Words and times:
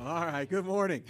All 0.00 0.26
right, 0.26 0.48
good 0.48 0.64
morning. 0.64 1.02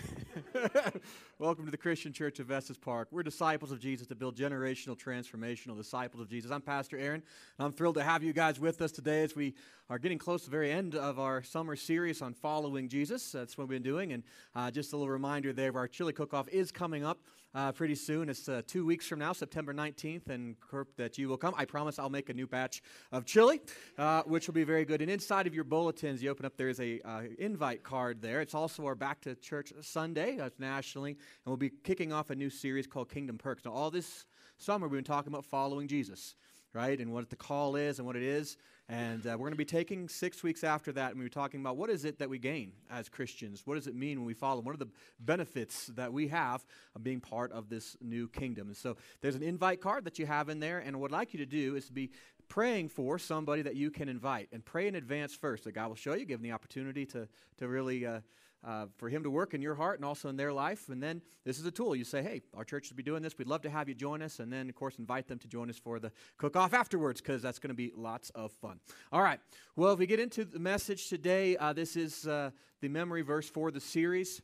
Welcome 1.39 1.67
to 1.67 1.71
the 1.71 1.77
Christian 1.77 2.11
Church 2.11 2.39
of 2.39 2.51
Estes 2.51 2.79
Park. 2.79 3.09
We're 3.11 3.23
disciples 3.23 3.71
of 3.71 3.81
Jesus 3.81 4.07
to 4.07 4.15
build 4.15 4.35
generational, 4.35 4.97
transformational 4.97 5.77
disciples 5.77 6.23
of 6.23 6.31
Jesus. 6.31 6.51
I'm 6.51 6.63
Pastor 6.63 6.97
Aaron, 6.97 7.23
and 7.59 7.67
I'm 7.67 7.73
thrilled 7.73 7.97
to 7.97 8.03
have 8.03 8.23
you 8.23 8.33
guys 8.33 8.59
with 8.59 8.81
us 8.81 8.91
today 8.91 9.25
as 9.25 9.37
we 9.37 9.55
are 9.91 9.99
getting 9.99 10.17
close 10.17 10.45
to 10.45 10.47
the 10.47 10.57
very 10.57 10.73
end 10.73 10.95
of 10.95 11.19
our 11.19 11.43
summer 11.43 11.77
series 11.77 12.23
on 12.23 12.33
following 12.33 12.89
Jesus. 12.89 13.31
That's 13.31 13.59
what 13.59 13.69
we've 13.69 13.77
been 13.77 13.93
doing, 13.93 14.13
and 14.13 14.23
uh, 14.55 14.71
just 14.71 14.95
a 14.95 14.97
little 14.97 15.13
reminder 15.13 15.53
there 15.53 15.77
our 15.77 15.87
chili 15.87 16.15
cook-off 16.15 16.49
is 16.49 16.73
coming 16.73 17.05
up 17.05 17.19
uh, 17.55 17.73
pretty 17.73 17.95
soon. 17.95 18.29
It's 18.29 18.49
uh, 18.49 18.63
two 18.67 18.85
weeks 18.85 19.07
from 19.07 19.19
now, 19.19 19.33
September 19.33 19.73
19th, 19.73 20.29
and 20.29 20.57
hope 20.71 20.89
that 20.97 21.19
you 21.19 21.29
will 21.29 21.37
come. 21.37 21.55
I 21.57 21.65
promise 21.65 21.99
I'll 21.99 22.11
make 22.11 22.29
a 22.29 22.35
new 22.35 22.47
batch 22.47 22.83
of 23.13 23.25
chili, 23.25 23.61
uh, 23.97 24.23
which 24.23 24.47
will 24.47 24.55
be 24.55 24.65
very 24.65 24.85
good. 24.85 25.01
And 25.03 25.11
inside 25.11 25.47
of 25.47 25.55
your 25.55 25.65
bulletins, 25.65 26.23
you 26.23 26.31
open 26.31 26.45
up, 26.47 26.57
there's 26.57 26.81
a 26.81 27.01
uh, 27.05 27.23
invite 27.39 27.83
card 27.83 28.21
there. 28.21 28.41
It's 28.41 28.55
also 28.55 28.85
our 28.87 28.95
Back 28.95 29.21
to 29.23 29.35
Church 29.35 29.73
Sunday. 29.81 30.37
That's 30.37 30.59
nationally, 30.59 31.13
and 31.13 31.19
we'll 31.47 31.57
be 31.57 31.71
kicking 31.71 32.13
off 32.13 32.31
a 32.31 32.35
new 32.35 32.51
series 32.51 32.87
called 32.87 33.09
Kingdom 33.09 33.39
Perks. 33.39 33.65
Now, 33.65 33.73
all 33.73 33.91
this 33.91 34.27
summer, 34.59 34.89
we've 34.89 34.99
been 34.99 35.05
talking 35.05 35.33
about 35.33 35.45
following 35.45 35.89
Jesus, 35.89 36.35
right, 36.73 36.99
and 36.99 37.13
what 37.13 37.31
the 37.31 37.37
call 37.37 37.77
is 37.77 37.99
and 37.99 38.07
what 38.07 38.17
it 38.17 38.23
is. 38.23 38.57
And 38.91 39.27
uh, 39.27 39.33
we're 39.33 39.49
going 39.49 39.53
to 39.53 39.57
be 39.57 39.67
taking 39.67 40.09
six 40.09 40.43
weeks 40.43 40.65
after 40.65 40.93
that, 40.93 41.11
and 41.11 41.21
we 41.21 41.27
are 41.27 41.31
talking 41.31 41.61
about 41.61 41.77
what 41.77 41.91
is 41.91 42.07
it 42.07 42.19
that 42.21 42.31
we 42.31 42.39
gain 42.39 42.73
as 42.91 43.11
Christians? 43.11 43.63
What 43.67 43.75
does 43.75 43.87
it 43.87 43.95
mean 43.95 44.19
when 44.19 44.27
we 44.27 44.33
follow? 44.33 44.63
What 44.63 44.75
are 44.75 44.79
the 44.79 44.89
benefits 45.21 45.89
that 45.89 46.11
we 46.11 46.29
have 46.29 46.65
of 46.97 47.05
being 47.05 47.21
part 47.21 47.53
of 47.53 47.69
this 47.69 47.99
new 48.01 48.29
kingdom? 48.29 48.69
And 48.69 48.77
so 48.77 48.97
there's 49.21 49.35
an 49.35 49.43
invite 49.43 49.83
card 49.83 50.05
that 50.05 50.19
you 50.19 50.25
have 50.25 50.49
in 50.49 50.59
there, 50.59 50.79
and 50.79 50.99
what 50.99 51.13
I'd 51.13 51.17
like 51.17 51.35
you 51.35 51.39
to 51.41 51.47
do 51.47 51.77
is 51.77 51.87
to 51.89 51.93
be 51.93 52.11
praying 52.49 52.89
for 52.89 53.19
somebody 53.19 53.61
that 53.61 53.77
you 53.77 53.91
can 53.91 54.09
invite, 54.09 54.49
and 54.53 54.65
pray 54.65 54.89
in 54.89 54.95
advance 54.95 55.35
first. 55.35 55.65
That 55.65 55.73
God 55.73 55.89
will 55.89 55.95
show 55.95 56.15
you, 56.15 56.25
give 56.25 56.41
them 56.41 56.49
the 56.49 56.55
opportunity 56.55 57.05
to 57.07 57.29
to 57.59 57.69
really. 57.69 58.07
Uh, 58.07 58.21
uh, 58.65 58.87
for 58.97 59.09
him 59.09 59.23
to 59.23 59.31
work 59.31 59.55
in 59.55 59.63
your 59.63 59.75
heart 59.75 59.99
and 59.99 60.05
also 60.05 60.29
in 60.29 60.37
their 60.37 60.53
life. 60.53 60.89
And 60.89 61.03
then 61.03 61.23
this 61.45 61.59
is 61.59 61.67
a 61.67 61.71
tool. 61.71 61.95
You 61.95 62.05
say, 62.05 62.23
hey, 62.23 62.43
our 62.55 62.65
church 62.65 62.91
will 62.91 62.97
be 62.97 63.03
doing 63.03 63.23
this. 63.23 63.39
We'd 63.39 63.49
love 63.49 63.63
to 63.63 63.71
have 63.71 63.89
you 63.89 63.95
join 63.95 64.23
us. 64.23 64.41
And 64.41 64.53
then, 64.53 64.69
of 64.69 64.75
course, 64.75 64.99
invite 64.99 65.29
them 65.29 65.39
to 65.41 65.49
join 65.49 65.71
us 65.71 65.79
for 65.79 65.99
the 65.99 66.13
cook 66.37 66.57
off 66.57 66.75
afterwards 66.75 67.21
because 67.21 67.43
that's 67.43 67.59
going 67.59 67.71
to 67.71 67.75
be 67.75 67.93
lots 67.97 68.31
of 68.31 68.53
fun. 68.53 68.81
All 69.13 69.23
right. 69.23 69.41
Well, 69.77 69.93
if 69.93 69.99
we 69.99 70.07
get 70.07 70.21
into 70.21 70.45
the 70.45 70.59
message 70.59 71.09
today, 71.09 71.57
uh, 71.57 71.73
this 71.73 71.97
is 71.97 72.27
uh, 72.27 72.51
the 72.81 72.89
memory 72.89 73.23
verse 73.23 73.49
for 73.49 73.71
the 73.71 73.81
series 73.81 74.43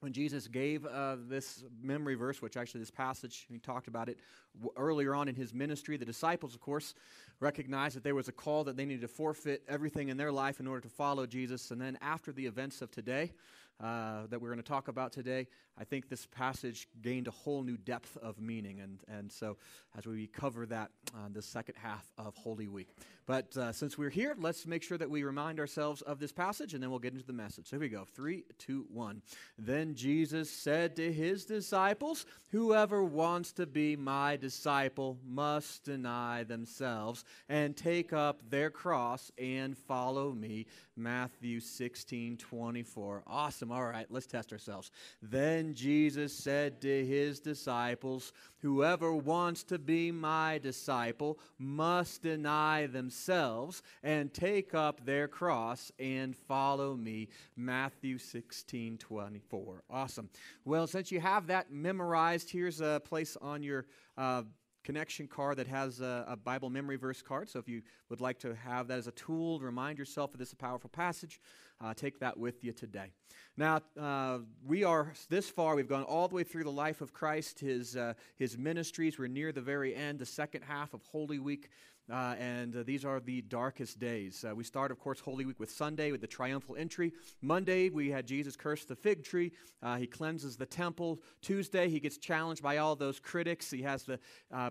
when 0.00 0.12
Jesus 0.12 0.46
gave 0.46 0.84
uh, 0.84 1.16
this 1.28 1.64
memory 1.82 2.14
verse, 2.14 2.42
which 2.42 2.56
actually 2.56 2.80
this 2.80 2.90
passage, 2.90 3.46
he 3.48 3.58
talked 3.58 3.88
about 3.88 4.08
it 4.08 4.18
w- 4.54 4.72
earlier 4.76 5.14
on 5.14 5.28
in 5.28 5.34
his 5.34 5.54
ministry, 5.54 5.96
the 5.96 6.04
disciples, 6.04 6.54
of 6.54 6.60
course, 6.60 6.94
recognized 7.40 7.96
that 7.96 8.04
there 8.04 8.14
was 8.14 8.28
a 8.28 8.32
call 8.32 8.64
that 8.64 8.76
they 8.76 8.84
needed 8.84 9.00
to 9.02 9.08
forfeit 9.08 9.62
everything 9.68 10.08
in 10.08 10.16
their 10.16 10.32
life 10.32 10.60
in 10.60 10.66
order 10.66 10.82
to 10.82 10.88
follow 10.88 11.26
Jesus. 11.26 11.70
And 11.70 11.80
then 11.80 11.98
after 12.02 12.30
the 12.30 12.46
events 12.46 12.82
of 12.82 12.90
today, 12.90 13.32
uh, 13.80 14.26
that 14.28 14.40
we're 14.40 14.48
going 14.48 14.62
to 14.62 14.62
talk 14.62 14.88
about 14.88 15.12
today, 15.12 15.46
I 15.78 15.84
think 15.84 16.08
this 16.08 16.26
passage 16.26 16.88
gained 17.02 17.28
a 17.28 17.32
whole 17.32 17.62
new 17.62 17.76
depth 17.76 18.16
of 18.18 18.40
meaning. 18.40 18.80
And, 18.80 19.00
and 19.08 19.30
so, 19.30 19.58
as 19.96 20.06
we 20.06 20.26
cover 20.26 20.66
that 20.66 20.90
on 21.14 21.32
the 21.32 21.42
second 21.42 21.74
half 21.76 22.10
of 22.18 22.34
Holy 22.36 22.68
Week. 22.68 22.88
But 23.26 23.56
uh, 23.56 23.72
since 23.72 23.98
we're 23.98 24.10
here, 24.10 24.36
let's 24.38 24.66
make 24.66 24.84
sure 24.84 24.96
that 24.98 25.10
we 25.10 25.24
remind 25.24 25.58
ourselves 25.58 26.00
of 26.02 26.20
this 26.20 26.30
passage 26.30 26.74
and 26.74 26.82
then 26.82 26.90
we'll 26.90 27.00
get 27.00 27.12
into 27.12 27.26
the 27.26 27.32
message. 27.32 27.66
So 27.66 27.76
here 27.76 27.80
we 27.80 27.88
go. 27.88 28.06
Three, 28.14 28.44
two, 28.56 28.86
one. 28.88 29.20
Then 29.58 29.94
Jesus 29.94 30.48
said 30.48 30.94
to 30.96 31.12
his 31.12 31.44
disciples, 31.44 32.24
Whoever 32.52 33.02
wants 33.02 33.52
to 33.54 33.66
be 33.66 33.96
my 33.96 34.36
disciple 34.36 35.18
must 35.26 35.84
deny 35.84 36.44
themselves 36.44 37.24
and 37.48 37.76
take 37.76 38.12
up 38.12 38.48
their 38.48 38.70
cross 38.70 39.32
and 39.36 39.76
follow 39.76 40.32
me. 40.32 40.66
Matthew 40.96 41.60
16, 41.60 42.38
24. 42.38 43.22
Awesome. 43.26 43.70
All 43.70 43.84
right, 43.84 44.06
let's 44.08 44.26
test 44.26 44.52
ourselves. 44.52 44.90
Then 45.20 45.74
Jesus 45.74 46.32
said 46.32 46.80
to 46.80 47.04
his 47.04 47.38
disciples, 47.40 48.32
Whoever 48.62 49.12
wants 49.12 49.62
to 49.64 49.78
be 49.78 50.10
my 50.10 50.58
disciple 50.58 51.38
must 51.58 52.22
deny 52.22 52.86
themselves 52.86 53.82
and 54.02 54.32
take 54.32 54.74
up 54.74 55.04
their 55.04 55.28
cross 55.28 55.92
and 55.98 56.34
follow 56.34 56.96
me. 56.96 57.28
Matthew 57.56 58.18
16, 58.18 58.98
24. 58.98 59.82
Awesome. 59.90 60.30
Well, 60.64 60.86
since 60.86 61.12
you 61.12 61.20
have 61.20 61.46
that 61.48 61.70
memorized, 61.70 62.50
here's 62.50 62.80
a 62.80 63.00
place 63.04 63.36
on 63.40 63.62
your 63.62 63.86
uh, 64.16 64.42
connection 64.86 65.26
card 65.26 65.56
that 65.58 65.66
has 65.66 66.00
a, 66.00 66.24
a, 66.28 66.36
Bible 66.36 66.70
memory 66.70 66.94
verse 66.96 67.20
card. 67.20 67.48
So 67.48 67.58
if 67.58 67.68
you 67.68 67.82
would 68.08 68.20
like 68.20 68.38
to 68.38 68.54
have 68.54 68.86
that 68.86 68.98
as 68.98 69.08
a 69.08 69.12
tool 69.12 69.58
to 69.58 69.64
remind 69.64 69.98
yourself 69.98 70.32
of 70.32 70.38
this 70.38 70.54
powerful 70.54 70.88
passage, 70.88 71.40
uh, 71.80 71.92
take 71.92 72.20
that 72.20 72.38
with 72.38 72.62
you 72.62 72.72
today. 72.72 73.10
Now, 73.56 73.80
uh, 74.00 74.38
we 74.64 74.84
are 74.84 75.12
this 75.28 75.50
far, 75.50 75.74
we've 75.74 75.88
gone 75.88 76.04
all 76.04 76.28
the 76.28 76.36
way 76.36 76.44
through 76.44 76.62
the 76.62 76.70
life 76.70 77.00
of 77.00 77.12
Christ, 77.12 77.58
his, 77.58 77.96
uh, 77.96 78.14
his 78.36 78.56
ministries. 78.56 79.18
We're 79.18 79.26
near 79.26 79.50
the 79.50 79.60
very 79.60 79.92
end, 79.92 80.20
the 80.20 80.26
second 80.26 80.62
half 80.62 80.94
of 80.94 81.02
Holy 81.02 81.40
Week. 81.40 81.68
Uh, 82.10 82.36
and 82.38 82.76
uh, 82.76 82.82
these 82.84 83.04
are 83.04 83.18
the 83.18 83.42
darkest 83.42 83.98
days. 83.98 84.44
Uh, 84.48 84.54
we 84.54 84.62
start, 84.62 84.92
of 84.92 84.98
course, 85.00 85.18
Holy 85.18 85.44
Week 85.44 85.58
with 85.58 85.70
Sunday 85.70 86.12
with 86.12 86.20
the 86.20 86.26
triumphal 86.26 86.76
entry. 86.76 87.12
Monday, 87.42 87.88
we 87.88 88.10
had 88.10 88.26
Jesus 88.26 88.54
curse 88.54 88.84
the 88.84 88.94
fig 88.94 89.24
tree. 89.24 89.52
Uh, 89.82 89.96
he 89.96 90.06
cleanses 90.06 90.56
the 90.56 90.66
temple. 90.66 91.20
Tuesday, 91.42 91.88
he 91.88 91.98
gets 91.98 92.16
challenged 92.16 92.62
by 92.62 92.76
all 92.76 92.94
those 92.94 93.18
critics. 93.18 93.70
He 93.70 93.82
has 93.82 94.04
the 94.04 94.20
uh, 94.52 94.70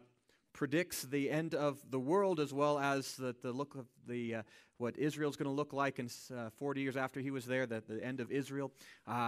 predicts 0.54 1.04
the 1.04 1.30
end 1.30 1.54
of 1.54 1.82
the 1.90 2.00
world 2.00 2.40
as 2.40 2.54
well 2.54 2.80
as 2.80 3.16
the, 3.18 3.36
the 3.42 3.52
look 3.52 3.76
of 3.76 3.86
the 4.08 4.36
uh, 4.36 4.44
what 4.78 4.98
Israel's 4.98 5.36
going 5.36 5.50
to 5.50 5.56
look 5.56 5.74
like 5.74 6.00
in 6.00 6.10
40 6.10 6.82
years 6.82 6.98
after 6.98 7.20
he 7.20 7.32
was 7.32 7.46
there, 7.46 7.66
the, 7.66 7.82
the 7.88 8.04
end 8.04 8.20
of 8.20 8.30
Israel. 8.32 8.72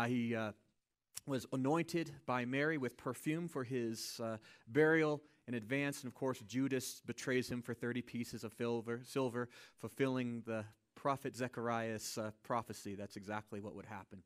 he 0.08 0.36
was 1.26 1.46
anointed 1.54 2.12
by 2.26 2.44
Mary 2.44 2.78
with 2.78 2.98
perfume 2.98 3.48
for 3.48 3.64
his 3.64 4.20
burial 4.68 5.22
in 5.48 5.54
advance. 5.54 6.02
And 6.02 6.08
of 6.08 6.16
course, 6.16 6.40
Judas 6.48 7.02
betrays 7.06 7.50
him 7.50 7.62
for 7.62 7.74
30 7.74 8.02
pieces 8.02 8.44
of 8.44 8.54
silver, 8.58 9.02
silver 9.06 9.50
fulfilling 9.80 10.44
the 10.46 10.66
prophet 10.96 11.36
Zechariah's 11.36 12.18
uh, 12.18 12.32
prophecy. 12.44 12.96
That's 12.96 13.16
exactly 13.16 13.60
what 13.60 13.76
would 13.76 13.86
happen. 13.86 14.24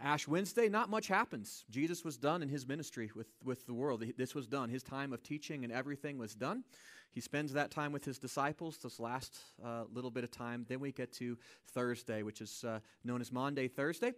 Ash 0.00 0.26
Wednesday, 0.26 0.68
not 0.68 0.88
much 0.88 1.08
happens. 1.08 1.64
Jesus 1.70 2.04
was 2.04 2.16
done 2.16 2.42
in 2.42 2.48
his 2.48 2.66
ministry 2.66 3.10
with, 3.14 3.26
with 3.44 3.66
the 3.66 3.74
world. 3.74 4.04
This 4.16 4.34
was 4.34 4.46
done. 4.46 4.68
His 4.68 4.82
time 4.82 5.12
of 5.12 5.22
teaching 5.22 5.64
and 5.64 5.72
everything 5.72 6.18
was 6.18 6.34
done. 6.34 6.64
He 7.10 7.20
spends 7.20 7.52
that 7.52 7.70
time 7.70 7.92
with 7.92 8.04
his 8.04 8.18
disciples, 8.18 8.78
this 8.78 8.98
last 8.98 9.38
uh, 9.62 9.84
little 9.92 10.10
bit 10.10 10.24
of 10.24 10.30
time. 10.30 10.64
Then 10.66 10.80
we 10.80 10.92
get 10.92 11.12
to 11.14 11.36
Thursday, 11.72 12.22
which 12.22 12.40
is 12.40 12.64
uh, 12.66 12.78
known 13.04 13.20
as 13.20 13.30
Maundy 13.30 13.68
Thursday. 13.68 14.14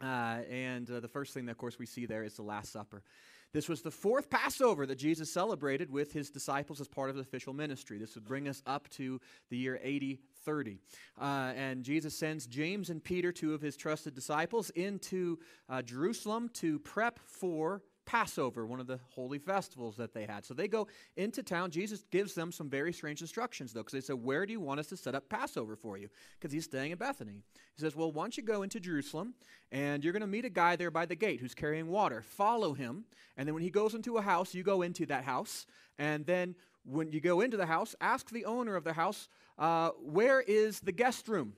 Uh, 0.00 0.40
and 0.50 0.88
uh, 0.90 1.00
the 1.00 1.08
first 1.08 1.34
thing, 1.34 1.46
that, 1.46 1.52
of 1.52 1.58
course, 1.58 1.78
we 1.78 1.86
see 1.86 2.06
there 2.06 2.24
is 2.24 2.34
the 2.34 2.42
Last 2.42 2.72
Supper. 2.72 3.02
This 3.52 3.68
was 3.68 3.82
the 3.82 3.90
fourth 3.90 4.30
Passover 4.30 4.86
that 4.86 4.96
Jesus 4.96 5.30
celebrated 5.30 5.90
with 5.90 6.12
his 6.12 6.30
disciples 6.30 6.80
as 6.80 6.88
part 6.88 7.10
of 7.10 7.16
his 7.16 7.26
official 7.26 7.52
ministry. 7.52 7.98
This 7.98 8.14
would 8.14 8.24
bring 8.24 8.48
us 8.48 8.62
up 8.66 8.88
to 8.90 9.20
the 9.50 9.58
year 9.58 9.78
80 9.82 10.20
30. 10.44 10.78
Uh, 11.20 11.52
and 11.54 11.84
Jesus 11.84 12.18
sends 12.18 12.46
James 12.46 12.90
and 12.90 13.02
Peter, 13.02 13.30
two 13.30 13.54
of 13.54 13.60
his 13.60 13.76
trusted 13.76 14.14
disciples, 14.14 14.70
into 14.70 15.38
uh, 15.68 15.82
Jerusalem 15.82 16.48
to 16.54 16.78
prep 16.80 17.20
for 17.26 17.82
Passover, 18.04 18.66
one 18.66 18.80
of 18.80 18.86
the 18.86 18.98
holy 19.14 19.38
festivals 19.38 19.96
that 19.96 20.12
they 20.12 20.24
had. 20.24 20.44
So 20.44 20.54
they 20.54 20.68
go 20.68 20.88
into 21.16 21.42
town. 21.42 21.70
Jesus 21.70 22.04
gives 22.10 22.34
them 22.34 22.50
some 22.50 22.68
very 22.68 22.92
strange 22.92 23.20
instructions, 23.20 23.72
though, 23.72 23.80
because 23.80 23.92
they 23.92 24.00
said, 24.00 24.22
Where 24.22 24.44
do 24.44 24.52
you 24.52 24.60
want 24.60 24.80
us 24.80 24.88
to 24.88 24.96
set 24.96 25.14
up 25.14 25.28
Passover 25.28 25.76
for 25.76 25.96
you? 25.96 26.08
Because 26.38 26.52
he's 26.52 26.64
staying 26.64 26.92
in 26.92 26.98
Bethany. 26.98 27.42
He 27.74 27.80
says, 27.80 27.94
Well, 27.94 28.12
why 28.12 28.24
don't 28.24 28.36
you 28.36 28.42
go 28.42 28.62
into 28.62 28.80
Jerusalem, 28.80 29.34
and 29.70 30.02
you're 30.02 30.12
going 30.12 30.20
to 30.20 30.26
meet 30.26 30.44
a 30.44 30.50
guy 30.50 30.76
there 30.76 30.90
by 30.90 31.06
the 31.06 31.14
gate 31.14 31.40
who's 31.40 31.54
carrying 31.54 31.88
water. 31.88 32.22
Follow 32.22 32.74
him, 32.74 33.04
and 33.36 33.46
then 33.46 33.54
when 33.54 33.62
he 33.62 33.70
goes 33.70 33.94
into 33.94 34.16
a 34.16 34.22
house, 34.22 34.54
you 34.54 34.62
go 34.62 34.82
into 34.82 35.06
that 35.06 35.24
house, 35.24 35.66
and 35.98 36.26
then 36.26 36.54
when 36.84 37.12
you 37.12 37.20
go 37.20 37.40
into 37.40 37.56
the 37.56 37.66
house, 37.66 37.94
ask 38.00 38.30
the 38.30 38.44
owner 38.44 38.74
of 38.74 38.84
the 38.84 38.92
house, 38.92 39.28
uh, 39.58 39.90
Where 40.00 40.40
is 40.40 40.80
the 40.80 40.92
guest 40.92 41.28
room? 41.28 41.54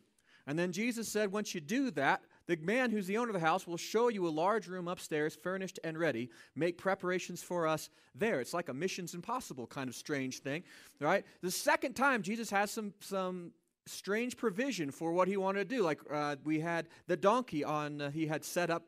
And 0.46 0.58
then 0.58 0.72
Jesus 0.72 1.08
said, 1.08 1.32
Once 1.32 1.54
you 1.54 1.60
do 1.60 1.90
that, 1.92 2.22
the 2.46 2.56
man 2.56 2.90
who's 2.90 3.06
the 3.06 3.16
owner 3.16 3.30
of 3.30 3.34
the 3.34 3.46
house 3.46 3.66
will 3.66 3.76
show 3.76 4.08
you 4.08 4.26
a 4.26 4.28
large 4.28 4.66
room 4.68 4.88
upstairs, 4.88 5.34
furnished 5.34 5.78
and 5.84 5.98
ready. 5.98 6.30
Make 6.54 6.78
preparations 6.78 7.42
for 7.42 7.66
us 7.66 7.88
there. 8.14 8.40
It's 8.40 8.54
like 8.54 8.68
a 8.68 8.74
missions 8.74 9.14
impossible 9.14 9.66
kind 9.66 9.88
of 9.88 9.94
strange 9.94 10.40
thing, 10.40 10.62
right? 11.00 11.24
The 11.40 11.50
second 11.50 11.94
time, 11.94 12.22
Jesus 12.22 12.50
has 12.50 12.70
some, 12.70 12.92
some 13.00 13.52
strange 13.86 14.36
provision 14.36 14.90
for 14.90 15.12
what 15.12 15.28
he 15.28 15.36
wanted 15.36 15.68
to 15.68 15.76
do. 15.76 15.82
Like 15.82 16.00
uh, 16.10 16.36
we 16.44 16.60
had 16.60 16.88
the 17.06 17.16
donkey 17.16 17.64
on, 17.64 18.00
uh, 18.00 18.10
he 18.10 18.26
had 18.26 18.44
set 18.44 18.70
up 18.70 18.84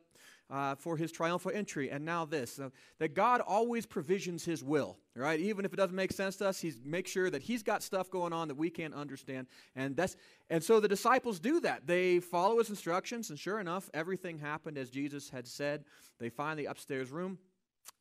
uh, 0.50 0.74
for 0.76 0.96
his 0.96 1.10
triumphal 1.10 1.52
entry. 1.54 1.90
And 1.90 2.04
now 2.04 2.24
this 2.24 2.60
that 2.98 3.14
God 3.14 3.40
always 3.40 3.86
provisions 3.86 4.44
his 4.44 4.62
will, 4.62 4.98
right? 5.14 5.40
Even 5.40 5.64
if 5.64 5.72
it 5.72 5.76
doesn't 5.76 5.96
make 5.96 6.12
sense 6.12 6.36
to 6.36 6.48
us, 6.48 6.60
he's 6.60 6.80
make 6.84 7.06
sure 7.06 7.30
that 7.30 7.42
he's 7.42 7.62
got 7.62 7.82
stuff 7.82 8.10
going 8.10 8.32
on 8.32 8.48
that 8.48 8.56
we 8.56 8.70
can't 8.70 8.94
understand. 8.94 9.46
And 9.74 9.96
that's 9.96 10.16
and 10.50 10.62
so 10.62 10.80
the 10.80 10.88
disciples 10.88 11.40
do 11.40 11.60
that. 11.60 11.86
They 11.86 12.20
follow 12.20 12.58
his 12.58 12.70
instructions, 12.70 13.30
and 13.30 13.38
sure 13.38 13.60
enough, 13.60 13.90
everything 13.92 14.38
happened 14.38 14.78
as 14.78 14.90
Jesus 14.90 15.30
had 15.30 15.46
said. 15.46 15.84
They 16.18 16.30
find 16.30 16.58
the 16.58 16.66
upstairs 16.66 17.10
room, 17.10 17.38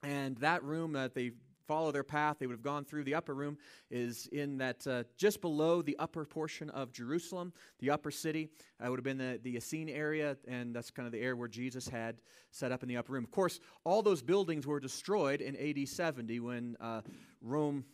and 0.03 0.37
that 0.37 0.63
room 0.63 0.93
that 0.93 1.15
they 1.15 1.31
follow 1.67 1.91
their 1.91 2.03
path, 2.03 2.37
they 2.39 2.47
would 2.47 2.53
have 2.53 2.61
gone 2.61 2.85
through. 2.85 3.03
The 3.03 3.15
upper 3.15 3.33
room 3.33 3.57
is 3.89 4.27
in 4.31 4.57
that 4.57 4.85
uh, 4.87 5.03
just 5.17 5.41
below 5.41 5.81
the 5.81 5.95
upper 5.99 6.25
portion 6.25 6.69
of 6.69 6.91
Jerusalem, 6.91 7.53
the 7.79 7.89
upper 7.89 8.11
city. 8.11 8.49
Uh, 8.83 8.89
would 8.89 8.99
have 8.99 9.03
been 9.03 9.17
the, 9.17 9.39
the 9.43 9.57
Essene 9.57 9.89
area, 9.89 10.37
and 10.47 10.75
that's 10.75 10.91
kind 10.91 11.05
of 11.05 11.11
the 11.11 11.19
area 11.19 11.35
where 11.35 11.47
Jesus 11.47 11.87
had 11.87 12.17
set 12.51 12.71
up 12.71 12.83
in 12.83 12.89
the 12.89 12.97
upper 12.97 13.13
room. 13.13 13.23
Of 13.23 13.31
course, 13.31 13.59
all 13.83 14.01
those 14.01 14.21
buildings 14.21 14.67
were 14.67 14.79
destroyed 14.79 15.41
in 15.41 15.55
AD 15.55 15.87
70 15.87 16.39
when 16.39 16.77
uh, 16.79 17.01
Rome 17.41 17.85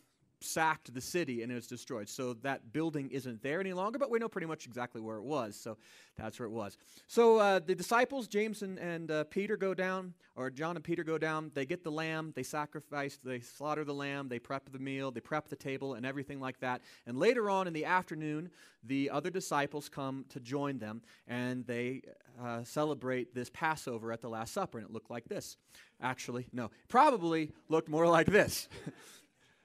sacked 0.42 0.92
the 0.92 1.00
city 1.00 1.42
and 1.42 1.50
it 1.50 1.54
was 1.54 1.66
destroyed. 1.66 2.08
So 2.08 2.34
that 2.42 2.72
building 2.72 3.10
isn't 3.10 3.42
there 3.42 3.60
any 3.60 3.72
longer, 3.72 3.98
but 3.98 4.10
we 4.10 4.18
know 4.18 4.28
pretty 4.28 4.46
much 4.46 4.66
exactly 4.66 5.00
where 5.00 5.16
it 5.16 5.24
was. 5.24 5.56
So 5.56 5.78
that's 6.16 6.38
where 6.38 6.46
it 6.46 6.52
was. 6.52 6.76
So 7.08 7.38
uh, 7.38 7.60
the 7.60 7.74
disciples, 7.74 8.28
James 8.28 8.62
and, 8.62 8.78
and 8.78 9.10
uh, 9.10 9.24
Peter, 9.24 9.56
go 9.56 9.74
down, 9.74 10.14
or 10.36 10.50
John 10.50 10.76
and 10.76 10.84
Peter 10.84 11.04
go 11.04 11.18
down. 11.18 11.50
They 11.54 11.66
get 11.66 11.84
the 11.84 11.90
lamb, 11.90 12.32
they 12.34 12.42
sacrifice, 12.42 13.18
they 13.22 13.40
slaughter 13.40 13.84
the 13.84 13.94
lamb, 13.94 14.28
they 14.28 14.38
prep 14.38 14.70
the 14.70 14.78
meal, 14.78 15.10
they 15.10 15.20
prep 15.20 15.48
the 15.48 15.56
table, 15.56 15.94
and 15.94 16.04
everything 16.04 16.40
like 16.40 16.60
that. 16.60 16.82
And 17.06 17.18
later 17.18 17.48
on 17.50 17.66
in 17.66 17.72
the 17.72 17.84
afternoon, 17.84 18.50
the 18.84 19.10
other 19.10 19.30
disciples 19.30 19.88
come 19.88 20.24
to 20.30 20.40
join 20.40 20.78
them, 20.78 21.02
and 21.26 21.66
they 21.66 22.02
uh, 22.42 22.64
celebrate 22.64 23.34
this 23.34 23.50
Passover 23.50 24.12
at 24.12 24.20
the 24.20 24.28
Last 24.28 24.52
Supper. 24.52 24.78
And 24.78 24.86
it 24.86 24.92
looked 24.92 25.10
like 25.10 25.28
this. 25.28 25.56
Actually, 26.00 26.46
no, 26.52 26.70
probably 26.88 27.52
looked 27.68 27.88
more 27.88 28.06
like 28.06 28.26
this. 28.26 28.68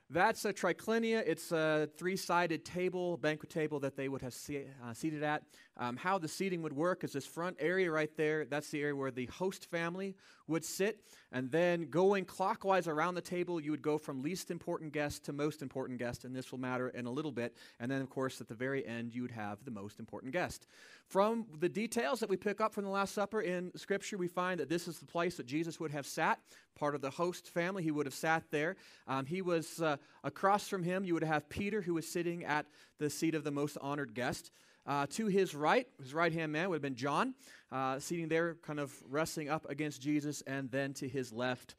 That's 0.10 0.46
a 0.46 0.54
triclinia. 0.54 1.22
It's 1.26 1.52
a 1.52 1.90
three 1.98 2.16
sided 2.16 2.64
table, 2.64 3.18
banquet 3.18 3.50
table 3.50 3.80
that 3.82 3.98
they 3.98 4.08
would 4.08 4.22
have 4.22 4.34
se- 4.34 4.68
uh, 4.84 4.94
seated 4.94 5.22
at. 5.22 5.44
Um, 5.78 5.96
how 5.96 6.18
the 6.18 6.28
seating 6.28 6.62
would 6.64 6.74
work 6.74 7.04
is 7.04 7.14
this 7.14 7.26
front 7.26 7.58
area 7.60 7.92
right 7.92 8.10
there. 8.18 8.46
That's 8.46 8.70
the 8.70 8.82
area 8.82 8.96
where 8.96 9.12
the 9.12 9.28
host 9.28 9.70
family 9.70 10.16
would 10.48 10.66
sit. 10.66 11.00
And 11.32 11.52
then 11.52 11.90
going 11.90 12.26
clockwise 12.26 12.88
around 12.88 13.16
the 13.16 13.22
table, 13.22 13.60
you 13.60 13.72
would 13.72 13.82
go 13.82 13.98
from 13.98 14.24
least 14.24 14.50
important 14.50 14.94
guest 14.94 15.26
to 15.26 15.34
most 15.34 15.62
important 15.62 16.00
guest. 16.00 16.26
And 16.26 16.36
this 16.36 16.52
will 16.52 16.60
matter 16.60 16.90
in 16.90 17.06
a 17.06 17.12
little 17.12 17.32
bit. 17.32 17.56
And 17.80 17.92
then, 17.92 18.02
of 18.02 18.10
course, 18.10 18.42
at 18.42 18.48
the 18.48 18.56
very 18.56 18.86
end, 18.88 19.14
you 19.14 19.22
would 19.22 19.32
have 19.32 19.64
the 19.66 19.72
most 19.72 20.00
important 20.00 20.34
guest. 20.34 20.66
From 21.06 21.46
the 21.60 21.70
details 21.70 22.20
that 22.22 22.30
we 22.30 22.38
pick 22.38 22.60
up 22.60 22.74
from 22.74 22.84
the 22.84 22.90
Last 22.90 23.14
Supper 23.14 23.42
in 23.42 23.72
Scripture, 23.78 24.18
we 24.18 24.28
find 24.28 24.60
that 24.60 24.70
this 24.70 24.88
is 24.88 25.00
the 25.00 25.06
place 25.06 25.38
that 25.38 25.46
Jesus 25.46 25.80
would 25.80 25.92
have 25.92 26.08
sat, 26.08 26.40
part 26.76 26.96
of 26.96 27.02
the 27.02 27.10
host 27.10 27.50
family. 27.50 27.84
He 27.84 27.92
would 27.92 28.06
have 28.06 28.16
sat 28.16 28.44
there. 28.52 28.76
Um, 29.08 29.26
he 29.26 29.42
was 29.42 29.82
uh, 29.82 29.98
across 30.24 30.68
from 30.68 30.84
him, 30.84 31.04
you 31.04 31.14
would 31.14 31.24
have 31.24 31.50
Peter, 31.50 31.82
who 31.82 31.94
was 31.94 32.08
sitting 32.08 32.46
at 32.46 32.66
the 33.00 33.10
seat 33.10 33.36
of 33.36 33.44
the 33.44 33.52
most 33.52 33.78
honored 33.82 34.14
guest. 34.14 34.52
Uh, 34.88 35.06
to 35.08 35.28
his 35.28 35.54
right, 35.54 35.86
his 36.02 36.14
right 36.14 36.32
hand 36.32 36.52
man 36.52 36.70
would 36.70 36.76
have 36.76 36.82
been 36.82 36.96
John, 36.96 37.34
uh, 37.72 38.00
sitting 38.00 38.30
there, 38.30 38.56
kind 38.66 38.80
of 38.80 38.94
resting 39.10 39.50
up 39.50 39.70
against 39.70 40.02
Jesus. 40.02 40.42
And 40.48 40.72
then 40.72 40.94
to 40.96 41.08
his 41.08 41.34
left, 41.34 41.76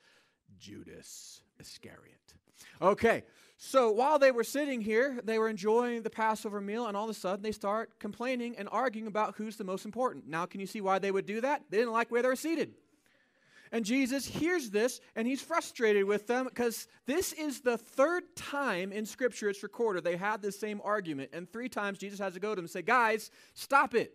Judas 0.58 1.42
Iscariot. 1.58 2.34
Okay, 2.82 3.22
so 3.56 3.90
while 3.90 4.18
they 4.18 4.30
were 4.30 4.44
sitting 4.44 4.80
here, 4.80 5.20
they 5.24 5.38
were 5.38 5.48
enjoying 5.48 6.02
the 6.02 6.10
Passover 6.10 6.60
meal, 6.60 6.86
and 6.86 6.96
all 6.96 7.04
of 7.04 7.10
a 7.10 7.14
sudden 7.14 7.42
they 7.42 7.52
start 7.52 7.98
complaining 7.98 8.56
and 8.56 8.68
arguing 8.70 9.06
about 9.06 9.36
who's 9.36 9.56
the 9.56 9.64
most 9.64 9.84
important. 9.84 10.28
Now, 10.28 10.46
can 10.46 10.60
you 10.60 10.66
see 10.66 10.80
why 10.80 10.98
they 10.98 11.10
would 11.10 11.26
do 11.26 11.40
that? 11.40 11.62
They 11.70 11.78
didn't 11.78 11.92
like 11.92 12.10
where 12.10 12.22
they 12.22 12.28
were 12.28 12.36
seated. 12.36 12.74
And 13.72 13.84
Jesus 13.84 14.26
hears 14.26 14.70
this 14.70 15.00
and 15.16 15.26
he's 15.26 15.42
frustrated 15.42 16.04
with 16.04 16.26
them 16.26 16.46
because 16.46 16.86
this 17.06 17.32
is 17.32 17.60
the 17.60 17.78
third 17.78 18.24
time 18.36 18.92
in 18.92 19.06
Scripture 19.06 19.48
it's 19.48 19.62
recorded 19.62 20.04
they 20.04 20.16
had 20.16 20.42
this 20.42 20.58
same 20.58 20.80
argument. 20.84 21.30
And 21.32 21.50
three 21.50 21.68
times 21.68 21.98
Jesus 21.98 22.18
has 22.18 22.34
to 22.34 22.40
go 22.40 22.50
to 22.50 22.56
them 22.56 22.64
and 22.64 22.70
say, 22.70 22.82
Guys, 22.82 23.30
stop 23.54 23.94
it. 23.94 24.14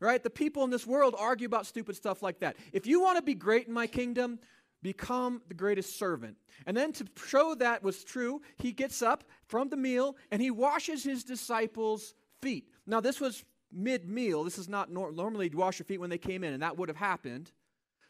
Right? 0.00 0.22
The 0.22 0.30
people 0.30 0.64
in 0.64 0.70
this 0.70 0.86
world 0.86 1.14
argue 1.16 1.46
about 1.46 1.66
stupid 1.66 1.94
stuff 1.94 2.22
like 2.22 2.40
that. 2.40 2.56
If 2.72 2.86
you 2.86 3.00
want 3.00 3.18
to 3.18 3.22
be 3.22 3.34
great 3.34 3.68
in 3.68 3.72
my 3.72 3.86
kingdom, 3.86 4.40
become 4.82 5.42
the 5.46 5.54
greatest 5.54 5.98
servant. 5.98 6.36
And 6.66 6.76
then 6.76 6.92
to 6.94 7.06
show 7.26 7.54
that 7.54 7.82
was 7.82 8.02
true, 8.02 8.42
he 8.58 8.72
gets 8.72 9.00
up 9.00 9.24
from 9.46 9.68
the 9.68 9.76
meal 9.76 10.16
and 10.30 10.42
he 10.42 10.50
washes 10.50 11.04
his 11.04 11.22
disciples' 11.22 12.14
feet. 12.40 12.68
Now, 12.86 13.00
this 13.00 13.20
was 13.20 13.44
mid 13.72 14.08
meal. 14.08 14.44
This 14.44 14.58
is 14.58 14.68
not 14.68 14.90
nor- 14.90 15.12
normally 15.12 15.48
to 15.50 15.56
wash 15.56 15.78
your 15.78 15.86
feet 15.86 16.00
when 16.00 16.10
they 16.10 16.18
came 16.18 16.44
in, 16.44 16.52
and 16.52 16.62
that 16.62 16.76
would 16.76 16.88
have 16.88 16.96
happened. 16.96 17.50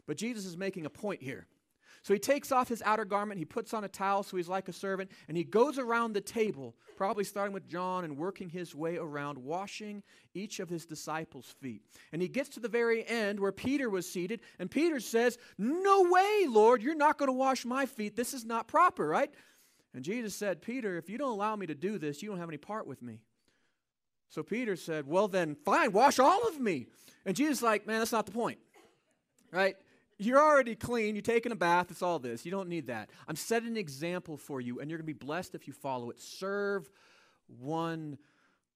But 0.06 0.16
Jesus 0.16 0.44
is 0.44 0.56
making 0.56 0.86
a 0.86 0.90
point 0.90 1.22
here. 1.22 1.46
So 2.02 2.12
he 2.12 2.18
takes 2.18 2.50
off 2.50 2.68
his 2.68 2.82
outer 2.82 3.04
garment, 3.04 3.38
he 3.38 3.44
puts 3.44 3.72
on 3.72 3.84
a 3.84 3.88
towel 3.88 4.24
so 4.24 4.36
he's 4.36 4.48
like 4.48 4.68
a 4.68 4.72
servant, 4.72 5.10
and 5.28 5.36
he 5.36 5.44
goes 5.44 5.78
around 5.78 6.12
the 6.12 6.20
table, 6.20 6.74
probably 6.96 7.22
starting 7.22 7.54
with 7.54 7.68
John 7.68 8.02
and 8.02 8.16
working 8.16 8.48
his 8.48 8.74
way 8.74 8.96
around, 8.96 9.38
washing 9.38 10.02
each 10.34 10.58
of 10.58 10.68
his 10.68 10.84
disciples' 10.84 11.54
feet. 11.60 11.82
And 12.12 12.20
he 12.20 12.26
gets 12.26 12.48
to 12.50 12.60
the 12.60 12.68
very 12.68 13.06
end 13.06 13.38
where 13.38 13.52
Peter 13.52 13.88
was 13.88 14.10
seated, 14.10 14.40
and 14.58 14.68
Peter 14.68 14.98
says, 14.98 15.38
No 15.58 16.10
way, 16.10 16.46
Lord, 16.48 16.82
you're 16.82 16.96
not 16.96 17.18
going 17.18 17.28
to 17.28 17.32
wash 17.32 17.64
my 17.64 17.86
feet. 17.86 18.16
This 18.16 18.34
is 18.34 18.44
not 18.44 18.66
proper, 18.66 19.06
right? 19.06 19.32
And 19.94 20.04
Jesus 20.04 20.34
said, 20.34 20.60
Peter, 20.60 20.96
if 20.96 21.08
you 21.08 21.18
don't 21.18 21.32
allow 21.32 21.54
me 21.54 21.66
to 21.66 21.74
do 21.74 21.98
this, 21.98 22.20
you 22.20 22.28
don't 22.28 22.38
have 22.38 22.48
any 22.48 22.58
part 22.58 22.86
with 22.86 23.00
me. 23.00 23.20
So 24.28 24.42
Peter 24.42 24.74
said, 24.74 25.06
Well, 25.06 25.28
then, 25.28 25.54
fine, 25.64 25.92
wash 25.92 26.18
all 26.18 26.48
of 26.48 26.58
me. 26.58 26.86
And 27.24 27.36
Jesus 27.36 27.62
like, 27.62 27.86
Man, 27.86 28.00
that's 28.00 28.10
not 28.10 28.26
the 28.26 28.32
point, 28.32 28.58
right? 29.52 29.76
You're 30.18 30.40
already 30.40 30.74
clean. 30.74 31.14
You're 31.14 31.22
taking 31.22 31.52
a 31.52 31.56
bath. 31.56 31.90
It's 31.90 32.02
all 32.02 32.18
this. 32.18 32.44
You 32.44 32.50
don't 32.50 32.68
need 32.68 32.86
that. 32.86 33.10
I'm 33.26 33.36
setting 33.36 33.70
an 33.70 33.76
example 33.76 34.36
for 34.36 34.60
you, 34.60 34.80
and 34.80 34.90
you're 34.90 34.98
going 34.98 35.06
to 35.06 35.14
be 35.14 35.26
blessed 35.26 35.54
if 35.54 35.66
you 35.66 35.72
follow 35.72 36.10
it. 36.10 36.20
Serve 36.20 36.88
one 37.46 38.18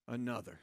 another. 0.08 0.60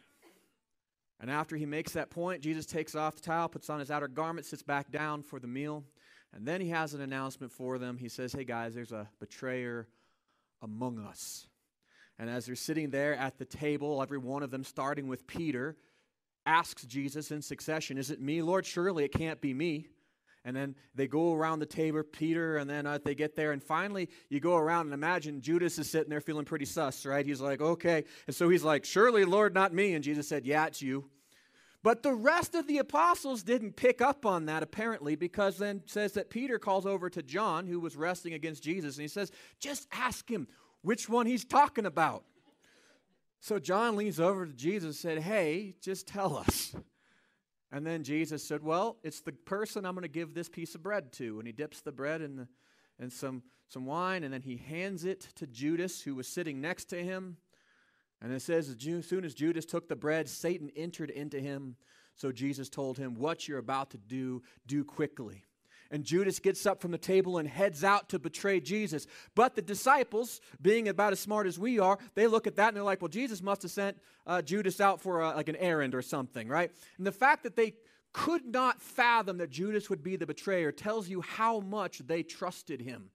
And 1.19 1.31
after 1.31 1.55
he 1.55 1.65
makes 1.65 1.93
that 1.93 2.09
point, 2.09 2.41
Jesus 2.41 2.65
takes 2.65 2.95
off 2.95 3.15
the 3.15 3.21
towel, 3.21 3.47
puts 3.47 3.69
on 3.69 3.79
his 3.79 3.89
outer 3.89 4.07
garment, 4.07 4.45
sits 4.45 4.63
back 4.63 4.91
down 4.91 5.23
for 5.23 5.39
the 5.39 5.47
meal, 5.47 5.85
and 6.33 6.45
then 6.45 6.59
he 6.59 6.69
has 6.69 6.93
an 6.93 7.01
announcement 7.01 7.51
for 7.51 7.77
them. 7.77 7.97
He 7.97 8.09
says, 8.09 8.33
Hey 8.33 8.43
guys, 8.43 8.73
there's 8.73 8.91
a 8.91 9.07
betrayer 9.19 9.87
among 10.61 10.99
us. 10.99 11.47
And 12.19 12.29
as 12.29 12.45
they're 12.45 12.55
sitting 12.55 12.89
there 12.89 13.15
at 13.15 13.37
the 13.37 13.45
table, 13.45 14.01
every 14.01 14.17
one 14.17 14.43
of 14.43 14.51
them, 14.51 14.63
starting 14.63 15.07
with 15.07 15.25
Peter, 15.25 15.77
asks 16.45 16.85
Jesus 16.85 17.31
in 17.31 17.41
succession, 17.41 17.97
Is 17.97 18.11
it 18.11 18.19
me, 18.19 18.41
Lord? 18.41 18.65
Surely 18.65 19.05
it 19.05 19.13
can't 19.13 19.39
be 19.39 19.53
me. 19.53 19.87
And 20.45 20.56
then 20.56 20.75
they 20.94 21.07
go 21.07 21.34
around 21.34 21.60
the 21.60 21.66
table, 21.66 22.04
Peter, 22.04 22.57
and 22.57 22.69
then 22.69 22.86
uh, 22.86 23.00
they 23.04 23.16
get 23.16 23.36
there. 23.36 23.54
And 23.54 23.63
finally, 23.63 24.10
you 24.30 24.40
go 24.40 24.57
around 24.57 24.88
and 24.88 24.94
imagine 24.94 25.42
Judas 25.42 25.80
is 25.80 25.90
sitting 25.90 26.10
there 26.10 26.19
feeling 26.19 26.45
pretty 26.45 26.66
sus, 26.66 27.06
right? 27.06 27.25
He's 27.25 27.40
like, 27.40 27.62
okay. 27.62 28.04
And 28.28 28.36
so 28.36 28.50
he's 28.50 28.63
like, 28.63 28.84
surely, 28.84 29.24
Lord, 29.24 29.54
not 29.54 29.74
me. 29.74 29.94
And 29.94 30.04
Jesus 30.04 30.28
said, 30.28 30.45
yeah, 30.45 30.66
it's 30.66 30.81
you. 30.81 31.06
But 31.81 32.04
the 32.04 32.13
rest 32.13 32.56
of 32.56 32.68
the 32.68 32.78
apostles 32.78 33.44
didn't 33.44 33.75
pick 33.75 34.01
up 34.01 34.25
on 34.25 34.45
that, 34.45 34.63
apparently, 34.63 35.16
because 35.16 35.57
then 35.57 35.81
says 35.86 36.13
that 36.13 36.30
Peter 36.30 36.57
calls 36.57 36.86
over 36.86 37.10
to 37.10 37.22
John, 37.22 37.68
who 37.68 37.80
was 37.80 37.95
wrestling 37.95 38.34
against 38.34 38.63
Jesus, 38.63 38.95
and 38.95 39.01
he 39.01 39.10
says, 39.10 39.31
just 39.60 39.88
ask 39.92 40.30
him 40.30 40.48
which 40.81 41.10
one 41.10 41.25
he's 41.25 41.44
talking 41.44 41.86
about. 41.86 42.24
So 43.44 43.60
John 43.60 43.98
leans 43.98 44.22
over 44.22 44.45
to 44.45 44.54
Jesus 44.54 44.86
and 44.86 44.95
said, 44.95 45.19
Hey, 45.19 45.75
just 45.81 46.07
tell 46.07 46.38
us. 46.38 46.74
And 47.73 47.83
then 47.83 48.03
Jesus 48.03 48.43
said, 48.43 48.61
Well, 48.61 48.97
it's 49.03 49.21
the 49.21 49.31
person 49.31 49.83
I'm 49.83 49.95
going 49.95 50.03
to 50.03 50.07
give 50.07 50.35
this 50.35 50.47
piece 50.47 50.75
of 50.75 50.83
bread 50.83 51.11
to. 51.13 51.39
And 51.39 51.47
he 51.47 51.51
dips 51.51 51.81
the 51.81 51.92
bread 51.92 52.21
in, 52.21 52.35
the, 52.35 52.47
in 52.99 53.09
some, 53.09 53.42
some 53.68 53.87
wine, 53.87 54.23
and 54.23 54.31
then 54.31 54.44
he 54.44 54.57
hands 54.57 55.06
it 55.06 55.21
to 55.35 55.47
Judas, 55.47 55.99
who 55.99 56.13
was 56.13 56.27
sitting 56.27 56.61
next 56.61 56.85
to 56.85 57.03
him. 57.03 57.37
And 58.21 58.31
it 58.31 58.44
says, 58.44 58.69
as 58.69 59.06
soon 59.07 59.25
as 59.25 59.33
Judas 59.33 59.65
took 59.65 59.89
the 59.89 59.95
bread, 59.95 60.30
Satan 60.30 60.69
entered 60.75 61.09
into 61.09 61.39
him. 61.39 61.75
So 62.15 62.31
Jesus 62.31 62.69
told 62.69 62.99
him, 62.99 63.15
What 63.15 63.47
you're 63.47 63.57
about 63.57 63.89
to 63.89 63.97
do, 63.97 64.44
do 64.68 64.83
quickly. 64.83 65.44
And 65.92 66.04
Judas 66.04 66.40
gets 66.40 66.66
up 66.66 66.81
from 66.81 66.92
the 66.92 66.97
table 66.97 67.37
and 67.37 67.47
heads 67.47 67.83
out 67.83 68.09
to 68.09 68.19
betray 68.19 68.59
Jesus. 68.59 69.07
But 69.35 69.56
the 69.56 69.61
disciples, 69.61 70.42
being 70.61 70.87
about 70.87 71.13
as 71.13 71.19
smart 71.19 71.47
as 71.47 71.59
we 71.59 71.80
are, 71.80 71.97
they 72.16 72.28
look 72.28 72.47
at 72.47 72.56
that 72.56 72.69
and 72.69 72.78
they're 72.78 72.83
like, 72.83 73.02
well, 73.02 73.09
Jesus 73.09 73.42
must 73.42 73.61
have 73.61 73.71
sent 73.71 73.97
uh, 74.25 74.42
Judas 74.42 74.81
out 74.81 75.02
for 75.02 75.21
a, 75.21 75.35
like 75.35 75.49
an 75.49 75.56
errand 75.57 75.94
or 75.94 76.02
something, 76.02 76.47
right? 76.47 76.71
And 76.97 77.06
the 77.06 77.11
fact 77.11 77.44
that 77.44 77.56
they 77.56 77.73
could 78.13 78.45
not 78.45 78.81
fathom 78.81 79.40
that 79.40 79.49
Judas 79.49 79.90
would 79.90 80.04
be 80.04 80.16
the 80.16 80.28
betrayer 80.28 80.71
tells 80.71 81.09
you 81.09 81.21
how 81.21 81.59
much 81.59 81.99
they 81.99 82.23
trusted 82.23 82.80
him. 82.80 83.09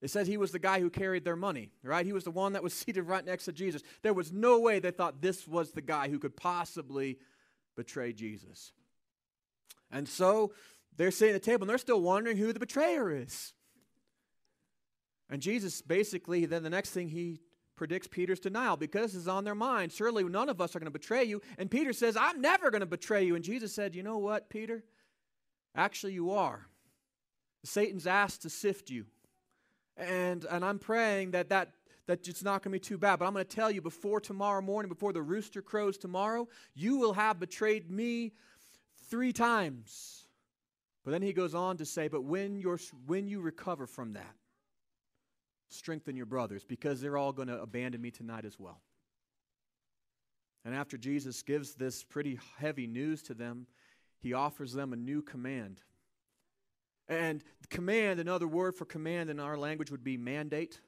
It 0.00 0.10
says 0.10 0.26
he 0.26 0.38
was 0.38 0.50
the 0.50 0.58
guy 0.58 0.80
who 0.80 0.88
carried 0.88 1.24
their 1.24 1.36
money, 1.36 1.70
right? 1.82 2.06
He 2.06 2.14
was 2.14 2.24
the 2.24 2.30
one 2.30 2.54
that 2.54 2.62
was 2.62 2.72
seated 2.74 3.02
right 3.02 3.24
next 3.24 3.44
to 3.44 3.52
Jesus. 3.52 3.82
There 4.02 4.14
was 4.14 4.32
no 4.32 4.58
way 4.58 4.78
they 4.78 4.90
thought 4.90 5.20
this 5.20 5.46
was 5.46 5.72
the 5.72 5.82
guy 5.82 6.08
who 6.08 6.18
could 6.18 6.36
possibly 6.36 7.18
betray 7.76 8.12
Jesus. 8.12 8.72
And 9.90 10.08
so 10.08 10.52
they're 11.00 11.10
sitting 11.10 11.34
at 11.34 11.42
the 11.42 11.50
table 11.50 11.62
and 11.62 11.70
they're 11.70 11.78
still 11.78 12.02
wondering 12.02 12.36
who 12.36 12.52
the 12.52 12.60
betrayer 12.60 13.10
is. 13.10 13.54
And 15.30 15.40
Jesus 15.40 15.80
basically, 15.80 16.44
then 16.44 16.62
the 16.62 16.68
next 16.68 16.90
thing 16.90 17.08
he 17.08 17.40
predicts 17.74 18.06
Peter's 18.06 18.38
denial 18.38 18.76
because 18.76 19.12
this 19.12 19.22
is 19.22 19.28
on 19.28 19.44
their 19.44 19.54
mind. 19.54 19.92
Surely 19.92 20.22
none 20.24 20.50
of 20.50 20.60
us 20.60 20.76
are 20.76 20.78
going 20.78 20.92
to 20.92 20.98
betray 20.98 21.24
you. 21.24 21.40
And 21.56 21.70
Peter 21.70 21.94
says, 21.94 22.18
I'm 22.18 22.42
never 22.42 22.70
going 22.70 22.80
to 22.80 22.86
betray 22.86 23.24
you. 23.24 23.34
And 23.34 23.42
Jesus 23.42 23.72
said, 23.72 23.94
You 23.94 24.02
know 24.02 24.18
what, 24.18 24.50
Peter? 24.50 24.84
Actually, 25.74 26.12
you 26.12 26.32
are. 26.32 26.66
Satan's 27.64 28.06
asked 28.06 28.42
to 28.42 28.50
sift 28.50 28.90
you. 28.90 29.06
And, 29.96 30.44
and 30.44 30.62
I'm 30.62 30.78
praying 30.78 31.30
that, 31.30 31.48
that 31.48 31.70
that 32.08 32.26
it's 32.26 32.42
not 32.42 32.62
going 32.62 32.72
to 32.72 32.76
be 32.76 32.80
too 32.80 32.98
bad. 32.98 33.20
But 33.20 33.26
I'm 33.26 33.32
going 33.32 33.46
to 33.46 33.56
tell 33.56 33.70
you 33.70 33.80
before 33.80 34.20
tomorrow 34.20 34.60
morning, 34.60 34.90
before 34.90 35.12
the 35.12 35.22
rooster 35.22 35.62
crows 35.62 35.96
tomorrow, 35.96 36.48
you 36.74 36.98
will 36.98 37.12
have 37.12 37.38
betrayed 37.38 37.90
me 37.90 38.32
three 39.08 39.32
times. 39.32 40.26
But 41.04 41.12
then 41.12 41.22
he 41.22 41.32
goes 41.32 41.54
on 41.54 41.76
to 41.78 41.86
say, 41.86 42.08
But 42.08 42.24
when, 42.24 42.56
you're, 42.56 42.78
when 43.06 43.26
you 43.26 43.40
recover 43.40 43.86
from 43.86 44.12
that, 44.14 44.34
strengthen 45.68 46.16
your 46.16 46.26
brothers 46.26 46.64
because 46.64 47.00
they're 47.00 47.16
all 47.16 47.32
going 47.32 47.48
to 47.48 47.60
abandon 47.60 48.00
me 48.00 48.10
tonight 48.10 48.44
as 48.44 48.58
well. 48.58 48.80
And 50.64 50.74
after 50.74 50.98
Jesus 50.98 51.42
gives 51.42 51.74
this 51.74 52.04
pretty 52.04 52.38
heavy 52.58 52.86
news 52.86 53.22
to 53.22 53.34
them, 53.34 53.66
he 54.18 54.34
offers 54.34 54.72
them 54.72 54.92
a 54.92 54.96
new 54.96 55.22
command. 55.22 55.80
And 57.08 57.42
command, 57.70 58.20
another 58.20 58.46
word 58.46 58.74
for 58.76 58.84
command 58.84 59.30
in 59.30 59.40
our 59.40 59.56
language 59.56 59.90
would 59.90 60.04
be 60.04 60.16
mandate, 60.16 60.80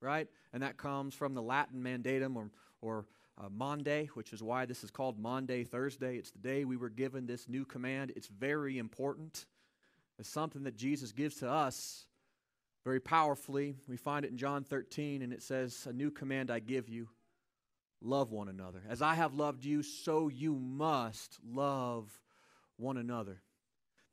right? 0.00 0.26
And 0.52 0.62
that 0.62 0.78
comes 0.78 1.14
from 1.14 1.34
the 1.34 1.42
Latin 1.42 1.82
mandatum 1.82 2.36
or, 2.36 2.50
or 2.80 3.06
uh, 3.36 3.48
Maundy, 3.50 4.08
which 4.14 4.32
is 4.32 4.42
why 4.42 4.64
this 4.64 4.82
is 4.82 4.90
called 4.90 5.18
Maundy 5.18 5.62
Thursday. 5.62 6.16
It's 6.16 6.30
the 6.30 6.38
day 6.38 6.64
we 6.64 6.76
were 6.76 6.88
given 6.88 7.26
this 7.26 7.48
new 7.48 7.64
command. 7.64 8.12
It's 8.16 8.28
very 8.28 8.78
important. 8.78 9.44
It's 10.18 10.28
something 10.28 10.64
that 10.64 10.76
Jesus 10.76 11.12
gives 11.12 11.36
to 11.36 11.48
us 11.48 12.06
very 12.84 13.00
powerfully. 13.00 13.76
We 13.86 13.96
find 13.96 14.24
it 14.24 14.30
in 14.30 14.38
John 14.38 14.64
13, 14.64 15.22
and 15.22 15.32
it 15.32 15.42
says, 15.42 15.86
A 15.88 15.92
new 15.92 16.10
command 16.10 16.50
I 16.50 16.58
give 16.58 16.88
you 16.88 17.08
love 18.00 18.32
one 18.32 18.48
another. 18.48 18.82
As 18.88 19.02
I 19.02 19.14
have 19.14 19.34
loved 19.34 19.64
you, 19.64 19.82
so 19.82 20.28
you 20.28 20.54
must 20.54 21.38
love 21.44 22.20
one 22.76 22.96
another. 22.96 23.42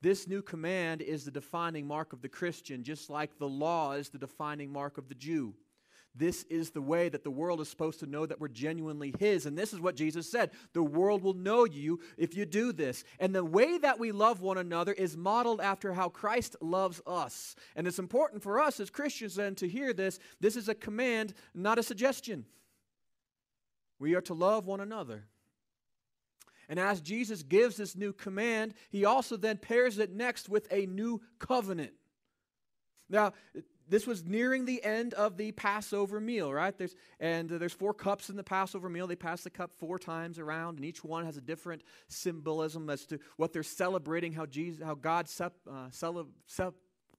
This 0.01 0.27
new 0.27 0.41
command 0.41 1.01
is 1.01 1.25
the 1.25 1.31
defining 1.31 1.87
mark 1.87 2.13
of 2.13 2.21
the 2.21 2.29
Christian, 2.29 2.83
just 2.83 3.09
like 3.09 3.37
the 3.37 3.47
law 3.47 3.93
is 3.93 4.09
the 4.09 4.19
defining 4.19 4.71
mark 4.71 4.97
of 4.97 5.09
the 5.09 5.15
Jew. 5.15 5.55
This 6.17 6.43
is 6.43 6.69
the 6.69 6.81
way 6.81 7.09
that 7.09 7.23
the 7.23 7.31
world 7.31 7.59
is 7.59 7.67
supposed 7.67 7.99
to 7.99 8.05
know 8.05 8.25
that 8.25 8.39
we're 8.39 8.47
genuinely 8.47 9.13
His. 9.19 9.45
And 9.45 9.57
this 9.57 9.73
is 9.73 9.81
what 9.81 9.95
Jesus 9.95 10.29
said 10.29 10.51
the 10.73 10.83
world 10.83 11.23
will 11.23 11.33
know 11.33 11.65
you 11.65 11.99
if 12.17 12.35
you 12.35 12.45
do 12.45 12.71
this. 12.71 13.03
And 13.19 13.35
the 13.35 13.43
way 13.43 13.77
that 13.77 13.99
we 13.99 14.11
love 14.11 14.41
one 14.41 14.57
another 14.57 14.93
is 14.93 15.17
modeled 15.17 15.59
after 15.59 15.93
how 15.93 16.09
Christ 16.09 16.55
loves 16.61 17.01
us. 17.05 17.55
And 17.75 17.87
it's 17.87 17.99
important 17.99 18.43
for 18.43 18.61
us 18.61 18.79
as 18.79 18.89
Christians 18.89 19.35
then 19.35 19.55
to 19.55 19.67
hear 19.67 19.93
this. 19.93 20.19
This 20.39 20.55
is 20.55 20.69
a 20.69 20.75
command, 20.75 21.33
not 21.53 21.79
a 21.79 21.83
suggestion. 21.83 22.45
We 23.99 24.15
are 24.15 24.21
to 24.21 24.33
love 24.33 24.65
one 24.65 24.79
another. 24.79 25.25
And 26.69 26.79
as 26.79 27.01
Jesus 27.01 27.43
gives 27.43 27.77
this 27.77 27.95
new 27.95 28.13
command, 28.13 28.73
he 28.89 29.05
also 29.05 29.37
then 29.37 29.57
pairs 29.57 29.99
it 29.99 30.11
next 30.11 30.49
with 30.49 30.67
a 30.71 30.85
new 30.85 31.21
covenant. 31.39 31.91
Now, 33.09 33.33
this 33.87 34.07
was 34.07 34.25
nearing 34.25 34.65
the 34.65 34.83
end 34.83 35.13
of 35.13 35.37
the 35.37 35.51
Passover 35.51 36.19
meal, 36.19 36.53
right? 36.53 36.77
There's, 36.77 36.95
and 37.19 37.51
uh, 37.51 37.57
there's 37.57 37.73
four 37.73 37.93
cups 37.93 38.29
in 38.29 38.35
the 38.35 38.43
Passover 38.43 38.89
meal. 38.89 39.07
They 39.07 39.15
pass 39.15 39.43
the 39.43 39.49
cup 39.49 39.71
four 39.77 39.99
times 39.99 40.39
around, 40.39 40.77
and 40.77 40.85
each 40.85 41.03
one 41.03 41.25
has 41.25 41.37
a 41.37 41.41
different 41.41 41.83
symbolism 42.07 42.89
as 42.89 43.05
to 43.07 43.19
what 43.37 43.53
they're 43.53 43.63
celebrating, 43.63 44.33
how 44.33 44.45
Jesus, 44.45 44.83
how 44.83 44.95
God 44.95 45.27
sep, 45.27 45.53
uh, 45.69 45.89
cele, 45.91 46.27
sep, 46.47 46.73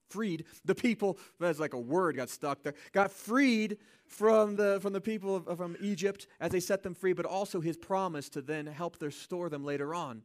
freed 0.08 0.44
the 0.64 0.74
people. 0.74 1.18
That's 1.40 1.58
like 1.58 1.74
a 1.74 1.80
word 1.80 2.16
got 2.16 2.30
stuck 2.30 2.62
there. 2.62 2.74
Got 2.92 3.10
freed 3.10 3.78
from 4.06 4.56
the 4.56 4.78
from 4.80 4.92
the 4.92 5.00
people 5.00 5.36
of, 5.36 5.56
from 5.56 5.76
Egypt 5.80 6.28
as 6.40 6.52
they 6.52 6.60
set 6.60 6.82
them 6.82 6.94
free, 6.94 7.12
but 7.12 7.26
also 7.26 7.60
His 7.60 7.76
promise 7.76 8.28
to 8.30 8.42
then 8.42 8.66
help 8.66 8.98
their 8.98 9.10
store 9.10 9.48
them 9.48 9.64
later 9.64 9.94
on. 9.94 10.22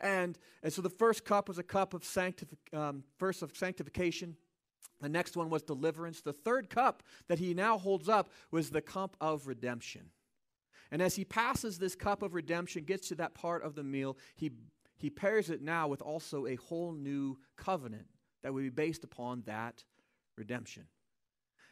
And, 0.00 0.38
and 0.62 0.72
so 0.72 0.82
the 0.82 0.90
first 0.90 1.24
cup 1.24 1.48
was 1.48 1.58
a 1.58 1.62
cup 1.62 1.94
of 1.94 2.04
sanctific, 2.04 2.58
um, 2.72 3.04
first 3.18 3.42
of 3.42 3.56
sanctification. 3.56 4.36
The 5.00 5.08
next 5.08 5.36
one 5.36 5.50
was 5.50 5.62
deliverance. 5.62 6.20
The 6.20 6.32
third 6.32 6.70
cup 6.70 7.02
that 7.28 7.38
he 7.38 7.54
now 7.54 7.78
holds 7.78 8.08
up 8.08 8.30
was 8.50 8.70
the 8.70 8.80
cup 8.80 9.16
of 9.20 9.46
redemption. 9.46 10.10
And 10.90 11.02
as 11.02 11.16
he 11.16 11.24
passes 11.24 11.78
this 11.78 11.94
cup 11.94 12.22
of 12.22 12.34
redemption, 12.34 12.84
gets 12.84 13.08
to 13.08 13.14
that 13.16 13.34
part 13.34 13.62
of 13.62 13.74
the 13.74 13.82
meal, 13.82 14.16
he, 14.36 14.52
he 14.96 15.10
pairs 15.10 15.50
it 15.50 15.60
now 15.60 15.88
with 15.88 16.00
also 16.00 16.46
a 16.46 16.56
whole 16.56 16.92
new 16.92 17.38
covenant 17.56 18.06
that 18.42 18.54
would 18.54 18.62
be 18.62 18.70
based 18.70 19.04
upon 19.04 19.42
that 19.46 19.84
redemption. 20.36 20.84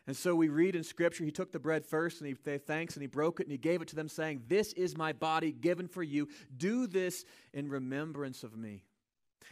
And 0.07 0.17
so 0.17 0.35
we 0.35 0.49
read 0.49 0.75
in 0.75 0.83
Scripture, 0.83 1.25
he 1.25 1.31
took 1.31 1.53
the 1.53 1.61
bread 1.61 1.87
first 1.87 2.21
and 2.21 2.27
he 2.27 2.35
gave 2.35 2.63
thanks 2.63 2.95
and 2.95 3.03
he 3.03 3.07
broke 3.07 3.39
it 3.39 3.45
and 3.45 3.53
he 3.53 3.59
gave 3.59 3.83
it 3.83 3.89
to 3.89 3.97
them, 3.97 4.09
saying, 4.09 4.43
This 4.49 4.73
is 4.73 4.97
my 4.97 5.13
body 5.13 5.53
given 5.53 5.87
for 5.87 6.03
you. 6.03 6.29
Do 6.57 6.89
this 6.89 7.25
in 7.53 7.69
remembrance 7.69 8.43
of 8.43 8.57
me. 8.57 8.83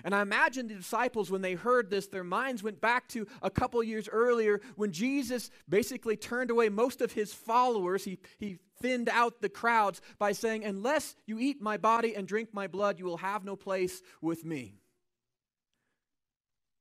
And 0.05 0.15
I 0.15 0.23
imagine 0.23 0.69
the 0.69 0.75
disciples, 0.75 1.31
when 1.31 1.43
they 1.43 1.55
heard 1.55 1.91
this, 1.91 2.07
their 2.07 2.25
minds 2.25 2.63
went 2.63 2.81
back 2.81 3.09
to 3.09 3.27
a 3.43 3.51
couple 3.51 3.83
years 3.83 4.09
earlier 4.11 4.61
when 4.77 4.93
Jesus 4.93 5.51
basically 5.69 6.17
turned 6.17 6.51
away 6.51 6.69
most 6.69 7.01
of 7.01 7.13
his 7.13 7.33
followers. 7.33 8.05
He, 8.05 8.19
he 8.39 8.59
thinned 8.81 9.09
out 9.09 9.41
the 9.41 9.49
crowds 9.49 10.01
by 10.19 10.33
saying, 10.33 10.65
Unless 10.65 11.17
you 11.27 11.39
eat 11.39 11.61
my 11.61 11.77
body 11.77 12.15
and 12.15 12.27
drink 12.27 12.51
my 12.53 12.67
blood, 12.67 12.99
you 12.99 13.05
will 13.05 13.19
have 13.19 13.45
no 13.45 13.57
place 13.57 14.03
with 14.21 14.45
me. 14.45 14.81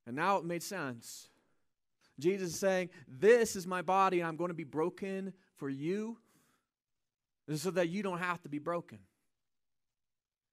And 0.07 0.15
now 0.15 0.37
it 0.37 0.45
made 0.45 0.63
sense. 0.63 1.29
Jesus 2.19 2.53
is 2.53 2.59
saying, 2.59 2.89
This 3.07 3.55
is 3.55 3.67
my 3.67 3.81
body, 3.81 4.19
and 4.19 4.27
I'm 4.27 4.35
going 4.35 4.49
to 4.49 4.55
be 4.55 4.63
broken 4.63 5.33
for 5.57 5.69
you 5.69 6.17
so 7.55 7.71
that 7.71 7.89
you 7.89 8.03
don't 8.03 8.19
have 8.19 8.41
to 8.43 8.49
be 8.49 8.59
broken. 8.59 8.99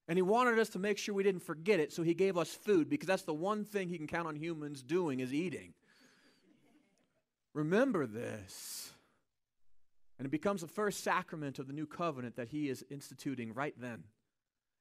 And 0.08 0.16
he 0.16 0.22
wanted 0.22 0.58
us 0.58 0.68
to 0.70 0.78
make 0.78 0.98
sure 0.98 1.14
we 1.14 1.25
didn't 1.25 1.42
forget 1.42 1.80
it, 1.80 1.92
so 1.92 2.02
he 2.02 2.14
gave 2.14 2.38
us 2.38 2.54
food 2.54 2.88
because 2.88 3.08
that's 3.08 3.25
the 3.25 3.34
one 3.34 3.64
thing 3.64 3.88
he 3.88 3.98
can 3.98 4.06
count 4.06 4.28
on 4.28 4.36
humans 4.36 4.82
doing 4.82 5.20
is 5.20 5.34
eating. 5.34 5.75
Remember 7.54 8.06
this. 8.06 8.92
And 10.18 10.26
it 10.26 10.30
becomes 10.30 10.60
the 10.60 10.68
first 10.68 11.02
sacrament 11.02 11.58
of 11.58 11.66
the 11.66 11.72
new 11.72 11.86
covenant 11.86 12.36
that 12.36 12.48
he 12.48 12.68
is 12.68 12.84
instituting 12.90 13.52
right 13.52 13.75
then. 13.78 14.04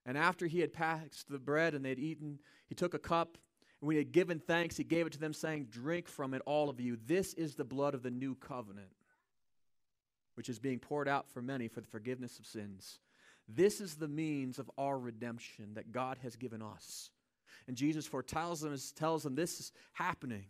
And 0.05 0.17
after 0.17 0.45
he 0.45 0.59
had 0.59 0.71
passed 0.71 1.29
the 1.29 1.39
bread 1.39 1.73
and 1.73 1.83
they 1.83 1.89
had 1.89 1.99
eaten, 1.99 2.39
he 2.67 2.75
took 2.75 2.93
a 2.93 2.99
cup. 2.99 3.37
And 3.81 3.87
when 3.87 3.95
he 3.95 3.99
had 3.99 4.11
given 4.11 4.39
thanks, 4.39 4.77
he 4.77 4.83
gave 4.83 5.07
it 5.07 5.13
to 5.13 5.19
them, 5.19 5.33
saying, 5.33 5.67
Drink 5.71 6.07
from 6.07 6.33
it, 6.33 6.41
all 6.45 6.69
of 6.69 6.79
you. 6.79 6.97
This 7.05 7.33
is 7.33 7.55
the 7.55 7.65
blood 7.65 7.95
of 7.95 8.03
the 8.03 8.11
new 8.11 8.35
covenant, 8.35 8.93
which 10.35 10.47
is 10.47 10.59
being 10.59 10.79
poured 10.79 11.09
out 11.09 11.29
for 11.29 11.41
many 11.41 11.67
for 11.67 11.81
the 11.81 11.87
forgiveness 11.87 12.39
of 12.39 12.45
sins. 12.45 12.99
This 13.47 13.79
is 13.79 13.95
the 13.95 14.07
means 14.07 14.59
of 14.59 14.69
our 14.77 14.97
redemption 14.97 15.75
that 15.75 15.91
God 15.91 16.17
has 16.23 16.35
given 16.35 16.61
us. 16.61 17.11
And 17.67 17.77
Jesus 17.77 18.05
foretells 18.05 18.61
them, 18.61 18.75
tells 18.95 19.23
them 19.23 19.35
this 19.35 19.59
is 19.59 19.71
happening 19.93 20.45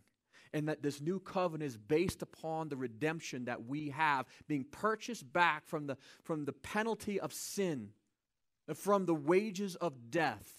and 0.53 0.69
that 0.69 0.81
this 0.81 1.01
new 1.01 1.19
covenant 1.19 1.67
is 1.67 1.77
based 1.77 2.21
upon 2.21 2.69
the 2.69 2.77
redemption 2.77 3.45
that 3.45 3.65
we 3.65 3.89
have 3.89 4.25
being 4.47 4.63
purchased 4.63 5.31
back 5.33 5.67
from 5.67 5.85
the, 5.87 5.97
from 6.23 6.45
the 6.45 6.53
penalty 6.53 7.19
of 7.19 7.33
sin, 7.33 7.89
from 8.73 9.05
the 9.05 9.13
wages 9.13 9.75
of 9.75 10.09
death. 10.09 10.53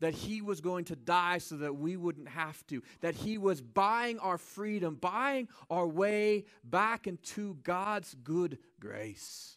That 0.00 0.12
he 0.12 0.42
was 0.42 0.60
going 0.60 0.84
to 0.86 0.96
die 0.96 1.38
so 1.38 1.56
that 1.58 1.76
we 1.76 1.96
wouldn't 1.96 2.28
have 2.28 2.66
to. 2.66 2.82
That 3.00 3.14
he 3.14 3.38
was 3.38 3.62
buying 3.62 4.18
our 4.18 4.36
freedom, 4.36 4.96
buying 4.96 5.48
our 5.70 5.86
way 5.86 6.44
back 6.62 7.06
into 7.06 7.56
God's 7.62 8.14
good 8.22 8.58
grace. 8.78 9.56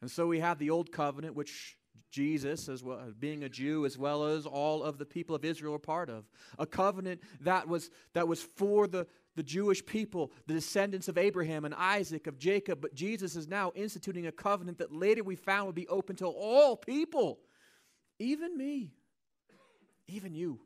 And 0.00 0.10
so 0.10 0.26
we 0.26 0.40
have 0.40 0.58
the 0.58 0.70
old 0.70 0.92
covenant, 0.92 1.34
which 1.34 1.76
Jesus, 2.10 2.68
as 2.68 2.82
well 2.82 3.12
being 3.18 3.44
a 3.44 3.48
Jew, 3.48 3.86
as 3.86 3.96
well 3.96 4.24
as 4.24 4.46
all 4.46 4.82
of 4.82 4.98
the 4.98 5.06
people 5.06 5.36
of 5.36 5.44
Israel, 5.44 5.74
are 5.74 5.78
part 5.78 6.10
of. 6.10 6.24
A 6.58 6.66
covenant 6.66 7.20
that 7.40 7.68
was 7.68 7.90
that 8.14 8.26
was 8.26 8.42
for 8.42 8.86
the, 8.86 9.06
the 9.36 9.42
Jewish 9.42 9.84
people, 9.84 10.32
the 10.46 10.54
descendants 10.54 11.08
of 11.08 11.16
Abraham 11.16 11.64
and 11.64 11.74
Isaac, 11.74 12.26
of 12.26 12.38
Jacob. 12.38 12.80
But 12.80 12.94
Jesus 12.94 13.36
is 13.36 13.46
now 13.46 13.72
instituting 13.74 14.26
a 14.26 14.32
covenant 14.32 14.78
that 14.78 14.92
later 14.92 15.22
we 15.22 15.36
found 15.36 15.66
would 15.66 15.74
be 15.74 15.88
open 15.88 16.16
to 16.16 16.26
all 16.26 16.76
people, 16.76 17.38
even 18.18 18.56
me, 18.56 18.92
even 20.08 20.34
you 20.34 20.60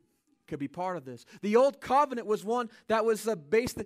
could 0.47 0.59
be 0.59 0.67
part 0.67 0.97
of 0.97 1.05
this. 1.05 1.25
The 1.41 1.55
old 1.55 1.79
covenant 1.79 2.27
was 2.27 2.43
one 2.43 2.69
that 2.87 3.05
was 3.05 3.27
uh, 3.27 3.35
based 3.35 3.81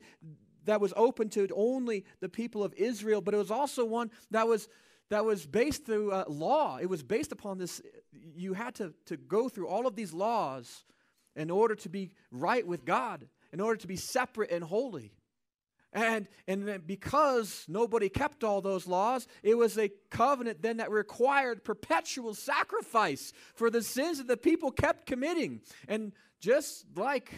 that 0.65 0.79
was 0.79 0.93
open 0.95 1.29
to 1.29 1.47
only 1.55 2.05
the 2.19 2.29
people 2.29 2.63
of 2.63 2.73
Israel, 2.75 3.21
but 3.21 3.33
it 3.33 3.37
was 3.37 3.51
also 3.51 3.83
one 3.83 4.11
that 4.31 4.47
was 4.47 4.69
that 5.09 5.25
was 5.25 5.45
based 5.45 5.85
through 5.85 6.11
uh, 6.11 6.25
law. 6.27 6.77
It 6.77 6.87
was 6.87 7.03
based 7.03 7.31
upon 7.31 7.57
this. 7.57 7.81
You 8.11 8.53
had 8.53 8.75
to, 8.75 8.93
to 9.05 9.17
go 9.17 9.49
through 9.49 9.67
all 9.67 9.87
of 9.87 9.95
these 9.95 10.13
laws 10.13 10.85
in 11.35 11.49
order 11.49 11.75
to 11.75 11.89
be 11.89 12.11
right 12.31 12.65
with 12.65 12.85
God, 12.85 13.27
in 13.51 13.59
order 13.59 13.77
to 13.77 13.87
be 13.87 13.95
separate 13.95 14.51
and 14.51 14.63
holy. 14.63 15.13
And, 15.91 16.27
and 16.47 16.85
because 16.85 17.65
nobody 17.67 18.09
kept 18.09 18.43
all 18.43 18.61
those 18.61 18.85
laws, 18.85 19.27
it 19.41 19.55
was 19.55 19.77
a 19.77 19.89
covenant 20.11 20.61
then 20.61 20.77
that 20.77 20.91
required 20.91 21.63
perpetual 21.63 22.35
sacrifice 22.35 23.33
for 23.55 23.71
the 23.71 23.81
sins 23.81 24.19
that 24.19 24.27
the 24.27 24.37
people 24.37 24.69
kept 24.69 25.07
committing. 25.07 25.61
And 25.87 26.11
just 26.39 26.85
like 26.95 27.31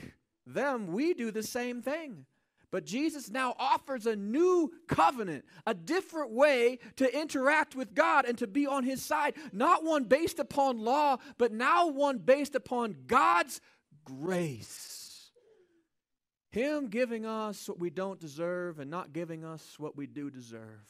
them, 0.45 0.87
we 0.87 1.13
do 1.13 1.31
the 1.31 1.43
same 1.43 1.81
thing. 1.81 2.25
But 2.71 2.85
Jesus 2.85 3.29
now 3.29 3.53
offers 3.59 4.05
a 4.05 4.15
new 4.15 4.71
covenant, 4.87 5.43
a 5.67 5.73
different 5.73 6.31
way 6.31 6.79
to 6.95 7.19
interact 7.19 7.75
with 7.75 7.93
God 7.93 8.25
and 8.25 8.37
to 8.37 8.47
be 8.47 8.65
on 8.65 8.85
His 8.85 9.03
side. 9.03 9.35
Not 9.51 9.83
one 9.83 10.05
based 10.05 10.39
upon 10.39 10.79
law, 10.79 11.17
but 11.37 11.51
now 11.51 11.87
one 11.87 12.17
based 12.17 12.55
upon 12.55 12.95
God's 13.07 13.59
grace. 14.05 15.31
Him 16.51 16.87
giving 16.87 17.25
us 17.25 17.67
what 17.67 17.79
we 17.79 17.89
don't 17.89 18.19
deserve 18.19 18.79
and 18.79 18.89
not 18.89 19.13
giving 19.13 19.43
us 19.43 19.75
what 19.77 19.95
we 19.95 20.07
do 20.07 20.29
deserve. 20.29 20.81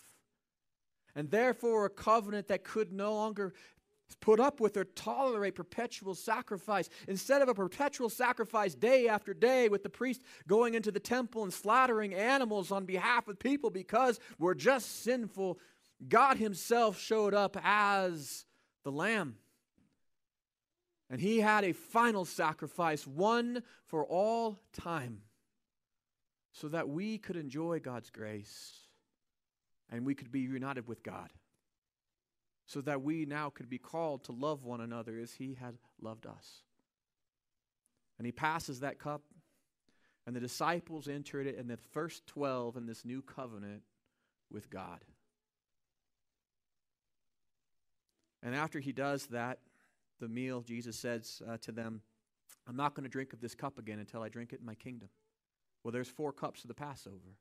And 1.16 1.30
therefore, 1.30 1.86
a 1.86 1.90
covenant 1.90 2.48
that 2.48 2.64
could 2.64 2.94
no 2.94 3.14
longer 3.16 3.54
put 4.16 4.40
up 4.40 4.60
with 4.60 4.78
or 4.78 4.84
tolerate 4.84 5.56
perpetual 5.56 6.16
sacrifice. 6.16 6.90
Instead 7.08 7.42
of 7.42 7.50
a 7.50 7.54
perpetual 7.54 8.10
sacrifice 8.10 8.76
day 8.76 9.08
after 9.08 9.34
day 9.34 9.70
with 9.70 9.84
the 9.84 9.90
priest 9.90 10.22
going 10.48 10.74
into 10.74 10.92
the 10.92 11.00
temple 11.00 11.44
and 11.44 11.54
slaughtering 11.54 12.14
animals 12.14 12.72
on 12.72 12.86
behalf 12.86 13.28
of 13.28 13.40
people 13.40 13.70
because 13.70 14.20
we're 14.40 14.54
just 14.54 15.04
sinful, 15.04 15.60
God 16.08 16.38
Himself 16.38 17.00
showed 17.00 17.34
up 17.34 17.58
as 17.64 18.46
the 18.84 18.92
Lamb. 18.92 19.38
And 21.10 21.20
He 21.20 21.40
had 21.40 21.64
a 21.64 21.74
final 21.74 22.26
sacrifice, 22.26 23.06
one 23.06 23.64
for 23.88 24.06
all 24.06 24.60
time, 24.74 25.22
so 26.54 26.70
that 26.70 26.88
we 26.88 27.18
could 27.18 27.36
enjoy 27.36 27.80
God's 27.80 28.10
grace 28.10 28.78
and 29.90 30.06
we 30.06 30.16
could 30.16 30.32
be 30.32 30.40
united 30.40 30.88
with 30.88 31.04
God 31.04 31.30
so 32.72 32.80
that 32.80 33.02
we 33.02 33.26
now 33.26 33.50
could 33.50 33.70
be 33.70 33.78
called 33.78 34.24
to 34.24 34.32
love 34.32 34.64
one 34.64 34.80
another 34.80 35.20
as 35.20 35.34
he 35.34 35.58
had 35.60 35.76
loved 36.02 36.26
us. 36.26 36.64
And 38.18 38.26
he 38.26 38.32
passes 38.32 38.80
that 38.80 38.98
cup, 38.98 39.24
and 40.26 40.34
the 40.34 40.40
disciples 40.40 41.10
entered 41.10 41.48
it 41.48 41.58
in 41.58 41.68
the 41.68 41.76
first 41.76 42.26
12 42.28 42.78
in 42.78 42.86
this 42.86 43.04
new 43.04 43.22
covenant 43.22 43.82
with 44.50 44.70
God. 44.70 45.04
And 48.42 48.56
after 48.56 48.80
he 48.80 48.94
does 48.94 49.26
that, 49.28 49.60
the 50.22 50.30
meal, 50.30 50.62
Jesus 50.62 50.96
says 50.96 51.42
uh, 51.50 51.58
to 51.64 51.74
them, 51.74 52.02
I'm 52.70 52.78
not 52.78 52.96
going 52.96 53.04
to 53.04 53.10
drink 53.10 53.34
of 53.34 53.42
this 53.42 53.54
cup 53.54 53.80
again 53.80 54.00
until 54.00 54.24
I 54.24 54.30
drink 54.30 54.54
it 54.54 54.62
in 54.62 54.66
my 54.66 54.76
kingdom. 54.76 55.10
Well, 55.84 55.92
there's 55.92 56.08
four 56.08 56.32
cups 56.32 56.64
of 56.64 56.70
the 56.70 56.74
Passover. 56.74 57.36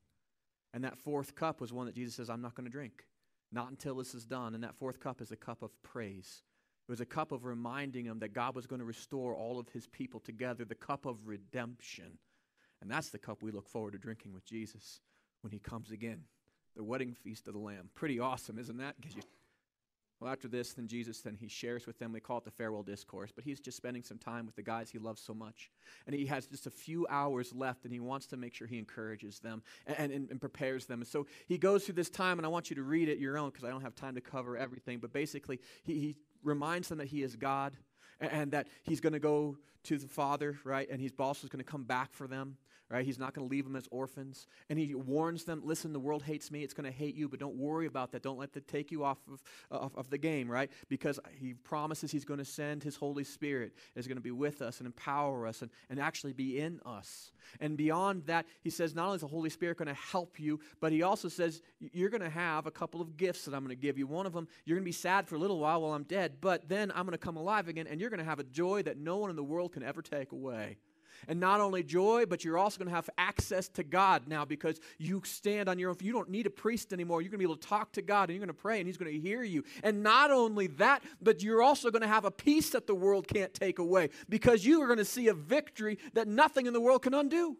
And 0.75 0.83
that 0.83 0.99
fourth 0.99 1.37
cup 1.37 1.61
was 1.61 1.73
one 1.73 1.87
that 1.87 1.95
Jesus 1.95 2.17
says, 2.17 2.29
I'm 2.29 2.43
not 2.43 2.57
going 2.57 2.65
to 2.65 2.71
drink. 2.71 3.05
Not 3.53 3.71
until 3.71 3.97
this 3.97 4.15
is 4.15 4.25
done. 4.25 4.55
And 4.55 4.63
that 4.65 4.77
fourth 4.77 5.01
cup 5.01 5.21
is 5.21 5.33
a 5.33 5.37
cup 5.37 5.63
of 5.63 5.71
praise. 5.83 6.43
It 6.89 6.93
was 6.93 7.01
a 7.01 7.07
cup 7.07 7.33
of 7.33 7.45
reminding 7.45 8.07
him 8.07 8.19
that 8.21 8.33
God 8.33 8.55
was 8.55 8.67
going 8.67 8.81
to 8.81 8.85
restore 8.85 9.35
all 9.35 9.59
of 9.59 9.69
his 9.69 9.87
people 9.87 10.21
together, 10.21 10.65
the 10.65 10.75
cup 10.75 11.07
of 11.07 11.27
redemption. 11.27 12.19
And 12.81 12.91
that's 12.91 13.11
the 13.11 13.19
cup 13.19 13.43
we 13.43 13.53
look 13.53 13.69
forward 13.69 13.93
to 13.93 13.99
drinking 13.99 14.33
with 14.33 14.45
Jesus 14.45 15.01
when 15.43 15.53
he 15.53 15.59
comes 15.59 15.91
again. 15.91 16.25
The 16.77 16.85
wedding 16.85 17.15
feast 17.15 17.49
of 17.49 17.55
the 17.55 17.61
Lamb. 17.61 17.91
Pretty 17.95 18.21
awesome, 18.21 18.59
isn't 18.59 18.79
that? 18.79 19.01
Gives 19.01 19.17
you 19.17 19.23
well, 20.21 20.31
after 20.31 20.49
this, 20.49 20.75
then 20.75 20.87
Jesus, 20.87 21.23
then 21.23 21.35
he 21.35 21.49
shares 21.49 21.87
with 21.87 21.99
them. 21.99 22.13
We 22.13 22.21
call 22.21 22.39
it 22.39 22.45
the 22.45 22.51
farewell 22.51 22.83
discourse, 22.83 23.31
but 23.35 23.43
he's 23.43 23.59
just 23.59 23.79
spending 23.79 24.03
some 24.03 24.19
time 24.19 24.45
with 24.45 24.55
the 24.55 24.63
guys 24.63 24.91
he 24.91 24.99
loves 24.99 25.23
so 25.23 25.33
much. 25.33 25.71
And 26.07 26.15
he 26.15 26.27
has 26.27 26.47
just 26.47 26.67
a 26.67 26.71
few 26.71 27.07
hours 27.09 27.55
left, 27.55 27.85
and 27.85 27.93
he 27.93 28.01
wants 28.01 28.27
to 28.27 28.37
make 28.37 28.55
sure 28.55 28.67
he 28.67 28.79
encourages 28.79 29.39
them 29.39 29.63
and, 29.87 30.13
and, 30.13 30.31
and 30.31 30.41
prepares 30.41 30.85
them. 30.85 31.01
And 31.01 31.09
so 31.09 31.27
he 31.49 31.57
goes 31.57 31.85
through 31.85 31.95
this 31.95 32.11
time, 32.11 32.39
and 32.39 32.45
I 32.45 32.51
want 32.51 32.69
you 32.69 32.77
to 32.77 32.83
read 32.83 33.09
it 33.09 33.19
your 33.19 33.39
own 33.39 33.49
because 33.49 33.65
I 33.65 33.71
don't 33.71 33.81
have 33.81 33.95
time 33.95 34.15
to 34.15 34.21
cover 34.21 34.59
everything. 34.59 34.99
But 34.99 35.13
basically, 35.13 35.59
he, 35.85 35.95
he 35.95 36.17
reminds 36.43 36.89
them 36.89 36.99
that 36.99 37.09
he 37.09 37.23
is 37.23 37.35
God 37.35 37.77
and, 38.21 38.31
and 38.31 38.53
that 38.53 38.69
he's 38.83 39.01
going 39.01 39.15
to 39.15 39.21
go 39.21 39.57
to 39.85 39.97
the 39.97 40.09
Father, 40.09 40.59
right? 40.65 40.89
And 40.91 41.17
boss 41.17 41.43
is 41.43 41.49
going 41.49 41.65
to 41.65 41.71
come 41.71 41.85
back 41.85 42.13
for 42.13 42.27
them 42.27 42.59
right? 42.91 43.05
He's 43.05 43.19
not 43.19 43.35
going 43.35 43.49
to 43.49 43.51
leave 43.51 43.65
them 43.65 43.77
as 43.77 43.87
orphans. 43.91 44.47
And 44.69 44.79
he 44.79 44.95
warns 44.95 45.45
them 45.45 45.63
listen, 45.65 45.93
the 45.93 46.01
world 46.01 46.23
hates 46.23 46.51
me. 46.51 46.63
It's 46.63 46.75
going 46.75 46.91
to 46.91 46.97
hate 46.97 47.15
you, 47.15 47.29
but 47.29 47.39
don't 47.39 47.57
worry 47.57 47.87
about 47.87 48.13
that. 48.13 48.23
Don't 48.23 48.39
let 48.39 48.53
that 48.55 48.67
take 48.67 48.91
you 48.91 49.05
off 49.05 49.19
of, 49.31 49.43
uh, 49.71 49.85
of, 49.85 49.97
of 49.97 50.11
the 50.11 50.19
game, 50.19 50.51
right? 50.51 50.71
Because 50.89 51.21
he 51.39 51.55
promises 51.55 52.11
he's 52.11 52.25
going 52.25 52.39
to 52.39 52.45
send 52.45 52.83
his 52.83 52.97
Holy 52.97 53.25
Spirit, 53.25 53.75
is 53.95 54.07
going 54.07 54.17
to 54.17 54.23
be 54.23 54.33
with 54.33 54.61
us 54.61 54.79
and 54.79 54.87
empower 54.87 55.47
us 55.47 55.63
and, 55.63 55.71
and 55.89 56.01
actually 56.01 56.33
be 56.33 56.59
in 56.59 56.81
us. 56.85 57.31
And 57.61 57.77
beyond 57.77 58.27
that, 58.27 58.47
he 58.61 58.71
says 58.71 58.95
not 58.95 59.07
only 59.07 59.17
is 59.17 59.21
the 59.23 59.29
Holy 59.29 59.51
Spirit 59.51 59.79
going 59.79 59.89
to 59.89 59.95
help 59.95 60.41
you, 60.41 60.61
but 60.81 60.93
he 60.93 61.03
also 61.03 61.29
says 61.29 61.63
you're 61.79 62.11
going 62.11 62.21
to 62.21 62.31
have 62.31 62.67
a 62.67 62.71
couple 62.71 63.01
of 63.01 63.17
gifts 63.17 63.45
that 63.45 63.55
I'm 63.55 63.65
going 63.65 63.77
to 63.77 63.81
give 63.81 63.99
you. 63.99 64.07
One 64.07 64.27
of 64.27 64.33
them, 64.33 64.49
you're 64.65 64.77
going 64.77 64.85
to 64.85 64.89
be 64.89 64.93
sad 64.93 65.29
for 65.29 65.37
a 65.37 65.39
little 65.39 65.59
while 65.59 65.83
while 65.83 65.93
I'm 65.93 66.05
dead, 66.05 66.39
but 66.41 66.69
then 66.69 66.91
I'm 66.91 67.05
going 67.05 67.13
to 67.13 67.19
come 67.19 67.37
alive 67.37 67.69
again, 67.69 67.87
and 67.87 68.01
you're 68.01 68.11
going 68.11 68.19
to 68.19 68.25
have 68.25 68.41
a 68.41 68.45
joy 68.45 68.83
that 68.83 68.99
no 68.99 69.19
one 69.19 69.31
in 69.31 69.37
the 69.37 69.45
world 69.45 69.73
can 69.73 69.83
ever 69.83 70.03
take 70.03 70.33
away. 70.33 70.79
And 71.29 71.41
not 71.41 71.61
only 71.61 71.83
joy, 71.83 72.27
but 72.27 72.45
you're 72.45 72.59
also 72.59 72.79
going 72.79 72.89
to 72.89 72.95
have 72.95 73.11
access 73.19 73.69
to 73.71 73.83
God 73.83 74.29
now 74.29 74.45
because 74.45 74.81
you 74.99 75.23
stand 75.25 75.69
on 75.69 75.79
your 75.79 75.91
own. 75.91 75.97
You 76.01 76.13
don't 76.13 76.31
need 76.31 76.47
a 76.47 76.51
priest 76.51 76.93
anymore. 76.93 77.23
You're 77.23 77.31
going 77.31 77.41
to 77.41 77.47
be 77.47 77.51
able 77.51 77.57
to 77.57 77.69
talk 77.69 77.93
to 77.93 78.03
God 78.03 78.29
and 78.29 78.37
you're 78.37 78.47
going 78.47 78.55
to 78.55 78.63
pray 78.63 78.79
and 78.79 78.87
He's 78.87 78.97
going 78.97 79.13
to 79.13 79.19
hear 79.19 79.43
you. 79.43 79.65
And 79.83 80.03
not 80.03 80.31
only 80.31 80.69
that, 80.69 81.03
but 81.21 81.43
you're 81.43 81.63
also 81.63 81.91
going 81.91 82.03
to 82.03 82.09
have 82.09 82.25
a 82.25 82.31
peace 82.31 82.71
that 82.71 82.87
the 82.87 82.95
world 82.95 83.29
can't 83.29 83.53
take 83.55 83.79
away 83.79 84.11
because 84.29 84.65
you 84.65 84.83
are 84.83 84.87
going 84.87 84.99
to 84.99 85.05
see 85.05 85.29
a 85.29 85.35
victory 85.35 85.99
that 86.15 86.29
nothing 86.29 86.67
in 86.67 86.73
the 86.73 86.81
world 86.81 87.03
can 87.03 87.15
undo. 87.15 87.57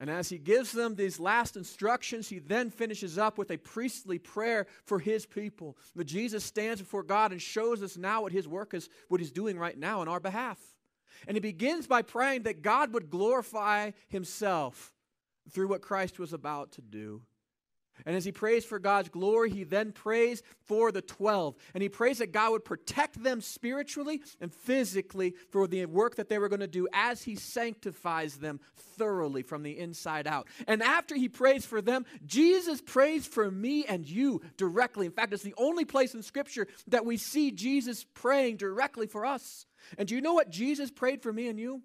And 0.00 0.08
as 0.08 0.30
he 0.30 0.38
gives 0.38 0.72
them 0.72 0.94
these 0.94 1.20
last 1.20 1.58
instructions, 1.58 2.26
he 2.26 2.38
then 2.38 2.70
finishes 2.70 3.18
up 3.18 3.36
with 3.36 3.50
a 3.50 3.58
priestly 3.58 4.18
prayer 4.18 4.66
for 4.86 4.98
his 4.98 5.26
people. 5.26 5.76
But 5.94 6.06
Jesus 6.06 6.42
stands 6.42 6.80
before 6.80 7.02
God 7.02 7.32
and 7.32 7.40
shows 7.40 7.82
us 7.82 7.98
now 7.98 8.22
what 8.22 8.32
his 8.32 8.48
work 8.48 8.72
is, 8.72 8.88
what 9.08 9.20
he's 9.20 9.30
doing 9.30 9.58
right 9.58 9.78
now 9.78 10.00
on 10.00 10.08
our 10.08 10.18
behalf. 10.18 10.58
And 11.26 11.36
he 11.36 11.40
begins 11.40 11.86
by 11.86 12.02
praying 12.02 12.42
that 12.44 12.62
God 12.62 12.92
would 12.92 13.10
glorify 13.10 13.92
himself 14.08 14.94
through 15.50 15.68
what 15.68 15.82
Christ 15.82 16.18
was 16.18 16.32
about 16.32 16.72
to 16.72 16.82
do. 16.82 17.22
And 18.06 18.16
as 18.16 18.24
he 18.24 18.32
prays 18.32 18.64
for 18.64 18.78
God's 18.78 19.08
glory, 19.08 19.50
he 19.50 19.64
then 19.64 19.92
prays 19.92 20.42
for 20.66 20.90
the 20.92 21.02
12. 21.02 21.56
And 21.74 21.82
he 21.82 21.88
prays 21.88 22.18
that 22.18 22.32
God 22.32 22.52
would 22.52 22.64
protect 22.64 23.22
them 23.22 23.40
spiritually 23.40 24.22
and 24.40 24.52
physically 24.52 25.34
for 25.50 25.66
the 25.66 25.86
work 25.86 26.16
that 26.16 26.28
they 26.28 26.38
were 26.38 26.48
going 26.48 26.60
to 26.60 26.66
do 26.66 26.88
as 26.92 27.22
he 27.22 27.34
sanctifies 27.34 28.36
them 28.36 28.60
thoroughly 28.96 29.42
from 29.42 29.62
the 29.62 29.78
inside 29.78 30.26
out. 30.26 30.48
And 30.66 30.82
after 30.82 31.14
he 31.14 31.28
prays 31.28 31.64
for 31.66 31.80
them, 31.80 32.04
Jesus 32.24 32.80
prays 32.80 33.26
for 33.26 33.50
me 33.50 33.84
and 33.84 34.08
you 34.08 34.40
directly. 34.56 35.06
In 35.06 35.12
fact, 35.12 35.32
it's 35.32 35.42
the 35.42 35.54
only 35.58 35.84
place 35.84 36.14
in 36.14 36.22
Scripture 36.22 36.66
that 36.88 37.04
we 37.04 37.16
see 37.16 37.50
Jesus 37.50 38.04
praying 38.14 38.56
directly 38.56 39.06
for 39.06 39.24
us. 39.24 39.66
And 39.98 40.08
do 40.08 40.14
you 40.14 40.20
know 40.20 40.34
what 40.34 40.50
Jesus 40.50 40.90
prayed 40.90 41.22
for 41.22 41.32
me 41.32 41.48
and 41.48 41.58
you? 41.58 41.82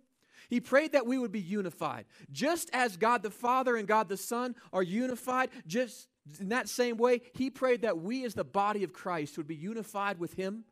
He 0.50 0.60
prayed 0.60 0.94
that 0.94 1.06
we 1.06 1.18
would 1.18 1.32
be 1.32 1.40
unified. 1.40 2.06
Just 2.32 2.70
as 2.74 2.98
God 2.98 3.24
the 3.24 3.32
Father 3.32 3.76
and 3.76 3.88
God 3.88 4.10
the 4.10 4.18
Son 4.18 4.56
are 4.72 4.84
unified, 4.84 5.50
just 5.68 6.08
in 6.40 6.50
that 6.50 6.70
same 6.70 6.98
way, 6.98 7.22
he 7.34 7.50
prayed 7.50 7.82
that 7.84 8.00
we, 8.00 8.26
as 8.26 8.34
the 8.34 8.44
body 8.44 8.84
of 8.84 8.94
Christ, 8.94 9.38
would 9.38 9.48
be 9.48 9.56
unified 9.56 10.20
with 10.20 10.34
him 10.34 10.66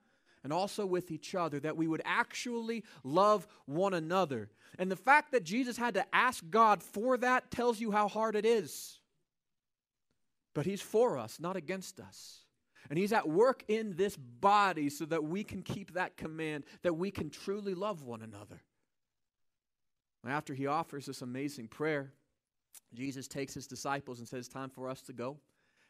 and 0.43 0.51
also 0.51 0.85
with 0.85 1.11
each 1.11 1.35
other, 1.35 1.59
that 1.59 1.77
we 1.77 1.87
would 1.87 2.01
actually 2.03 2.83
love 3.03 3.47
one 3.65 3.93
another. 3.93 4.49
And 4.77 4.91
the 4.91 4.95
fact 4.95 5.31
that 5.31 5.43
Jesus 5.43 5.77
had 5.77 5.93
to 5.93 6.05
ask 6.13 6.43
God 6.49 6.83
for 6.83 7.17
that 7.17 7.51
tells 7.51 7.79
you 7.79 7.91
how 7.91 8.07
hard 8.07 8.35
it 8.35 8.45
is. 8.45 8.99
But 10.53 10.65
he's 10.65 10.81
for 10.81 11.17
us, 11.17 11.39
not 11.39 11.55
against 11.55 11.99
us. 11.99 12.43
And 12.89 12.99
He's 12.99 13.13
at 13.13 13.27
work 13.27 13.63
in 13.67 13.95
this 13.95 14.15
body 14.17 14.89
so 14.89 15.05
that 15.05 15.23
we 15.23 15.43
can 15.43 15.61
keep 15.61 15.93
that 15.93 16.17
command, 16.17 16.65
that 16.81 16.93
we 16.93 17.11
can 17.11 17.29
truly 17.29 17.73
love 17.73 18.03
one 18.03 18.21
another. 18.21 18.61
After 20.25 20.53
He 20.53 20.67
offers 20.67 21.05
this 21.05 21.21
amazing 21.21 21.67
prayer, 21.67 22.13
Jesus 22.93 23.27
takes 23.27 23.53
His 23.53 23.67
disciples 23.67 24.19
and 24.19 24.27
says, 24.27 24.47
Time 24.47 24.69
for 24.69 24.89
us 24.89 25.01
to 25.03 25.13
go. 25.13 25.37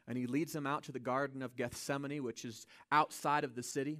And 0.08 0.18
He 0.18 0.28
leads 0.28 0.54
them 0.54 0.68
out 0.68 0.84
to 0.84 0.92
the 0.92 1.00
Garden 1.00 1.42
of 1.42 1.56
Gethsemane, 1.56 2.24
which 2.24 2.46
is 2.46 2.66
outside 2.92 3.44
of 3.44 3.56
the 3.56 3.64
city. 3.64 4.00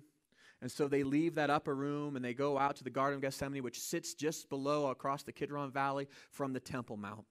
And 0.62 0.72
so 0.72 0.88
they 0.88 1.04
leave 1.04 1.36
that 1.36 1.50
upper 1.50 1.76
room 1.76 2.16
and 2.16 2.24
they 2.24 2.34
go 2.34 2.58
out 2.58 2.78
to 2.78 2.84
the 2.84 2.90
Garden 2.90 3.16
of 3.16 3.22
Gethsemane, 3.22 3.64
which 3.64 3.80
sits 3.80 4.14
just 4.14 4.50
below 4.50 4.88
across 4.88 5.24
the 5.24 5.34
Kidron 5.34 5.72
Valley 5.72 6.08
from 6.32 6.54
the 6.54 6.60
Temple 6.60 6.96
Mount. 6.96 7.26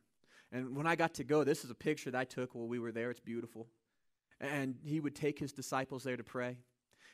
And 0.53 0.77
when 0.77 0.87
I 0.87 0.97
got 0.97 1.15
to 1.15 1.25
go, 1.25 1.43
this 1.43 1.65
is 1.65 1.71
a 1.71 1.75
picture 1.75 2.11
that 2.11 2.19
I 2.19 2.25
took 2.25 2.55
while 2.55 2.69
we 2.69 2.79
were 2.79 2.93
there. 2.93 3.11
It's 3.11 3.21
beautiful 3.21 3.69
and 4.43 4.75
he 4.85 5.01
would 5.01 5.15
take 5.15 5.39
his 5.39 5.53
disciples 5.53 6.03
there 6.03 6.17
to 6.17 6.25
pray. 6.25 6.57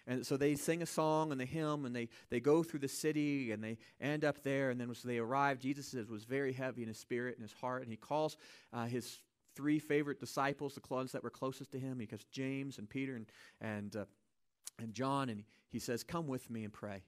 And 0.08 0.26
so 0.26 0.36
they 0.38 0.54
sing 0.54 0.82
a 0.82 0.86
song 0.86 1.30
and 1.30 1.40
the 1.40 1.44
hymn, 1.44 1.84
and 1.84 1.94
they, 1.94 2.08
they 2.30 2.40
go 2.40 2.62
through 2.62 2.80
the 2.80 2.88
city, 2.88 3.52
and 3.52 3.62
they 3.62 3.76
end 4.00 4.24
up 4.24 4.42
there. 4.42 4.70
And 4.70 4.80
then 4.80 4.90
as 4.90 5.02
they 5.02 5.18
arrive, 5.18 5.60
Jesus 5.60 5.94
was 6.08 6.24
very 6.24 6.52
heavy 6.52 6.82
in 6.82 6.88
his 6.88 6.98
spirit 6.98 7.36
and 7.36 7.42
his 7.42 7.52
heart, 7.52 7.82
and 7.82 7.90
he 7.90 7.96
calls 7.96 8.36
uh, 8.72 8.86
his 8.86 9.20
three 9.54 9.78
favorite 9.78 10.18
disciples, 10.18 10.74
the 10.74 10.80
ones 10.88 11.12
that 11.12 11.22
were 11.22 11.30
closest 11.30 11.72
to 11.72 11.78
him. 11.78 12.00
He 12.00 12.06
goes 12.06 12.24
James 12.32 12.78
and 12.78 12.88
Peter 12.88 13.16
and 13.16 13.26
and 13.60 13.94
uh, 13.96 14.04
and 14.80 14.94
John, 14.94 15.28
and 15.28 15.44
he 15.68 15.78
says, 15.78 16.02
"Come 16.02 16.26
with 16.26 16.48
me 16.50 16.64
and 16.64 16.72
pray." 16.72 17.02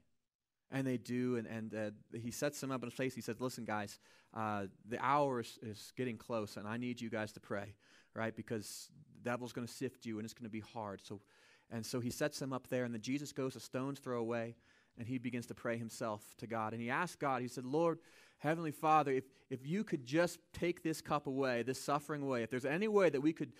And 0.71 0.87
they 0.87 0.99
do, 0.99 1.37
and 1.37 1.47
and 1.47 1.75
uh, 1.75 2.19
he 2.21 2.31
sets 2.31 2.61
them 2.61 2.71
up 2.71 2.83
in 2.83 2.89
a 2.89 2.93
place. 2.93 3.15
He 3.15 3.23
says, 3.23 3.41
"Listen, 3.41 3.65
guys, 3.65 3.99
uh, 4.35 4.67
the 4.89 5.03
hour 5.05 5.41
is, 5.41 5.59
is 5.63 5.93
getting 5.97 6.17
close, 6.17 6.57
and 6.57 6.69
I 6.69 6.77
need 6.77 7.01
you 7.01 7.11
guys 7.11 7.33
to 7.33 7.41
pray, 7.41 7.75
right? 8.15 8.35
Because 8.35 8.91
the 9.23 9.31
devil's 9.31 9.53
going 9.53 9.67
to 9.67 9.73
sift 9.73 10.07
you 10.07 10.19
and 10.19 10.25
it's 10.25 10.35
going 10.35 10.45
to 10.45 10.51
be 10.51 10.61
hard. 10.61 11.01
So, 11.05 11.21
and 11.71 11.85
so 11.85 12.01
he 12.01 12.11
sets 12.11 12.39
them 12.39 12.53
up 12.53 12.69
there, 12.69 12.85
and 12.85 12.93
then 12.93 13.01
Jesus 13.01 13.33
goes 13.33 13.57
a 13.57 13.61
stone's 13.61 13.99
throw 13.99 14.21
away, 14.21 14.57
and 14.99 15.07
he 15.07 15.19
begins 15.19 15.47
to 15.47 15.55
pray 15.55 15.77
himself 15.77 16.23
to 16.39 16.47
God. 16.47 16.73
And 16.73 16.83
he 16.83 16.91
asked 16.91 17.21
God, 17.21 17.43
he 17.43 17.49
said, 17.49 17.65
Lord, 17.65 17.99
Heavenly 18.39 18.73
Father, 18.73 19.13
if, 19.13 19.25
if 19.51 19.67
you 19.67 19.85
could 19.85 20.05
just 20.05 20.39
take 20.53 20.83
this 20.83 21.01
cup 21.01 21.27
away, 21.27 21.63
this 21.63 21.81
suffering 21.81 22.23
away, 22.23 22.43
if 22.43 22.51
there's 22.51 22.65
any 22.65 22.89
way 22.89 23.11
that 23.11 23.21
we 23.21 23.33
could 23.33 23.53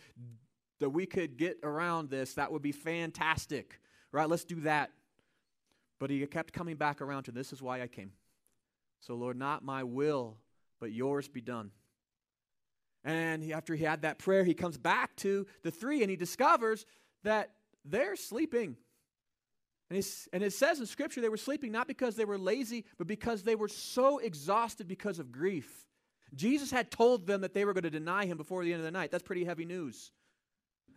that 0.81 0.91
we 0.91 1.05
could 1.05 1.37
get 1.37 1.59
around 1.63 2.09
this, 2.09 2.35
that 2.35 2.51
would 2.51 2.63
be 2.63 2.73
fantastic. 2.73 3.79
Right? 4.13 4.29
Let's 4.29 4.45
do 4.45 4.61
that. 4.63 4.91
But 5.99 6.09
he 6.09 6.27
kept 6.27 6.55
coming 6.55 6.77
back 6.77 7.03
around 7.03 7.25
to 7.25 7.33
this 7.33 7.53
is 7.53 7.61
why 7.61 7.83
I 7.83 7.87
came. 7.87 8.13
So, 9.01 9.15
Lord, 9.15 9.37
not 9.37 9.63
my 9.63 9.85
will, 9.85 10.39
but 10.81 10.93
yours 10.93 11.29
be 11.29 11.43
done. 11.43 11.71
And 13.05 13.43
he, 13.43 13.53
after 13.53 13.75
he 13.75 13.85
had 13.85 14.03
that 14.03 14.19
prayer, 14.19 14.45
he 14.45 14.55
comes 14.55 14.79
back 14.79 15.15
to 15.17 15.47
the 15.63 15.71
three 15.71 16.01
and 16.03 16.11
he 16.11 16.17
discovers 16.17 16.87
that 17.23 17.51
they're 17.85 18.17
sleeping. 18.17 18.77
And, 19.91 20.07
and 20.33 20.43
it 20.43 20.53
says 20.53 20.79
in 20.79 20.87
Scripture 20.87 21.21
they 21.21 21.29
were 21.29 21.37
sleeping 21.37 21.73
not 21.73 21.89
because 21.89 22.15
they 22.15 22.25
were 22.25 22.39
lazy, 22.39 22.85
but 22.99 23.07
because 23.07 23.43
they 23.43 23.57
were 23.57 23.69
so 23.69 24.19
exhausted 24.19 24.87
because 24.87 25.19
of 25.19 25.33
grief. 25.33 25.87
Jesus 26.35 26.71
had 26.71 26.91
told 26.91 27.27
them 27.27 27.41
that 27.41 27.55
they 27.55 27.65
were 27.65 27.73
going 27.73 27.83
to 27.83 27.91
deny 27.91 28.25
him 28.25 28.37
before 28.37 28.65
the 28.65 28.73
end 28.73 28.81
of 28.81 28.85
the 28.85 28.93
night. 28.93 29.11
That's 29.11 29.25
pretty 29.25 29.45
heavy 29.45 29.65
news. 29.65 30.13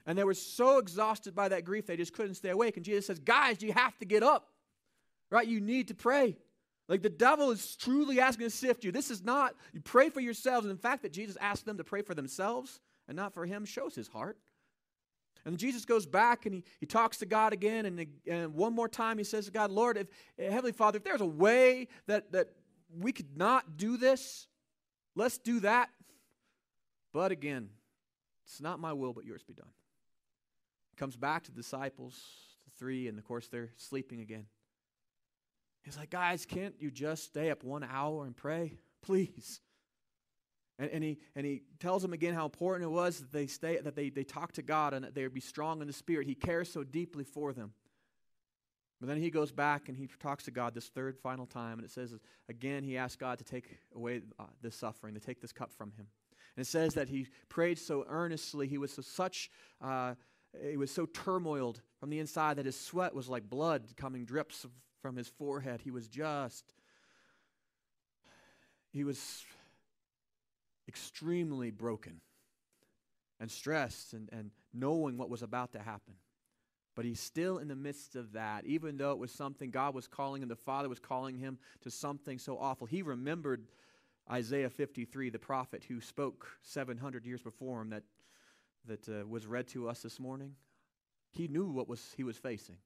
And 0.05 0.17
they 0.17 0.23
were 0.23 0.33
so 0.33 0.77
exhausted 0.77 1.33
by 1.33 1.49
that 1.49 1.65
grief, 1.65 1.87
they 1.87 1.97
just 1.97 2.13
couldn't 2.13 2.35
stay 2.35 2.49
awake. 2.49 2.75
And 2.75 2.85
Jesus 2.85 3.07
says, 3.07 3.19
Guys, 3.19 3.61
you 3.61 3.73
have 3.73 3.97
to 3.99 4.05
get 4.05 4.21
up, 4.21 4.49
right? 5.31 5.47
You 5.47 5.59
need 5.61 5.87
to 5.87 5.95
pray. 5.95 6.37
Like 6.89 7.01
the 7.01 7.09
devil 7.09 7.51
is 7.51 7.75
truly 7.77 8.19
asking 8.19 8.45
to 8.45 8.49
sift 8.49 8.83
you. 8.83 8.91
This 8.91 9.09
is 9.09 9.23
not, 9.23 9.55
you 9.71 9.79
pray 9.79 10.09
for 10.09 10.19
yourselves. 10.19 10.67
And 10.67 10.77
the 10.77 10.81
fact 10.81 11.03
that 11.03 11.13
Jesus 11.13 11.37
asked 11.39 11.65
them 11.65 11.77
to 11.77 11.83
pray 11.83 12.01
for 12.01 12.13
themselves 12.13 12.81
and 13.07 13.15
not 13.15 13.33
for 13.33 13.45
him 13.45 13.63
shows 13.65 13.95
his 13.95 14.09
heart. 14.09 14.37
And 15.45 15.57
Jesus 15.57 15.83
goes 15.85 16.05
back 16.05 16.45
and 16.45 16.55
he, 16.55 16.63
he 16.79 16.85
talks 16.85 17.17
to 17.17 17.25
God 17.25 17.53
again. 17.53 17.85
And, 17.85 18.07
and 18.27 18.53
one 18.53 18.73
more 18.73 18.87
time 18.87 19.17
he 19.17 19.23
says 19.23 19.45
to 19.45 19.51
God, 19.51 19.71
Lord, 19.71 19.97
if, 19.97 20.07
eh, 20.39 20.49
Heavenly 20.49 20.71
Father, 20.71 20.97
if 20.97 21.03
there's 21.03 21.21
a 21.21 21.25
way 21.25 21.87
that, 22.07 22.31
that 22.31 22.49
we 22.97 23.11
could 23.11 23.37
not 23.37 23.77
do 23.77 23.97
this, 23.97 24.47
let's 25.15 25.37
do 25.37 25.59
that. 25.61 25.89
But 27.11 27.31
again, 27.31 27.69
it's 28.45 28.61
not 28.61 28.79
my 28.79 28.93
will, 28.93 29.13
but 29.13 29.25
yours 29.25 29.43
be 29.43 29.53
done. 29.53 29.67
He 30.91 30.95
comes 30.95 31.17
back 31.17 31.43
to 31.43 31.51
the 31.51 31.57
disciples, 31.57 32.19
the 32.65 32.71
three, 32.77 33.07
and 33.07 33.17
of 33.17 33.25
course 33.25 33.47
they're 33.47 33.71
sleeping 33.77 34.21
again. 34.21 34.45
He's 35.83 35.97
like, 35.97 36.09
guys, 36.09 36.45
can't 36.45 36.75
you 36.79 36.89
just 36.89 37.25
stay 37.25 37.51
up 37.51 37.63
one 37.63 37.83
hour 37.83 38.25
and 38.25 38.35
pray? 38.35 38.77
Please. 39.01 39.59
And, 40.79 40.89
and, 40.89 41.03
he, 41.03 41.19
and 41.35 41.45
he 41.45 41.61
tells 41.79 42.01
them 42.01 42.13
again 42.13 42.33
how 42.33 42.45
important 42.45 42.89
it 42.89 42.91
was 42.91 43.19
that 43.19 43.31
they 43.31 43.47
stay, 43.47 43.77
that 43.77 43.95
they, 43.95 44.09
they 44.09 44.23
talk 44.23 44.53
to 44.53 44.61
God 44.61 44.93
and 44.93 45.05
that 45.05 45.13
they 45.13 45.23
would 45.23 45.33
be 45.33 45.39
strong 45.39 45.81
in 45.81 45.87
the 45.87 45.93
Spirit. 45.93 46.27
He 46.27 46.35
cares 46.35 46.71
so 46.71 46.83
deeply 46.83 47.23
for 47.23 47.53
them. 47.53 47.73
But 48.99 49.09
then 49.09 49.21
he 49.21 49.29
goes 49.29 49.51
back 49.51 49.89
and 49.89 49.97
he 49.97 50.07
talks 50.19 50.45
to 50.45 50.51
God 50.51 50.73
this 50.73 50.87
third 50.87 51.17
final 51.17 51.45
time, 51.45 51.73
and 51.73 51.83
it 51.83 51.91
says 51.91 52.15
again 52.47 52.83
he 52.83 52.97
asked 52.97 53.19
God 53.19 53.37
to 53.39 53.43
take 53.43 53.77
away 53.93 54.21
uh, 54.39 54.45
this 54.61 54.77
suffering, 54.77 55.13
to 55.13 55.19
take 55.19 55.41
this 55.41 55.51
cup 55.51 55.73
from 55.73 55.91
him. 55.91 56.07
And 56.55 56.65
it 56.65 56.67
says 56.67 56.93
that 56.93 57.09
he 57.09 57.27
prayed 57.49 57.77
so 57.77 58.05
earnestly, 58.07 58.65
he 58.65 58.77
was 58.77 58.93
so 58.93 59.01
such, 59.01 59.51
uh, 59.81 60.13
he 60.69 60.77
was 60.77 60.89
so 60.89 61.05
turmoiled 61.05 61.81
from 61.99 62.11
the 62.11 62.19
inside 62.19 62.55
that 62.57 62.65
his 62.65 62.79
sweat 62.79 63.13
was 63.13 63.27
like 63.27 63.49
blood 63.49 63.83
coming 63.97 64.23
drips 64.23 64.65
from 65.01 65.17
his 65.17 65.27
forehead. 65.27 65.81
He 65.83 65.91
was 65.91 66.07
just, 66.07 66.73
he 68.91 69.03
was 69.03 69.43
extremely 70.87 71.71
broken 71.71 72.21
and 73.39 73.49
stressed 73.51 74.13
and, 74.13 74.29
and 74.31 74.51
knowing 74.73 75.17
what 75.17 75.29
was 75.29 75.41
about 75.41 75.71
to 75.73 75.79
happen. 75.79 76.15
But 76.95 77.05
he's 77.05 77.19
still 77.19 77.57
in 77.57 77.67
the 77.67 77.75
midst 77.75 78.15
of 78.15 78.33
that, 78.33 78.65
even 78.65 78.97
though 78.97 79.11
it 79.11 79.17
was 79.17 79.31
something 79.31 79.71
God 79.71 79.95
was 79.95 80.07
calling 80.07 80.43
him, 80.43 80.49
the 80.49 80.55
Father 80.55 80.89
was 80.89 80.99
calling 80.99 81.37
him 81.37 81.57
to 81.81 81.89
something 81.89 82.37
so 82.37 82.57
awful. 82.57 82.85
He 82.85 83.01
remembered 83.01 83.63
Isaiah 84.31 84.69
53, 84.69 85.31
the 85.31 85.39
prophet 85.39 85.83
who 85.87 85.99
spoke 85.99 86.47
700 86.61 87.25
years 87.25 87.41
before 87.41 87.81
him, 87.81 87.89
that, 87.89 88.03
that 88.85 89.09
uh, 89.09 89.25
was 89.27 89.47
read 89.47 89.67
to 89.69 89.89
us 89.89 90.01
this 90.01 90.19
morning. 90.19 90.53
He 91.31 91.47
knew 91.47 91.67
what 91.67 91.89
was, 91.89 92.13
he 92.15 92.23
was 92.23 92.37
facing. 92.37 92.77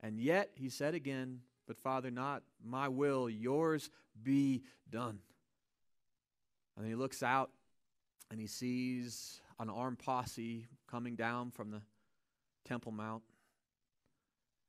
And 0.00 0.18
yet, 0.18 0.50
he 0.54 0.68
said 0.68 0.94
again, 0.94 1.40
But 1.66 1.78
Father, 1.78 2.10
not 2.10 2.42
my 2.62 2.88
will, 2.88 3.30
yours 3.30 3.90
be 4.20 4.64
done. 4.90 5.20
And 6.76 6.84
then 6.84 6.90
he 6.90 6.96
looks 6.96 7.22
out 7.22 7.50
and 8.30 8.40
he 8.40 8.46
sees 8.46 9.40
an 9.58 9.70
armed 9.70 9.98
posse 9.98 10.66
coming 10.90 11.16
down 11.16 11.50
from 11.50 11.70
the 11.70 11.80
Temple 12.64 12.92
Mount. 12.92 13.22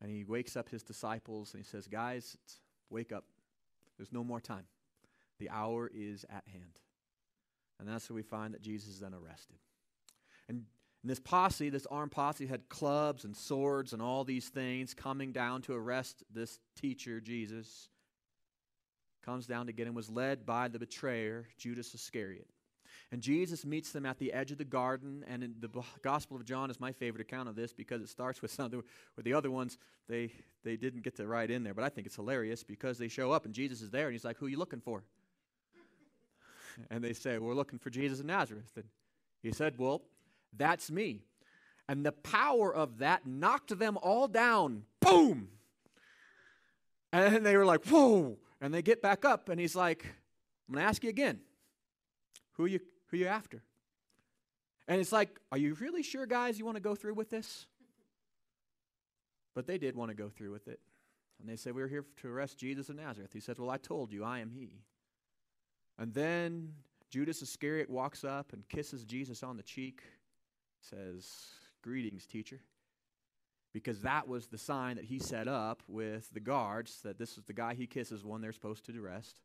And 0.02 0.12
he 0.12 0.24
wakes 0.24 0.56
up 0.56 0.70
his 0.70 0.84
disciples 0.84 1.54
and 1.54 1.64
he 1.64 1.68
says, 1.68 1.88
Guys, 1.88 2.38
wake 2.90 3.12
up. 3.12 3.26
There's 3.98 4.14
no 4.14 4.24
more 4.24 4.40
time. 4.40 4.66
The 5.40 5.50
hour 5.50 5.90
is 5.94 6.24
at 6.30 6.48
hand. 6.48 6.80
And 7.80 7.88
that's 7.88 8.10
where 8.10 8.16
we 8.16 8.24
find 8.24 8.54
that 8.54 8.62
Jesus 8.62 8.90
is 8.90 9.00
then 9.00 9.14
arrested. 9.14 9.58
And, 10.48 10.64
and 11.02 11.12
this 11.12 11.20
posse, 11.20 11.70
this 11.70 11.88
armed 11.88 12.12
posse, 12.12 12.46
had 12.46 12.70
clubs 12.70 13.24
and 13.24 13.36
swords 13.36 13.94
and 13.94 14.02
all 14.02 14.24
these 14.24 14.50
things 14.50 14.94
coming 14.94 15.32
down 15.32 15.62
to 15.64 15.74
arrest 15.74 16.24
this 16.32 16.60
teacher, 16.76 17.20
Jesus 17.20 17.90
comes 19.28 19.46
down 19.46 19.66
to 19.66 19.74
get 19.74 19.86
him 19.88 19.94
was 19.94 20.10
led 20.10 20.46
by 20.46 20.70
the 20.70 20.80
betrayer, 20.80 21.46
Judas 21.58 21.94
Iscariot. 21.94 22.48
And 23.12 23.22
Jesus 23.22 23.66
meets 23.66 23.92
them 23.92 24.06
at 24.06 24.20
the 24.20 24.32
edge 24.32 24.52
of 24.52 24.58
the 24.58 24.66
garden. 24.66 25.26
And 25.28 25.44
in 25.44 25.56
the 25.60 25.70
Gospel 26.02 26.38
of 26.38 26.46
John 26.46 26.72
is 26.72 26.80
my 26.80 26.94
favorite 26.94 27.22
account 27.22 27.50
of 27.50 27.56
this 27.56 27.74
because 27.74 28.02
it 28.02 28.08
starts 28.08 28.42
with 28.42 28.52
some 28.58 28.72
with 28.72 29.26
the 29.26 29.34
other 29.34 29.52
ones 29.52 29.78
they 30.08 30.32
they 30.64 30.78
didn't 30.78 31.04
get 31.04 31.18
to 31.18 31.28
write 31.28 31.52
in 31.52 31.64
there. 31.64 31.74
But 31.74 31.84
I 31.84 31.90
think 31.90 32.08
it's 32.08 32.16
hilarious 32.16 32.64
because 32.64 32.98
they 32.98 33.10
show 33.10 33.32
up 33.34 33.44
and 33.46 33.54
Jesus 33.54 33.82
is 33.82 33.90
there 33.90 34.06
and 34.06 34.14
he's 34.14 34.24
like, 34.24 34.38
"Who 34.38 34.46
are 34.46 34.50
you 34.50 34.58
looking 34.58 34.82
for?" 34.82 35.04
And 36.90 37.04
they 37.04 37.14
say, 37.14 37.38
"We're 37.38 37.54
looking 37.54 37.80
for 37.80 37.90
Jesus 37.90 38.20
of 38.22 38.26
Nazareth." 38.26 38.72
And 38.76 38.86
he 39.44 39.52
said, 39.52 39.78
"Well, 39.78 40.04
that's 40.56 40.90
me." 40.90 41.22
And 41.90 42.06
the 42.06 42.12
power 42.14 42.74
of 42.74 43.00
that 43.00 43.26
knocked 43.26 43.78
them 43.78 43.98
all 44.02 44.28
down. 44.28 44.84
Boom. 45.02 45.50
And 47.12 47.46
they 47.46 47.58
were 47.58 47.66
like, 47.66 47.86
"Whoa!" 47.86 48.38
And 48.62 48.74
they 48.74 48.82
get 48.82 49.02
back 49.02 49.24
up, 49.24 49.50
and 49.50 49.60
he's 49.60 49.76
like, 49.76 50.04
I'm 50.68 50.74
going 50.74 50.84
to 50.84 50.90
ask 50.90 51.04
you 51.04 51.10
again. 51.10 51.40
Who 52.54 52.66
are 52.66 52.68
you, 52.68 52.80
who 53.08 53.18
are 53.18 53.20
you 53.20 53.28
after? 53.28 53.62
And 54.88 55.00
it's 55.00 55.12
like, 55.12 55.40
are 55.52 55.58
you 55.58 55.76
really 55.76 56.02
sure, 56.02 56.26
guys, 56.26 56.58
you 56.58 56.66
want 56.66 56.78
to 56.78 56.82
go 56.82 56.96
through 56.96 57.14
with 57.14 57.30
this? 57.30 57.68
But 59.54 59.68
they 59.68 59.78
did 59.78 59.96
want 59.96 60.10
to 60.10 60.16
go 60.16 60.30
through 60.30 60.52
with 60.52 60.68
it. 60.68 60.80
And 61.40 61.48
they 61.48 61.56
said, 61.56 61.76
We're 61.76 61.88
here 61.88 62.06
to 62.22 62.28
arrest 62.30 62.58
Jesus 62.58 62.90
of 62.90 62.96
Nazareth. 62.96 63.32
He 63.34 63.40
said, 63.40 63.60
Well, 63.60 63.70
I 63.70 63.78
told 63.78 64.12
you, 64.12 64.24
I 64.24 64.40
am 64.40 64.50
he. 64.50 64.82
And 66.00 66.14
then 66.14 66.74
Judas 67.10 67.42
Iscariot 67.42 67.90
walks 67.90 68.24
up 68.24 68.54
and 68.54 68.68
kisses 68.70 69.04
Jesus 69.04 69.44
on 69.44 69.58
the 69.58 69.64
cheek, 69.64 70.02
says, 70.82 71.28
Greetings, 71.84 72.26
teacher 72.26 72.60
because 73.78 74.02
that 74.02 74.28
was 74.28 74.48
the 74.48 74.58
sign 74.58 74.96
that 74.96 75.06
he 75.06 75.20
set 75.20 75.48
up 75.48 75.84
with 75.88 76.28
the 76.34 76.40
guards 76.40 77.00
that 77.04 77.20
this 77.20 77.38
is 77.38 77.44
the 77.44 77.54
guy 77.54 77.76
he 77.76 77.86
kisses 77.86 78.26
when 78.26 78.42
they're 78.42 78.52
supposed 78.52 78.84
to 78.84 79.06
arrest. 79.06 79.40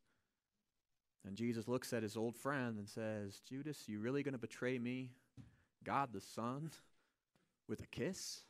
And 1.26 1.36
Jesus 1.36 1.68
looks 1.68 1.92
at 1.92 2.02
his 2.02 2.16
old 2.16 2.34
friend 2.34 2.78
and 2.78 2.88
says, 2.88 3.42
Judas, 3.46 3.86
you 3.86 4.00
really 4.00 4.22
going 4.22 4.32
to 4.32 4.38
betray 4.38 4.78
me, 4.78 5.10
God 5.84 6.14
the 6.14 6.20
Son, 6.22 6.70
with 7.68 7.82
a 7.82 7.86
kiss? 7.88 8.40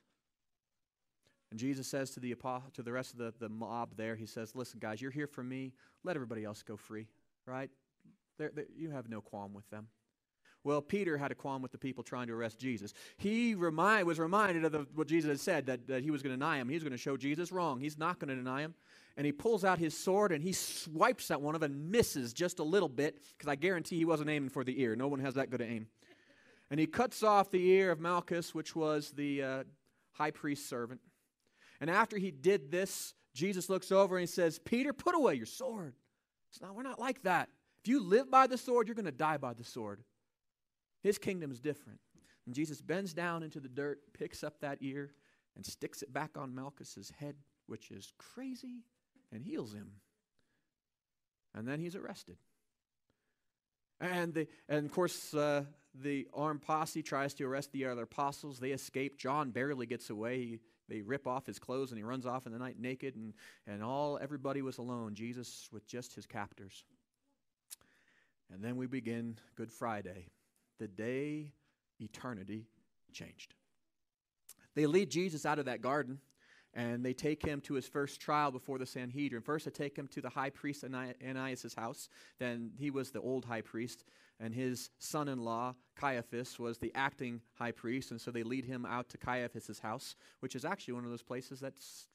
And 1.50 1.58
Jesus 1.58 1.88
says 1.88 2.12
to 2.12 2.20
the, 2.20 2.32
to 2.74 2.82
the 2.84 2.92
rest 2.92 3.12
of 3.14 3.18
the, 3.18 3.34
the 3.40 3.48
mob 3.48 3.96
there, 3.96 4.14
he 4.14 4.26
says, 4.26 4.54
Listen, 4.54 4.78
guys, 4.78 5.02
you're 5.02 5.10
here 5.10 5.26
for 5.26 5.42
me. 5.42 5.72
Let 6.04 6.14
everybody 6.14 6.44
else 6.44 6.62
go 6.62 6.76
free, 6.76 7.08
right? 7.44 7.70
They're, 8.38 8.52
they're, 8.54 8.66
you 8.72 8.90
have 8.90 9.08
no 9.08 9.20
qualm 9.20 9.52
with 9.52 9.68
them. 9.70 9.88
Well, 10.64 10.81
Peter 10.81 11.18
had 11.18 11.33
a 11.33 11.35
qualm 11.35 11.61
with 11.61 11.72
the 11.72 11.79
people 11.79 12.05
trying 12.05 12.29
to 12.29 12.35
arrest 12.35 12.59
Jesus. 12.59 12.94
He 13.16 13.55
remind, 13.55 14.07
was 14.07 14.20
reminded 14.20 14.64
of 14.64 14.72
the, 14.72 14.87
what 14.94 15.09
Jesus 15.09 15.29
had 15.29 15.40
said, 15.40 15.66
that, 15.66 15.88
that 15.88 16.05
he 16.05 16.11
was 16.12 16.22
going 16.22 16.33
to 16.33 16.37
deny 16.37 16.59
him. 16.59 16.68
He 16.68 16.75
was 16.75 16.85
going 16.85 16.92
to 16.92 16.98
show 16.98 17.16
Jesus 17.16 17.51
wrong. 17.51 17.81
He's 17.81 17.98
not 17.98 18.20
going 18.20 18.29
to 18.29 18.37
deny 18.37 18.61
him. 18.61 18.75
And 19.16 19.27
he 19.27 19.33
pulls 19.33 19.64
out 19.64 19.79
his 19.79 19.96
sword 19.96 20.31
and 20.31 20.42
he 20.42 20.53
swipes 20.53 21.31
at 21.31 21.40
one 21.40 21.55
of 21.55 21.61
them 21.61 21.72
and 21.72 21.90
misses 21.90 22.33
just 22.33 22.61
a 22.61 22.62
little 22.62 22.88
bit, 22.88 23.18
because 23.37 23.51
I 23.51 23.57
guarantee 23.57 23.98
he 23.98 24.05
wasn't 24.05 24.31
aiming 24.31 24.51
for 24.51 24.62
the 24.64 24.81
ear. 24.81 24.94
No 24.94 25.09
one 25.09 25.20
has 25.20 25.35
that 25.35 25.51
good 25.51 25.61
aim. 25.61 25.88
And 26.70 26.79
he 26.79 26.87
cuts 26.87 27.22
off 27.22 27.51
the 27.51 27.66
ear 27.70 27.90
of 27.90 28.01
Malchus, 28.01 28.55
which 28.55 28.75
was 28.75 29.11
the 29.11 29.42
uh, 29.42 29.64
high 30.12 30.31
priest's 30.31 30.68
servant. 30.68 31.01
And 31.81 31.90
after 31.90 32.16
he 32.16 32.31
did 32.31 32.70
this, 32.70 33.14
Jesus 33.35 33.68
looks 33.68 33.90
over 33.90 34.16
and 34.16 34.22
he 34.22 34.33
says, 34.33 34.59
Peter, 34.59 34.92
put 34.92 35.14
away 35.14 35.35
your 35.35 35.46
sword. 35.46 35.94
It's 36.51 36.61
not, 36.61 36.75
we're 36.75 36.83
not 36.83 37.01
like 37.01 37.22
that. 37.25 37.48
If 37.83 37.88
you 37.88 38.01
live 38.01 38.31
by 38.31 38.46
the 38.46 38.57
sword, 38.57 38.87
you're 38.87 38.94
going 38.94 39.07
to 39.07 39.11
die 39.12 39.38
by 39.38 39.55
the 39.55 39.64
sword. 39.64 40.01
His 41.02 41.18
kingdom 41.18 41.50
is 41.50 41.60
different. 41.60 42.00
And 42.46 42.54
Jesus 42.54 42.80
bends 42.80 43.12
down 43.12 43.42
into 43.42 43.60
the 43.60 43.68
dirt, 43.68 44.00
picks 44.12 44.42
up 44.42 44.60
that 44.60 44.78
ear, 44.80 45.12
and 45.56 45.64
sticks 45.64 46.02
it 46.02 46.12
back 46.12 46.36
on 46.36 46.54
Malchus's 46.54 47.10
head, 47.10 47.36
which 47.66 47.90
is 47.90 48.12
crazy, 48.18 48.82
and 49.32 49.44
heals 49.44 49.72
him. 49.72 49.92
And 51.54 51.68
then 51.68 51.78
he's 51.78 51.94
arrested. 51.94 52.36
And, 54.00 54.34
the, 54.34 54.48
and 54.68 54.86
of 54.86 54.92
course, 54.92 55.34
uh, 55.34 55.64
the 55.94 56.26
armed 56.34 56.62
posse 56.62 57.02
tries 57.02 57.34
to 57.34 57.44
arrest 57.44 57.72
the 57.72 57.86
other 57.86 58.02
apostles. 58.02 58.58
They 58.58 58.70
escape. 58.70 59.18
John 59.18 59.50
barely 59.50 59.86
gets 59.86 60.10
away. 60.10 60.38
He, 60.38 60.58
they 60.88 61.02
rip 61.02 61.26
off 61.26 61.46
his 61.46 61.58
clothes 61.58 61.92
and 61.92 61.98
he 61.98 62.02
runs 62.02 62.26
off 62.26 62.46
in 62.46 62.52
the 62.52 62.58
night 62.58 62.80
naked, 62.80 63.14
and, 63.14 63.34
and 63.66 63.82
all 63.82 64.18
everybody 64.20 64.62
was 64.62 64.78
alone. 64.78 65.14
Jesus 65.14 65.68
with 65.70 65.86
just 65.86 66.14
his 66.14 66.26
captors. 66.26 66.84
And 68.52 68.64
then 68.64 68.76
we 68.76 68.86
begin 68.86 69.38
Good 69.54 69.70
Friday 69.70 70.26
the 70.82 70.88
day 70.88 71.52
eternity 72.00 72.66
changed. 73.12 73.54
They 74.74 74.86
lead 74.86 75.10
Jesus 75.10 75.46
out 75.46 75.60
of 75.60 75.66
that 75.66 75.80
garden, 75.80 76.18
and 76.74 77.06
they 77.06 77.12
take 77.12 77.40
him 77.46 77.60
to 77.60 77.74
his 77.74 77.86
first 77.86 78.20
trial 78.20 78.50
before 78.50 78.78
the 78.78 78.86
Sanhedrin. 78.86 79.42
First, 79.42 79.66
they 79.66 79.70
take 79.70 79.96
him 79.96 80.08
to 80.08 80.20
the 80.20 80.28
high 80.28 80.50
priest 80.50 80.82
Ananias' 80.82 81.74
house. 81.74 82.08
Then 82.40 82.72
he 82.76 82.90
was 82.90 83.12
the 83.12 83.20
old 83.20 83.44
high 83.44 83.60
priest, 83.60 84.02
and 84.40 84.52
his 84.52 84.90
son 84.98 85.28
in 85.28 85.38
law, 85.44 85.76
Caiaphas, 85.94 86.58
was 86.58 86.78
the 86.78 86.90
acting 86.96 87.40
high 87.54 87.70
priest. 87.70 88.10
And 88.10 88.20
so 88.20 88.32
they 88.32 88.42
lead 88.42 88.64
him 88.64 88.84
out 88.84 89.08
to 89.10 89.18
Caiaphas' 89.18 89.78
house, 89.78 90.16
which 90.40 90.56
is 90.56 90.64
actually 90.64 90.94
one 90.94 91.04
of 91.04 91.10
those 91.10 91.22
places 91.22 91.60
that 91.60 91.74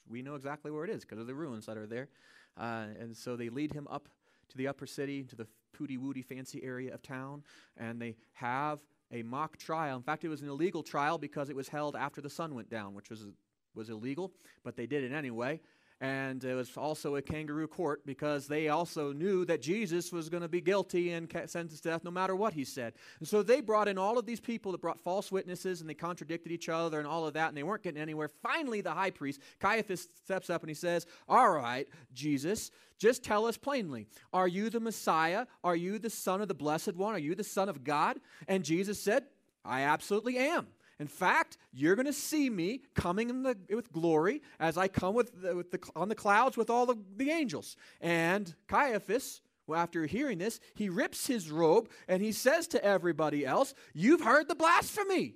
we 0.10 0.21
know 0.21 0.36
exactly 0.36 0.71
where 0.71 0.84
it 0.84 0.89
is 0.89 1.03
because 1.03 1.19
of 1.19 1.27
the 1.27 1.36
ruins 1.36 1.67
that 1.67 1.77
are 1.77 1.88
there. 1.88 2.10
Uh, 2.58 2.88
and 2.99 3.15
so 3.15 3.38
they 3.38 3.47
lead 3.47 3.71
him 3.71 3.88
up 3.89 4.10
to 4.49 4.58
the 4.58 4.67
upper 4.67 4.86
city, 4.86 5.23
to 5.23 5.38
the 5.38 5.47
pooty 5.78 5.98
woody 5.98 6.22
fancy 6.22 6.63
area 6.63 6.94
of 6.94 7.02
town, 7.02 7.44
and 7.78 8.02
they 8.02 8.16
have 8.34 8.80
a 9.12 9.24
mock 9.24 9.58
trial. 9.58 9.98
In 9.98 10.04
fact, 10.04 10.24
it 10.24 10.30
was 10.30 10.42
an 10.42 10.50
illegal 10.50 10.84
trial 10.84 11.18
because 11.18 11.50
it 11.50 11.56
was 11.56 11.70
held 11.70 11.96
after 11.96 12.22
the 12.22 12.30
sun 12.30 12.56
went 12.56 12.70
down, 12.70 12.94
which 12.94 13.10
was 13.10 13.28
was 13.76 13.90
illegal, 13.90 14.34
but 14.63 14.76
they 14.76 14.88
did 14.88 15.04
it 15.04 15.12
anyway. 15.13 15.62
And 16.00 16.44
it 16.44 16.54
was 16.54 16.78
also 16.78 17.16
a 17.16 17.24
kangaroo 17.24 17.68
court 17.68 18.06
because 18.06 18.48
they 18.48 18.70
also 18.70 19.12
knew 19.12 19.46
that 19.46 19.64
Jesus 19.64 20.12
was 20.12 20.30
going 20.30 20.44
to 20.44 20.48
be 20.48 20.62
guilty 20.62 21.12
and 21.12 21.28
sentenced 21.48 21.82
to 21.84 21.90
death 21.90 22.04
no 22.04 22.12
matter 22.12 22.36
what 22.36 22.54
he 22.54 22.64
said. 22.64 22.94
And 23.18 23.28
so 23.28 23.42
they 23.42 23.62
brought 23.62 23.88
in 23.88 23.98
all 23.98 24.20
of 24.20 24.28
these 24.28 24.40
people 24.40 24.72
that 24.74 24.82
brought 24.82 25.00
false 25.00 25.32
witnesses 25.32 25.82
and 25.82 25.90
they 25.90 25.96
contradicted 25.96 26.52
each 26.52 26.70
other 26.70 27.00
and 27.00 27.08
all 27.08 27.26
of 27.26 27.34
that, 27.34 27.48
and 27.48 27.58
they 27.58 27.64
weren't 27.64 27.82
getting 27.82 28.00
anywhere. 28.00 28.28
Finally, 28.28 28.82
the 28.82 28.92
high 28.92 29.10
priest, 29.10 29.42
Caiaphas, 29.60 30.08
steps 30.24 30.52
up 30.52 30.62
and 30.62 30.70
he 30.70 30.76
says, 30.76 31.08
All 31.28 31.50
right, 31.50 31.88
Jesus, 32.14 32.70
just 33.00 33.24
tell 33.24 33.48
us 33.48 33.58
plainly 33.58 34.06
Are 34.32 34.48
you 34.48 34.70
the 34.70 34.80
Messiah? 34.80 35.48
Are 35.64 35.76
you 35.76 35.98
the 35.98 36.12
Son 36.12 36.42
of 36.42 36.48
the 36.48 36.54
Blessed 36.54 36.96
One? 36.96 37.16
Are 37.16 37.20
you 37.20 37.34
the 37.34 37.44
Son 37.44 37.70
of 37.70 37.84
God? 37.84 38.20
And 38.48 38.64
Jesus 38.64 39.02
said, 39.02 39.24
I 39.66 39.82
absolutely 39.82 40.38
am. 40.38 40.68
In 41.00 41.08
fact, 41.08 41.58
you're 41.72 41.96
going 41.96 42.08
to 42.08 42.14
see 42.14 42.50
me 42.50 42.82
coming 42.96 43.44
the, 43.44 43.56
with 43.70 43.92
glory 43.92 44.42
as 44.60 44.78
I 44.78 44.88
come 44.88 45.14
with, 45.14 45.42
the, 45.42 45.56
with 45.56 45.72
the, 45.72 45.80
on 45.96 46.10
the 46.10 46.16
clouds 46.16 46.58
with 46.58 46.70
all 46.70 46.86
the, 46.86 46.96
the 47.16 47.30
angels. 47.30 47.76
And 48.02 48.54
Caiaphas, 48.68 49.42
well, 49.68 49.80
after 49.80 50.06
hearing 50.08 50.40
this, 50.40 50.60
he 50.74 50.90
rips 50.90 51.28
his 51.28 51.52
robe 51.52 51.90
and 52.08 52.22
he 52.24 52.32
says 52.32 52.68
to 52.70 52.84
everybody 52.84 53.46
else, 53.46 53.76
You've 53.94 54.22
heard 54.22 54.48
the 54.48 54.56
blasphemy. 54.56 55.36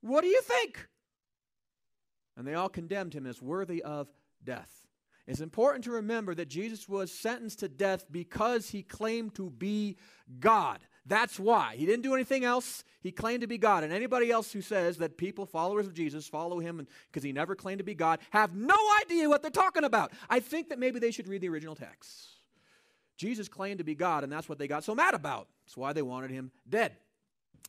What 0.00 0.22
do 0.22 0.28
you 0.28 0.40
think? 0.42 0.88
And 2.36 2.46
they 2.46 2.54
all 2.54 2.68
condemned 2.68 3.14
him 3.14 3.26
as 3.26 3.42
worthy 3.42 3.82
of 3.82 4.08
death. 4.42 4.86
It's 5.26 5.40
important 5.40 5.84
to 5.84 5.90
remember 5.90 6.34
that 6.34 6.48
Jesus 6.48 6.88
was 6.88 7.12
sentenced 7.12 7.58
to 7.58 7.68
death 7.68 8.06
because 8.10 8.70
he 8.70 8.82
claimed 8.82 9.34
to 9.34 9.50
be 9.50 9.98
God. 10.40 10.78
That's 11.08 11.40
why. 11.40 11.74
He 11.76 11.86
didn't 11.86 12.02
do 12.02 12.14
anything 12.14 12.44
else. 12.44 12.84
He 13.00 13.10
claimed 13.10 13.40
to 13.40 13.46
be 13.46 13.56
God. 13.56 13.82
And 13.82 13.92
anybody 13.92 14.30
else 14.30 14.52
who 14.52 14.60
says 14.60 14.98
that 14.98 15.16
people, 15.16 15.46
followers 15.46 15.86
of 15.86 15.94
Jesus, 15.94 16.28
follow 16.28 16.58
him 16.58 16.86
because 17.10 17.22
he 17.22 17.32
never 17.32 17.54
claimed 17.54 17.78
to 17.78 17.84
be 17.84 17.94
God, 17.94 18.20
have 18.30 18.54
no 18.54 18.76
idea 19.02 19.28
what 19.28 19.40
they're 19.40 19.50
talking 19.50 19.84
about. 19.84 20.12
I 20.28 20.40
think 20.40 20.68
that 20.68 20.78
maybe 20.78 21.00
they 21.00 21.10
should 21.10 21.26
read 21.26 21.40
the 21.40 21.48
original 21.48 21.74
text. 21.74 22.28
Jesus 23.16 23.48
claimed 23.48 23.78
to 23.78 23.84
be 23.84 23.94
God, 23.94 24.22
and 24.22 24.32
that's 24.32 24.48
what 24.48 24.58
they 24.58 24.68
got 24.68 24.84
so 24.84 24.94
mad 24.94 25.14
about. 25.14 25.48
That's 25.64 25.76
why 25.76 25.92
they 25.92 26.02
wanted 26.02 26.30
him 26.30 26.52
dead. 26.68 26.92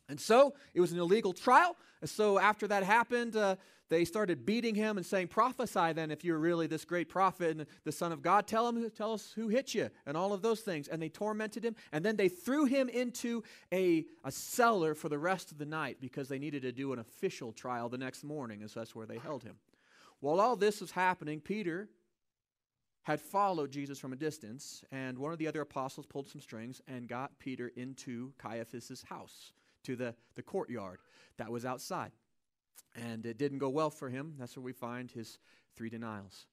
And 0.08 0.20
so 0.20 0.54
it 0.74 0.80
was 0.80 0.92
an 0.92 0.98
illegal 0.98 1.32
trial. 1.32 1.76
And 2.00 2.10
so 2.10 2.38
after 2.38 2.66
that 2.68 2.82
happened, 2.82 3.36
uh, 3.36 3.56
they 3.88 4.04
started 4.04 4.46
beating 4.46 4.74
him 4.74 4.96
and 4.96 5.04
saying, 5.04 5.28
Prophesy 5.28 5.92
then 5.92 6.10
if 6.10 6.24
you're 6.24 6.38
really 6.38 6.66
this 6.68 6.84
great 6.84 7.08
prophet 7.08 7.56
and 7.56 7.66
the 7.84 7.92
Son 7.92 8.12
of 8.12 8.22
God. 8.22 8.46
Tell 8.46 8.68
him, 8.68 8.88
tell 8.96 9.12
us 9.12 9.32
who 9.34 9.48
hit 9.48 9.74
you, 9.74 9.90
and 10.06 10.16
all 10.16 10.32
of 10.32 10.42
those 10.42 10.60
things. 10.60 10.88
And 10.88 11.02
they 11.02 11.08
tormented 11.08 11.64
him. 11.64 11.74
And 11.92 12.04
then 12.04 12.16
they 12.16 12.28
threw 12.28 12.64
him 12.64 12.88
into 12.88 13.42
a, 13.72 14.06
a 14.24 14.30
cellar 14.30 14.94
for 14.94 15.08
the 15.08 15.18
rest 15.18 15.50
of 15.50 15.58
the 15.58 15.66
night 15.66 15.98
because 16.00 16.28
they 16.28 16.38
needed 16.38 16.62
to 16.62 16.72
do 16.72 16.92
an 16.92 17.00
official 17.00 17.52
trial 17.52 17.88
the 17.88 17.98
next 17.98 18.22
morning. 18.22 18.62
And 18.62 18.70
so 18.70 18.80
that's 18.80 18.94
where 18.94 19.06
they 19.06 19.18
held 19.18 19.42
him. 19.42 19.56
While 20.20 20.40
all 20.40 20.54
this 20.54 20.80
was 20.80 20.92
happening, 20.92 21.40
Peter 21.40 21.88
had 23.02 23.20
followed 23.20 23.70
Jesus 23.72 23.98
from 23.98 24.12
a 24.12 24.16
distance, 24.16 24.84
and 24.92 25.18
one 25.18 25.32
of 25.32 25.38
the 25.38 25.48
other 25.48 25.62
apostles 25.62 26.06
pulled 26.06 26.28
some 26.28 26.40
strings 26.40 26.82
and 26.86 27.08
got 27.08 27.38
Peter 27.38 27.72
into 27.74 28.32
Caiaphas' 28.38 29.02
house, 29.08 29.52
to 29.84 29.96
the, 29.96 30.14
the 30.34 30.42
courtyard 30.42 30.98
that 31.38 31.50
was 31.50 31.64
outside. 31.64 32.12
And 32.94 33.24
it 33.24 33.38
didn't 33.38 33.58
go 33.58 33.68
well 33.68 33.90
for 33.90 34.08
him. 34.08 34.34
That's 34.38 34.56
where 34.56 34.64
we 34.64 34.72
find 34.72 35.10
his 35.10 35.38
three 35.76 35.90
denials. 35.90 36.46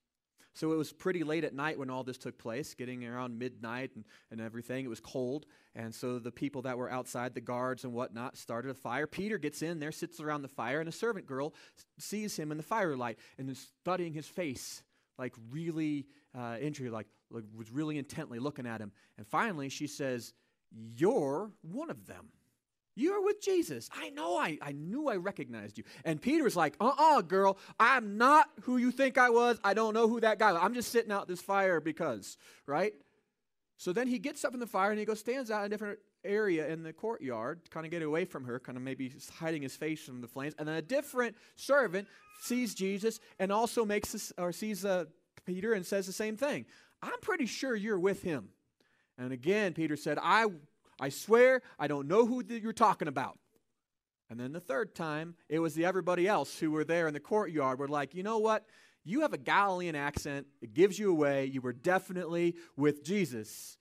So 0.58 0.74
it 0.74 0.76
was 0.76 0.92
pretty 0.92 1.24
late 1.24 1.44
at 1.44 1.54
night 1.54 1.78
when 1.78 1.92
all 1.92 2.04
this 2.04 2.18
took 2.18 2.40
place, 2.40 2.74
getting 2.74 3.06
around 3.06 3.38
midnight 3.38 3.92
and, 3.94 4.04
and 4.32 4.42
everything. 4.42 4.86
It 4.86 4.88
was 4.88 5.00
cold. 5.00 5.46
And 5.76 5.94
so 5.94 6.18
the 6.18 6.32
people 6.32 6.64
that 6.64 6.80
were 6.80 6.90
outside, 6.90 7.36
the 7.36 7.42
guards 7.42 7.84
and 7.84 7.94
whatnot, 7.94 8.38
started 8.38 8.72
a 8.72 8.74
fire. 8.74 9.06
Peter 9.06 9.38
gets 9.38 9.62
in 9.62 9.78
there, 9.78 9.92
sits 9.92 10.20
around 10.20 10.42
the 10.42 10.48
fire, 10.48 10.80
and 10.80 10.90
a 10.90 10.92
servant 10.92 11.28
girl 11.28 11.54
sees 12.00 12.36
him 12.36 12.52
in 12.52 12.58
the 12.58 12.64
firelight 12.64 13.20
and 13.38 13.48
is 13.52 13.70
studying 13.82 14.14
his 14.14 14.26
face, 14.26 14.82
like 15.20 15.36
really 15.52 16.08
uh, 16.36 16.58
interested, 16.60 16.92
like, 16.92 17.08
like 17.30 17.44
was 17.56 17.72
really 17.72 18.00
intently 18.00 18.40
looking 18.40 18.66
at 18.66 18.82
him. 18.82 18.92
And 19.20 19.28
finally 19.28 19.70
she 19.70 19.86
says, 19.86 20.34
You're 20.72 21.52
one 21.62 21.92
of 21.92 22.08
them. 22.08 22.30
You're 22.98 23.24
with 23.24 23.42
Jesus. 23.42 23.92
I 23.94 24.10
know 24.10 24.38
I, 24.38 24.58
I 24.60 24.72
knew 24.72 25.08
I 25.08 25.18
recognized 25.18 25.78
you. 25.78 25.84
And 26.04 26.20
Peter's 26.20 26.56
like, 26.56 26.76
uh 26.82 26.88
uh-uh, 26.88 27.20
uh 27.20 27.22
girl, 27.22 27.60
I'm 27.80 28.18
not 28.18 28.50
who 28.64 28.78
you 28.78 28.90
think 28.92 29.20
I 29.20 29.30
was. 29.30 29.60
I 29.64 29.76
don't 29.76 29.94
know 29.94 30.08
who 30.08 30.20
that 30.22 30.40
guy 30.40 30.52
was. 30.52 30.62
I'm 30.64 30.74
just 30.74 30.92
sitting 30.92 31.12
out 31.12 31.28
this 31.28 31.40
fire 31.40 31.80
because, 31.80 32.38
right? 32.66 32.94
So 33.78 33.94
then 33.94 34.08
he 34.08 34.18
gets 34.18 34.44
up 34.44 34.56
in 34.56 34.60
the 34.60 34.66
fire 34.66 34.90
and 34.90 34.98
he 34.98 35.06
goes, 35.06 35.20
stands 35.20 35.52
out 35.52 35.60
in 35.60 35.68
a 35.68 35.70
different 35.70 36.00
area 36.26 36.68
in 36.70 36.82
the 36.82 36.92
courtyard, 36.92 37.62
kind 37.70 37.86
of 37.86 37.92
get 37.92 38.02
away 38.02 38.26
from 38.26 38.46
her, 38.46 38.60
kind 38.60 38.76
of 38.76 38.84
maybe 38.84 39.14
hiding 39.40 39.62
his 39.62 39.76
face 39.76 40.04
from 40.04 40.22
the 40.22 40.28
flames. 40.28 40.56
And 40.58 40.68
then 40.68 40.76
a 40.76 40.82
different 40.82 41.36
servant 41.56 42.08
sees 42.42 42.74
Jesus 42.74 43.20
and 43.38 43.52
also 43.52 43.86
makes 43.86 44.12
this, 44.12 44.34
or 44.40 44.52
sees 44.52 44.84
uh, 44.84 45.06
Peter 45.46 45.74
and 45.74 45.86
says 45.86 46.08
the 46.08 46.14
same 46.14 46.36
thing. 46.36 46.66
I'm 47.04 47.20
pretty 47.22 47.46
sure 47.46 47.76
you're 47.76 48.00
with 48.00 48.24
him. 48.24 48.50
And 49.20 49.32
again, 49.32 49.74
Peter 49.74 49.96
said, 49.96 50.18
I 50.20 50.48
I 51.00 51.10
swear 51.10 51.62
I 51.78 51.88
don't 51.88 52.08
know 52.08 52.26
who 52.26 52.44
you're 52.48 52.74
talking 52.74 53.08
about. 53.08 53.38
And 54.30 54.40
then 54.40 54.52
the 54.52 54.60
third 54.60 54.94
time, 54.94 55.36
it 55.48 55.60
was 55.60 55.74
the 55.74 55.86
everybody 55.86 56.28
else 56.28 56.60
who 56.60 56.72
were 56.72 56.84
there 56.84 57.08
in 57.08 57.14
the 57.14 57.20
courtyard 57.20 57.80
were 57.80 57.88
like, 57.88 58.14
you 58.14 58.24
know 58.24 58.40
what? 58.40 58.66
You 59.06 59.22
have 59.22 59.32
a 59.32 59.38
Galilean 59.38 59.96
accent. 59.96 60.48
It 60.62 60.74
gives 60.74 61.00
you 61.00 61.10
away. 61.10 61.46
You 61.46 61.62
were 61.62 61.72
definitely 61.72 62.56
with 62.76 63.06
Jesus. 63.06 63.78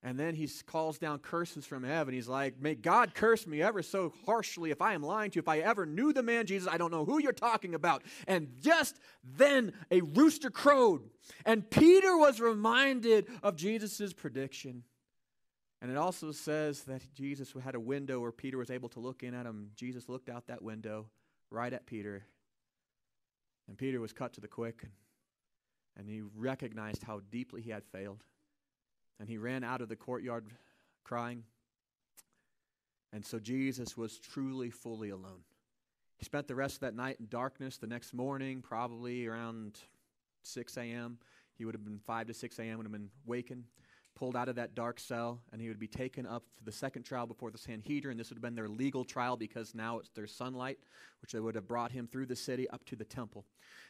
And 0.00 0.20
then 0.20 0.34
he 0.34 0.48
calls 0.66 0.98
down 0.98 1.18
curses 1.18 1.64
from 1.64 1.82
heaven. 1.82 2.14
He's 2.14 2.28
like, 2.28 2.60
May 2.60 2.74
God 2.74 3.14
curse 3.14 3.46
me 3.46 3.62
ever 3.62 3.82
so 3.82 4.12
harshly 4.26 4.70
if 4.70 4.82
I 4.82 4.92
am 4.92 5.02
lying 5.02 5.30
to 5.30 5.36
you. 5.36 5.40
If 5.40 5.48
I 5.48 5.60
ever 5.60 5.86
knew 5.86 6.12
the 6.12 6.22
man 6.22 6.46
Jesus, 6.46 6.68
I 6.70 6.76
don't 6.76 6.92
know 6.92 7.06
who 7.06 7.20
you're 7.20 7.32
talking 7.32 7.74
about. 7.74 8.02
And 8.28 8.48
just 8.60 9.00
then 9.24 9.72
a 9.90 10.02
rooster 10.02 10.50
crowed. 10.50 11.00
And 11.46 11.68
Peter 11.68 12.16
was 12.18 12.38
reminded 12.38 13.26
of 13.42 13.56
Jesus' 13.56 14.12
prediction. 14.12 14.84
And 15.84 15.92
it 15.92 15.98
also 15.98 16.32
says 16.32 16.84
that 16.84 17.02
Jesus 17.12 17.52
had 17.62 17.74
a 17.74 17.80
window 17.80 18.18
where 18.18 18.32
Peter 18.32 18.56
was 18.56 18.70
able 18.70 18.88
to 18.88 19.00
look 19.00 19.22
in 19.22 19.34
at 19.34 19.44
him. 19.44 19.68
Jesus 19.76 20.08
looked 20.08 20.30
out 20.30 20.46
that 20.46 20.62
window 20.62 21.10
right 21.50 21.70
at 21.70 21.84
Peter. 21.84 22.24
And 23.68 23.76
Peter 23.76 24.00
was 24.00 24.14
cut 24.14 24.32
to 24.32 24.40
the 24.40 24.48
quick. 24.48 24.86
And 25.94 26.08
he 26.08 26.22
recognized 26.34 27.02
how 27.02 27.20
deeply 27.30 27.60
he 27.60 27.68
had 27.68 27.84
failed. 27.84 28.24
And 29.20 29.28
he 29.28 29.36
ran 29.36 29.62
out 29.62 29.82
of 29.82 29.90
the 29.90 29.94
courtyard 29.94 30.46
crying. 31.04 31.42
And 33.12 33.22
so 33.22 33.38
Jesus 33.38 33.94
was 33.94 34.18
truly, 34.18 34.70
fully 34.70 35.10
alone. 35.10 35.42
He 36.16 36.24
spent 36.24 36.48
the 36.48 36.54
rest 36.54 36.76
of 36.76 36.80
that 36.80 36.96
night 36.96 37.18
in 37.20 37.26
darkness. 37.28 37.76
The 37.76 37.86
next 37.86 38.14
morning, 38.14 38.62
probably 38.62 39.26
around 39.26 39.78
6 40.44 40.78
a.m., 40.78 41.18
he 41.58 41.66
would 41.66 41.74
have 41.74 41.84
been 41.84 42.00
5 42.06 42.28
to 42.28 42.32
6 42.32 42.58
a.m., 42.58 42.78
would 42.78 42.86
have 42.86 42.92
been 42.92 43.10
wakened 43.26 43.64
pulled 44.14 44.36
out 44.36 44.48
of 44.48 44.56
that 44.56 44.74
dark 44.74 45.00
cell, 45.00 45.40
and 45.52 45.60
he 45.60 45.68
would 45.68 45.78
be 45.78 45.88
taken 45.88 46.26
up 46.26 46.44
for 46.56 46.64
the 46.64 46.72
second 46.72 47.02
trial 47.02 47.26
before 47.26 47.50
the 47.50 47.58
Sanhedrin. 47.58 48.16
This 48.16 48.30
would 48.30 48.36
have 48.36 48.42
been 48.42 48.54
their 48.54 48.68
legal 48.68 49.04
trial 49.04 49.36
because 49.36 49.74
now 49.74 49.98
it's 49.98 50.10
their 50.10 50.26
sunlight, 50.26 50.78
which 51.20 51.32
they 51.32 51.40
would 51.40 51.54
have 51.54 51.66
brought 51.66 51.92
him 51.92 52.06
through 52.06 52.26
the 52.26 52.36
city 52.36 52.68
up 52.70 52.84
to 52.86 52.96
the 52.96 53.04
temple. 53.04 53.44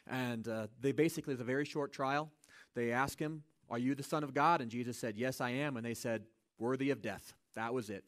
And 0.06 0.48
uh, 0.48 0.68
they 0.80 0.92
basically, 0.92 1.34
it's 1.34 1.42
a 1.42 1.44
very 1.44 1.64
short 1.64 1.92
trial. 1.92 2.30
They 2.74 2.92
ask 2.92 3.18
him, 3.18 3.42
Are 3.70 3.78
you 3.78 3.94
the 3.94 4.02
Son 4.02 4.24
of 4.24 4.34
God? 4.34 4.60
And 4.60 4.70
Jesus 4.70 4.96
said, 4.96 5.16
Yes, 5.16 5.40
I 5.40 5.50
am. 5.50 5.76
And 5.76 5.84
they 5.84 5.94
said, 5.94 6.24
Worthy 6.58 6.90
of 6.90 7.02
death. 7.02 7.34
That 7.54 7.74
was 7.74 7.90
it. 7.90 8.04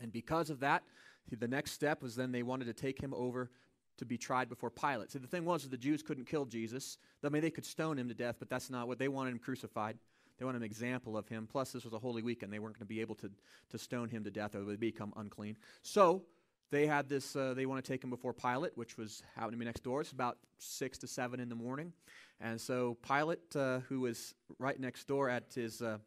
And 0.00 0.12
because 0.12 0.50
of 0.50 0.60
that, 0.60 0.82
the 1.30 1.48
next 1.48 1.72
step 1.72 2.02
was 2.02 2.16
then 2.16 2.32
they 2.32 2.42
wanted 2.42 2.64
to 2.64 2.72
take 2.72 3.00
him 3.00 3.14
over 3.14 3.50
to 3.98 4.04
be 4.06 4.16
tried 4.16 4.48
before 4.48 4.70
Pilate. 4.70 5.10
See, 5.10 5.18
the 5.18 5.26
thing 5.26 5.44
was, 5.44 5.68
the 5.68 5.76
Jews 5.76 6.02
couldn't 6.02 6.24
kill 6.24 6.46
Jesus. 6.46 6.96
I 7.22 7.28
mean, 7.28 7.42
they 7.42 7.50
could 7.50 7.66
stone 7.66 7.98
him 7.98 8.08
to 8.08 8.14
death, 8.14 8.36
but 8.38 8.48
that's 8.48 8.70
not 8.70 8.88
what 8.88 8.98
they 8.98 9.08
wanted 9.08 9.32
him 9.32 9.38
crucified. 9.38 9.98
They 10.40 10.46
want 10.46 10.56
an 10.56 10.62
example 10.62 11.18
of 11.18 11.28
him. 11.28 11.46
Plus, 11.46 11.70
this 11.70 11.84
was 11.84 11.92
a 11.92 11.98
holy 11.98 12.22
week, 12.22 12.42
and 12.42 12.50
They 12.50 12.58
weren't 12.58 12.74
going 12.74 12.86
to 12.86 12.92
be 12.92 13.02
able 13.02 13.14
to, 13.16 13.30
to 13.70 13.78
stone 13.78 14.08
him 14.08 14.24
to 14.24 14.30
death 14.30 14.54
or 14.56 14.64
would 14.64 14.80
become 14.80 15.12
unclean. 15.16 15.58
So 15.82 16.22
they 16.70 16.86
had 16.86 17.10
this, 17.10 17.36
uh, 17.36 17.52
they 17.54 17.66
want 17.66 17.84
to 17.84 17.92
take 17.92 18.02
him 18.02 18.08
before 18.08 18.32
Pilate, 18.32 18.74
which 18.74 18.96
was 18.96 19.22
happening 19.34 19.52
to 19.52 19.58
be 19.58 19.64
next 19.66 19.84
door. 19.84 20.00
It's 20.00 20.12
about 20.12 20.38
6 20.58 20.98
to 20.98 21.06
7 21.06 21.40
in 21.40 21.50
the 21.50 21.54
morning. 21.54 21.92
And 22.40 22.58
so 22.58 22.96
Pilate, 23.06 23.54
uh, 23.54 23.80
who 23.80 24.00
was 24.00 24.34
right 24.58 24.80
next 24.80 25.06
door 25.06 25.28
at 25.28 25.52
his, 25.54 25.82
uh, 25.82 25.98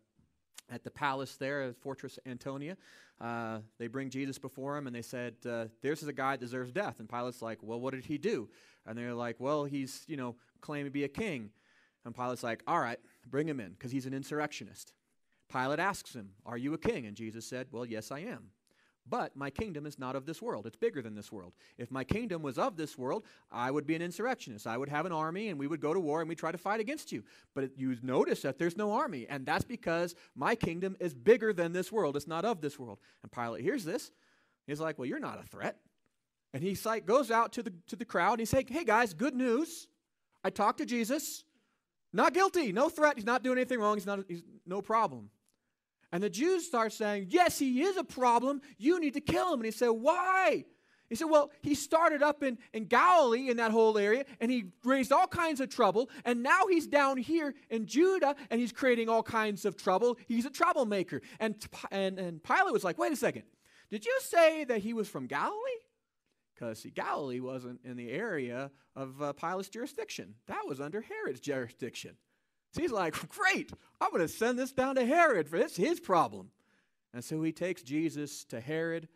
at 0.72 0.84
the 0.84 0.90
palace 0.90 1.36
there, 1.36 1.62
at 1.62 1.78
Fortress 1.78 2.18
Antonia. 2.26 2.76
Uh, 3.22 3.60
they 3.78 3.88
bring 3.88 4.10
Jesus 4.10 4.40
before 4.40 4.76
him 4.78 4.88
and 4.88 4.96
they 4.96 5.04
said, 5.04 5.36
uh, 5.48 5.66
This 5.82 6.02
is 6.02 6.08
a 6.08 6.14
guy 6.14 6.32
that 6.32 6.40
deserves 6.40 6.72
death. 6.72 7.00
And 7.00 7.08
Pilate's 7.08 7.42
like, 7.42 7.60
Well, 7.62 7.80
what 7.80 7.94
did 7.94 8.06
he 8.06 8.18
do? 8.18 8.50
And 8.86 8.98
they're 8.98 9.14
like, 9.14 9.36
Well, 9.40 9.66
he's, 9.66 10.04
you 10.08 10.18
know, 10.18 10.36
claiming 10.62 10.86
to 10.86 10.92
be 10.92 11.04
a 11.04 11.10
king. 11.10 11.52
And 12.06 12.16
Pilate's 12.16 12.44
like, 12.44 12.64
All 12.68 12.80
right, 12.80 13.00
bring 13.30 13.48
him 13.48 13.60
in, 13.60 13.72
because 13.72 13.92
he's 13.92 14.06
an 14.06 14.14
insurrectionist. 14.14 14.94
Pilate 15.52 15.80
asks 15.80 16.14
him, 16.14 16.32
Are 16.46 16.58
you 16.58 16.74
a 16.74 16.78
king? 16.78 17.06
And 17.06 17.16
Jesus 17.16 17.46
said, 17.46 17.68
Well, 17.72 17.86
yes, 17.86 18.12
I 18.12 18.20
am. 18.20 18.50
But 19.08 19.36
my 19.36 19.50
kingdom 19.50 19.86
is 19.86 20.00
not 20.00 20.16
of 20.16 20.26
this 20.26 20.42
world. 20.42 20.66
It's 20.66 20.78
bigger 20.78 21.02
than 21.02 21.14
this 21.14 21.32
world. 21.32 21.54
If 21.78 21.92
my 21.92 22.06
kingdom 22.06 22.42
was 22.42 22.58
of 22.58 22.78
this 22.78 22.98
world, 22.98 23.26
I 23.52 23.70
would 23.70 23.86
be 23.86 23.96
an 23.96 24.02
insurrectionist. 24.02 24.66
I 24.66 24.78
would 24.78 24.88
have 24.88 25.06
an 25.06 25.12
army 25.12 25.50
and 25.50 25.60
we 25.60 25.68
would 25.68 25.82
go 25.82 25.94
to 25.94 26.00
war 26.00 26.22
and 26.22 26.30
we 26.30 26.36
try 26.36 26.54
to 26.54 26.58
fight 26.58 26.80
against 26.80 27.12
you. 27.12 27.24
But 27.54 27.78
you 27.78 27.98
notice 28.02 28.44
that 28.44 28.58
there's 28.58 28.78
no 28.78 28.94
army. 28.94 29.28
And 29.30 29.46
that's 29.46 29.66
because 29.66 30.16
my 30.36 30.56
kingdom 30.56 30.96
is 31.02 31.14
bigger 31.14 31.52
than 31.52 31.74
this 31.74 31.92
world. 31.92 32.16
It's 32.16 32.28
not 32.28 32.46
of 32.46 32.62
this 32.62 32.80
world. 32.80 33.00
And 33.24 33.32
Pilate 33.32 33.62
hears 33.62 33.84
this. 33.84 34.12
He's 34.68 34.80
like, 34.80 34.98
Well, 34.98 35.08
you're 35.08 35.20
not 35.20 35.44
a 35.44 35.48
threat. 35.48 35.78
And 36.54 36.64
he 36.64 36.78
like, 36.86 37.06
goes 37.06 37.30
out 37.30 37.54
to 37.54 37.64
the, 37.64 37.74
to 37.88 37.98
the 37.98 38.06
crowd 38.06 38.34
and 38.34 38.40
he's 38.40 38.54
like, 38.54 38.70
Hey 38.70 38.86
guys, 38.86 39.14
good 39.14 39.36
news. 39.36 39.88
I 40.46 40.50
talked 40.50 40.78
to 40.78 40.86
Jesus. 40.86 41.44
Not 42.14 42.34
guilty, 42.34 42.72
no 42.72 42.90
threat. 42.90 43.16
He's 43.16 43.26
not 43.26 43.44
doing 43.44 43.58
anything 43.58 43.80
wrong. 43.80 43.98
He's 43.98 44.06
not, 44.06 44.20
he's 44.28 44.44
no 44.66 44.82
problem. 44.82 45.30
And 46.12 46.22
the 46.22 46.30
Jews 46.30 46.66
start 46.66 46.94
saying, 46.94 47.28
Yes, 47.30 47.58
he 47.58 47.82
is 47.82 47.98
a 47.98 48.04
problem. 48.04 48.62
You 48.78 49.00
need 49.00 49.16
to 49.16 49.22
kill 49.22 49.52
him. 49.52 49.60
And 49.60 49.66
he 49.66 49.72
said, 49.72 49.90
Why? 49.90 50.66
He 51.10 51.16
said, 51.16 51.26
Well, 51.26 51.52
he 51.64 51.74
started 51.74 52.22
up 52.22 52.44
in, 52.44 52.60
in 52.72 52.86
Galilee, 52.86 53.50
in 53.50 53.58
that 53.58 53.72
whole 53.72 53.98
area, 53.98 54.26
and 54.40 54.52
he 54.52 54.66
raised 54.84 55.12
all 55.12 55.26
kinds 55.26 55.60
of 55.60 55.70
trouble. 55.70 56.12
And 56.24 56.44
now 56.44 56.68
he's 56.68 56.86
down 56.86 57.18
here 57.18 57.56
in 57.72 57.88
Judah, 57.88 58.36
and 58.52 58.62
he's 58.62 58.72
creating 58.72 59.10
all 59.10 59.24
kinds 59.24 59.66
of 59.66 59.76
trouble. 59.76 60.20
He's 60.28 60.46
a 60.46 60.52
troublemaker. 60.52 61.22
And, 61.40 61.56
and, 61.92 62.20
and 62.20 62.44
Pilate 62.44 62.74
was 62.74 62.84
like, 62.84 63.00
Wait 63.00 63.12
a 63.12 63.16
second. 63.16 63.44
Did 63.90 64.06
you 64.06 64.16
say 64.22 64.66
that 64.66 64.80
he 64.80 64.94
was 64.94 65.08
from 65.08 65.26
Galilee? 65.26 65.82
Because, 66.54 66.80
see, 66.80 66.90
Galilee 66.90 67.40
wasn't 67.40 67.80
in 67.84 67.98
the 67.98 68.12
area 68.12 68.72
of 68.96 69.22
uh, 69.22 69.34
Pilate's 69.34 69.70
jurisdiction, 69.70 70.36
that 70.48 70.68
was 70.68 70.80
under 70.80 71.02
Herod's 71.02 71.40
jurisdiction. 71.40 72.16
So 72.72 72.82
he's 72.82 72.92
like, 72.92 73.16
Great, 73.30 73.72
I'm 74.00 74.12
going 74.12 74.22
to 74.22 74.28
send 74.28 74.60
this 74.60 74.72
down 74.72 74.96
to 74.96 75.06
Herod 75.06 75.50
for 75.50 75.58
this 75.58 75.76
his 75.76 76.00
problem. 76.00 76.50
And 77.14 77.24
so 77.24 77.42
he 77.44 77.52
takes 77.52 77.84
Jesus 77.84 78.44
to 78.46 78.60
Herod 78.60 79.08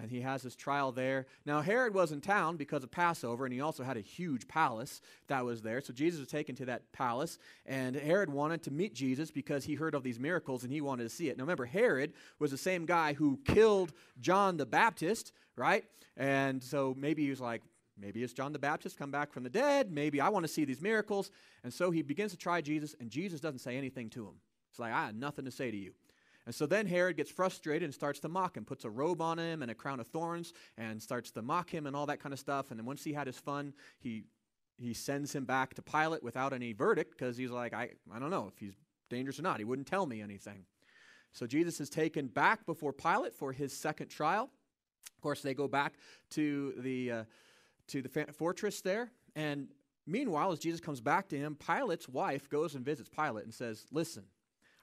and 0.00 0.10
he 0.10 0.20
has 0.20 0.42
his 0.42 0.54
trial 0.54 0.92
there. 0.92 1.26
Now, 1.44 1.60
Herod 1.60 1.94
was 1.94 2.12
in 2.12 2.20
town 2.20 2.56
because 2.56 2.84
of 2.84 2.90
Passover, 2.90 3.44
and 3.46 3.52
he 3.52 3.60
also 3.60 3.82
had 3.82 3.96
a 3.96 4.02
huge 4.02 4.46
palace 4.46 5.00
that 5.28 5.44
was 5.44 5.62
there. 5.62 5.80
So 5.80 5.92
Jesus 5.92 6.20
was 6.20 6.28
taken 6.28 6.54
to 6.56 6.66
that 6.66 6.92
palace, 6.92 7.38
and 7.64 7.96
Herod 7.96 8.30
wanted 8.30 8.62
to 8.64 8.70
meet 8.70 8.94
Jesus 8.94 9.30
because 9.30 9.64
he 9.64 9.74
heard 9.74 9.94
of 9.94 10.02
these 10.02 10.20
miracles 10.20 10.64
and 10.64 10.72
he 10.72 10.80
wanted 10.80 11.04
to 11.04 11.10
see 11.10 11.28
it. 11.28 11.36
Now, 11.36 11.44
remember, 11.44 11.64
Herod 11.64 12.12
was 12.38 12.50
the 12.50 12.58
same 12.58 12.86
guy 12.86 13.14
who 13.14 13.38
killed 13.44 13.92
John 14.20 14.56
the 14.56 14.66
Baptist, 14.66 15.32
right? 15.56 15.84
And 16.16 16.62
so 16.62 16.94
maybe 16.98 17.24
he 17.24 17.30
was 17.30 17.40
like, 17.40 17.62
Maybe 17.98 18.22
it's 18.22 18.34
John 18.34 18.52
the 18.52 18.58
Baptist 18.58 18.98
come 18.98 19.10
back 19.10 19.32
from 19.32 19.42
the 19.42 19.48
dead. 19.48 19.90
Maybe 19.90 20.20
I 20.20 20.28
want 20.28 20.44
to 20.44 20.52
see 20.52 20.66
these 20.66 20.82
miracles. 20.82 21.30
And 21.64 21.72
so 21.72 21.90
he 21.90 22.02
begins 22.02 22.32
to 22.32 22.36
try 22.36 22.60
Jesus, 22.60 22.94
and 23.00 23.08
Jesus 23.08 23.40
doesn't 23.40 23.60
say 23.60 23.76
anything 23.76 24.10
to 24.10 24.26
him. 24.26 24.34
It's 24.70 24.78
like, 24.78 24.92
I 24.92 25.06
have 25.06 25.14
nothing 25.14 25.46
to 25.46 25.50
say 25.50 25.70
to 25.70 25.76
you. 25.76 25.92
And 26.46 26.54
so 26.54 26.64
then 26.64 26.86
Herod 26.86 27.16
gets 27.16 27.30
frustrated 27.30 27.82
and 27.82 27.92
starts 27.92 28.20
to 28.20 28.28
mock 28.28 28.56
him, 28.56 28.64
puts 28.64 28.84
a 28.84 28.90
robe 28.90 29.20
on 29.20 29.38
him 29.38 29.62
and 29.62 29.70
a 29.70 29.74
crown 29.74 29.98
of 29.98 30.06
thorns, 30.06 30.52
and 30.78 31.02
starts 31.02 31.32
to 31.32 31.42
mock 31.42 31.68
him 31.70 31.86
and 31.86 31.96
all 31.96 32.06
that 32.06 32.20
kind 32.20 32.32
of 32.32 32.38
stuff. 32.38 32.70
And 32.70 32.78
then 32.78 32.86
once 32.86 33.02
he 33.02 33.12
had 33.12 33.26
his 33.26 33.38
fun, 33.38 33.74
he 33.98 34.24
he 34.78 34.92
sends 34.92 35.34
him 35.34 35.44
back 35.44 35.74
to 35.74 35.82
Pilate 35.82 36.22
without 36.22 36.52
any 36.52 36.72
verdict 36.72 37.12
because 37.16 37.36
he's 37.36 37.50
like, 37.50 37.72
I, 37.72 37.90
I 38.14 38.18
don't 38.18 38.30
know 38.30 38.50
if 38.52 38.58
he's 38.58 38.74
dangerous 39.08 39.38
or 39.38 39.42
not. 39.42 39.58
He 39.58 39.64
wouldn't 39.64 39.88
tell 39.88 40.04
me 40.04 40.20
anything. 40.20 40.66
So 41.32 41.46
Jesus 41.46 41.80
is 41.80 41.88
taken 41.88 42.26
back 42.26 42.66
before 42.66 42.92
Pilate 42.92 43.34
for 43.34 43.52
his 43.52 43.72
second 43.72 44.08
trial. 44.08 44.50
Of 45.14 45.22
course, 45.22 45.40
they 45.40 45.54
go 45.54 45.66
back 45.66 45.94
to 46.32 46.74
the 46.78 47.10
uh, 47.10 47.24
to 47.88 48.02
the 48.02 48.08
fa- 48.08 48.32
fortress 48.32 48.80
there. 48.80 49.10
And 49.34 49.68
meanwhile, 50.06 50.52
as 50.52 50.58
Jesus 50.58 50.80
comes 50.80 51.00
back 51.00 51.28
to 51.28 51.38
him, 51.38 51.56
Pilate's 51.56 52.08
wife 52.08 52.48
goes 52.48 52.74
and 52.74 52.84
visits 52.84 53.08
Pilate 53.08 53.44
and 53.44 53.54
says, 53.54 53.86
Listen, 53.90 54.24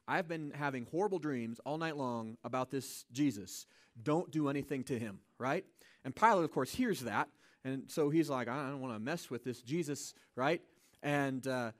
I've 0.08 0.28
been 0.28 0.52
having 0.52 0.88
horrible 0.92 1.20
dreams 1.20 1.60
all 1.66 1.78
night 1.78 1.98
long 1.98 2.38
about 2.44 2.72
this 2.72 3.06
Jesus. 3.12 3.68
Don't 4.02 4.32
do 4.32 4.50
anything 4.50 4.84
to 4.86 4.98
him, 4.98 5.20
right? 5.38 5.66
And 6.04 6.16
Pilate, 6.16 6.44
of 6.44 6.52
course, 6.52 6.74
hears 6.74 7.02
that. 7.02 7.30
And 7.64 7.84
so 7.88 8.10
he's 8.10 8.30
like, 8.30 8.48
I 8.48 8.70
don't 8.70 8.82
want 8.82 8.94
to 8.94 9.00
mess 9.00 9.30
with 9.30 9.44
this 9.44 9.62
Jesus, 9.62 10.14
right? 10.36 10.62
And, 11.02 11.46
uh, 11.48 11.72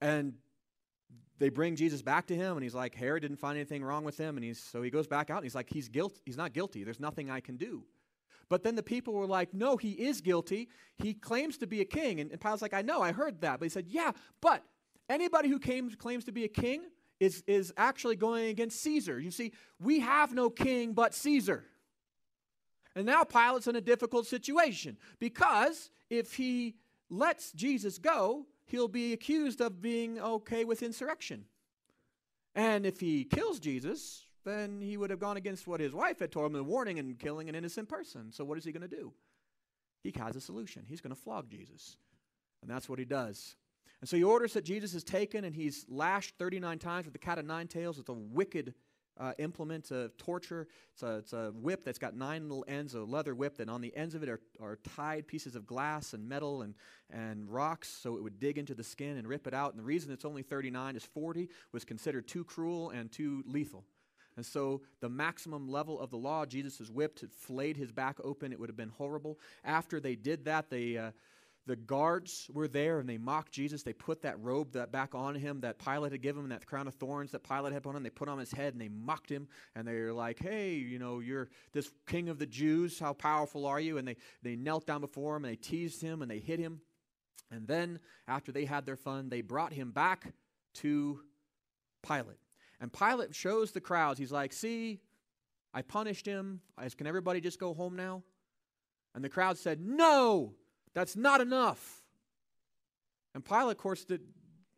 and 0.00 0.34
they 1.38 1.48
bring 1.48 1.74
Jesus 1.74 2.02
back 2.02 2.26
to 2.28 2.36
him, 2.36 2.56
and 2.56 2.62
he's 2.62 2.74
like, 2.74 2.94
Herod 2.94 3.22
didn't 3.22 3.38
find 3.38 3.56
anything 3.56 3.82
wrong 3.82 4.04
with 4.04 4.16
him. 4.16 4.36
And 4.36 4.44
he's, 4.44 4.60
so 4.60 4.82
he 4.82 4.90
goes 4.90 5.08
back 5.08 5.30
out, 5.30 5.38
and 5.38 5.44
he's 5.44 5.56
like, 5.56 5.68
he's, 5.68 5.88
guilt, 5.88 6.20
he's 6.24 6.36
not 6.36 6.52
guilty. 6.52 6.84
There's 6.84 7.00
nothing 7.00 7.30
I 7.30 7.40
can 7.40 7.56
do. 7.56 7.82
But 8.48 8.62
then 8.62 8.76
the 8.76 8.82
people 8.82 9.14
were 9.14 9.26
like, 9.26 9.52
no, 9.52 9.76
he 9.76 9.92
is 9.92 10.20
guilty. 10.20 10.68
He 10.98 11.14
claims 11.14 11.56
to 11.58 11.66
be 11.66 11.80
a 11.80 11.84
king. 11.84 12.20
And, 12.20 12.30
and 12.30 12.40
Pilate's 12.40 12.62
like, 12.62 12.74
I 12.74 12.82
know, 12.82 13.00
I 13.00 13.10
heard 13.10 13.40
that. 13.40 13.58
But 13.58 13.64
he 13.64 13.70
said, 13.70 13.86
yeah, 13.88 14.12
but 14.40 14.62
anybody 15.08 15.48
who 15.48 15.58
came, 15.58 15.90
claims 15.90 16.24
to 16.24 16.32
be 16.32 16.44
a 16.44 16.48
king 16.48 16.82
is, 17.22 17.44
is 17.46 17.72
actually 17.76 18.16
going 18.16 18.46
against 18.46 18.80
Caesar. 18.80 19.20
You 19.20 19.30
see, 19.30 19.52
we 19.78 20.00
have 20.00 20.34
no 20.34 20.50
king 20.50 20.92
but 20.92 21.14
Caesar. 21.14 21.64
And 22.96 23.06
now 23.06 23.22
Pilate's 23.22 23.68
in 23.68 23.76
a 23.76 23.80
difficult 23.80 24.26
situation 24.26 24.96
because 25.20 25.90
if 26.10 26.34
he 26.34 26.74
lets 27.08 27.52
Jesus 27.52 27.98
go, 27.98 28.46
he'll 28.66 28.88
be 28.88 29.12
accused 29.12 29.60
of 29.60 29.80
being 29.80 30.18
okay 30.18 30.64
with 30.64 30.82
insurrection. 30.82 31.44
And 32.56 32.84
if 32.84 32.98
he 32.98 33.22
kills 33.22 33.60
Jesus, 33.60 34.24
then 34.44 34.80
he 34.80 34.96
would 34.96 35.10
have 35.10 35.20
gone 35.20 35.36
against 35.36 35.68
what 35.68 35.78
his 35.78 35.92
wife 35.92 36.18
had 36.18 36.32
told 36.32 36.46
him, 36.46 36.54
the 36.54 36.64
warning 36.64 36.98
and 36.98 37.16
killing 37.20 37.48
an 37.48 37.54
innocent 37.54 37.88
person. 37.88 38.32
So 38.32 38.44
what 38.44 38.58
is 38.58 38.64
he 38.64 38.72
going 38.72 38.88
to 38.88 38.96
do? 38.96 39.12
He 40.02 40.12
has 40.18 40.34
a 40.34 40.40
solution. 40.40 40.82
He's 40.88 41.00
going 41.00 41.14
to 41.14 41.22
flog 41.22 41.48
Jesus. 41.48 41.96
And 42.62 42.70
that's 42.70 42.88
what 42.88 42.98
he 42.98 43.04
does. 43.04 43.54
And 44.02 44.08
so 44.08 44.16
he 44.16 44.24
orders 44.24 44.52
that 44.54 44.64
Jesus 44.64 44.94
is 44.94 45.04
taken 45.04 45.44
and 45.44 45.54
he's 45.54 45.86
lashed 45.88 46.34
39 46.36 46.80
times 46.80 47.06
with 47.06 47.12
the 47.12 47.20
cat 47.20 47.38
of 47.38 47.46
nine 47.46 47.68
tails. 47.68 48.00
It's 48.00 48.08
a 48.08 48.12
wicked 48.12 48.74
uh, 49.16 49.32
implement 49.38 49.92
of 49.92 50.16
torture. 50.16 50.66
It's 50.92 51.04
a, 51.04 51.18
it's 51.18 51.32
a 51.32 51.52
whip 51.54 51.84
that's 51.84 52.00
got 52.00 52.16
nine 52.16 52.48
little 52.48 52.64
ends, 52.66 52.94
a 52.94 53.00
leather 53.00 53.32
whip, 53.32 53.60
and 53.60 53.70
on 53.70 53.80
the 53.80 53.96
ends 53.96 54.16
of 54.16 54.24
it 54.24 54.28
are, 54.28 54.40
are 54.60 54.80
tied 54.96 55.28
pieces 55.28 55.54
of 55.54 55.66
glass 55.66 56.14
and 56.14 56.28
metal 56.28 56.62
and, 56.62 56.74
and 57.10 57.48
rocks 57.48 57.88
so 57.88 58.16
it 58.16 58.24
would 58.24 58.40
dig 58.40 58.58
into 58.58 58.74
the 58.74 58.82
skin 58.82 59.18
and 59.18 59.28
rip 59.28 59.46
it 59.46 59.54
out. 59.54 59.70
And 59.70 59.78
the 59.78 59.84
reason 59.84 60.10
it's 60.10 60.24
only 60.24 60.42
39 60.42 60.96
is 60.96 61.04
40 61.04 61.48
was 61.70 61.84
considered 61.84 62.26
too 62.26 62.42
cruel 62.42 62.90
and 62.90 63.12
too 63.12 63.44
lethal. 63.46 63.84
And 64.36 64.44
so, 64.46 64.80
the 65.00 65.10
maximum 65.10 65.68
level 65.68 66.00
of 66.00 66.10
the 66.10 66.16
law, 66.16 66.46
Jesus 66.46 66.80
is 66.80 66.90
whipped, 66.90 67.22
it 67.22 67.30
flayed 67.30 67.76
his 67.76 67.92
back 67.92 68.16
open. 68.24 68.50
It 68.50 68.58
would 68.58 68.70
have 68.70 68.76
been 68.78 68.88
horrible. 68.88 69.38
After 69.62 70.00
they 70.00 70.16
did 70.16 70.46
that, 70.46 70.70
they, 70.70 70.96
uh, 70.96 71.10
the 71.66 71.76
guards 71.76 72.50
were 72.52 72.66
there 72.66 72.98
and 72.98 73.08
they 73.08 73.18
mocked 73.18 73.52
Jesus. 73.52 73.82
They 73.82 73.92
put 73.92 74.22
that 74.22 74.40
robe 74.40 74.72
that 74.72 74.90
back 74.90 75.14
on 75.14 75.34
him 75.34 75.60
that 75.60 75.78
Pilate 75.78 76.12
had 76.12 76.20
given 76.20 76.42
him, 76.42 76.48
that 76.48 76.66
crown 76.66 76.88
of 76.88 76.94
thorns 76.94 77.30
that 77.32 77.44
Pilate 77.44 77.72
had 77.72 77.82
put 77.84 77.90
on. 77.90 77.96
Him. 77.96 78.02
They 78.02 78.10
put 78.10 78.28
on 78.28 78.38
his 78.38 78.50
head 78.50 78.74
and 78.74 78.80
they 78.80 78.88
mocked 78.88 79.30
him. 79.30 79.46
And 79.76 79.86
they 79.86 79.94
were 79.94 80.12
like, 80.12 80.40
"Hey, 80.40 80.74
you 80.74 80.98
know, 80.98 81.20
you're 81.20 81.50
this 81.72 81.92
king 82.06 82.28
of 82.28 82.38
the 82.38 82.46
Jews. 82.46 82.98
How 82.98 83.12
powerful 83.12 83.66
are 83.66 83.78
you?" 83.78 83.98
And 83.98 84.08
they 84.08 84.16
they 84.42 84.56
knelt 84.56 84.86
down 84.86 85.00
before 85.00 85.36
him 85.36 85.44
and 85.44 85.52
they 85.52 85.56
teased 85.56 86.02
him 86.02 86.22
and 86.22 86.30
they 86.30 86.40
hit 86.40 86.58
him. 86.58 86.80
And 87.50 87.68
then 87.68 88.00
after 88.26 88.50
they 88.50 88.64
had 88.64 88.84
their 88.84 88.96
fun, 88.96 89.28
they 89.28 89.42
brought 89.42 89.72
him 89.72 89.92
back 89.92 90.32
to 90.74 91.20
Pilate. 92.02 92.38
And 92.80 92.92
Pilate 92.92 93.34
shows 93.34 93.70
the 93.70 93.80
crowds, 93.80 94.18
he's 94.18 94.32
like, 94.32 94.52
See, 94.52 95.00
I 95.72 95.82
punished 95.82 96.26
him. 96.26 96.60
Can 96.96 97.06
everybody 97.06 97.40
just 97.40 97.60
go 97.60 97.72
home 97.72 97.94
now? 97.94 98.22
And 99.14 99.22
the 99.22 99.28
crowd 99.28 99.58
said, 99.58 99.80
No, 99.80 100.54
that's 100.94 101.16
not 101.16 101.40
enough. 101.40 102.02
And 103.34 103.44
Pilate, 103.44 103.72
of 103.72 103.78
course, 103.78 104.04
did, 104.04 104.20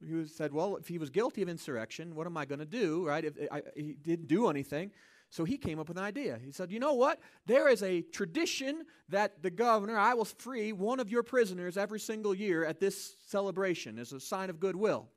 he 0.01 0.27
said, 0.27 0.53
Well, 0.53 0.77
if 0.77 0.89
he 0.89 0.99
was 0.99 1.11
guilty 1.11 1.43
of 1.43 1.49
insurrection, 1.49 2.15
what 2.15 2.27
am 2.27 2.37
I 2.37 2.45
going 2.45 2.61
to 2.61 2.67
do, 2.67 3.07
right? 3.07 3.25
If 3.25 3.35
I, 3.51 3.63
he 3.75 3.95
didn't 3.95 4.29
do 4.29 4.49
anything. 4.49 4.93
So 5.31 5.45
he 5.45 5.59
came 5.59 5.81
up 5.81 5.89
with 5.89 5.99
an 5.99 6.05
idea. 6.05 6.39
He 6.45 6.53
said, 6.53 6.71
You 6.71 6.79
know 6.79 6.95
what? 6.95 7.19
There 7.47 7.69
is 7.69 7.83
a 7.83 8.03
tradition 8.03 8.85
that 9.09 9.43
the 9.43 9.51
governor, 9.51 9.99
I 9.99 10.15
will 10.15 10.25
free 10.25 10.73
one 10.73 11.01
of 11.01 11.11
your 11.11 11.25
prisoners 11.25 11.77
every 11.77 11.99
single 11.99 12.35
year 12.35 12.65
at 12.65 12.79
this 12.79 13.17
celebration 13.27 13.99
as 13.99 14.13
a 14.13 14.21
sign 14.21 14.51
of 14.51 14.61
goodwill. 14.61 15.09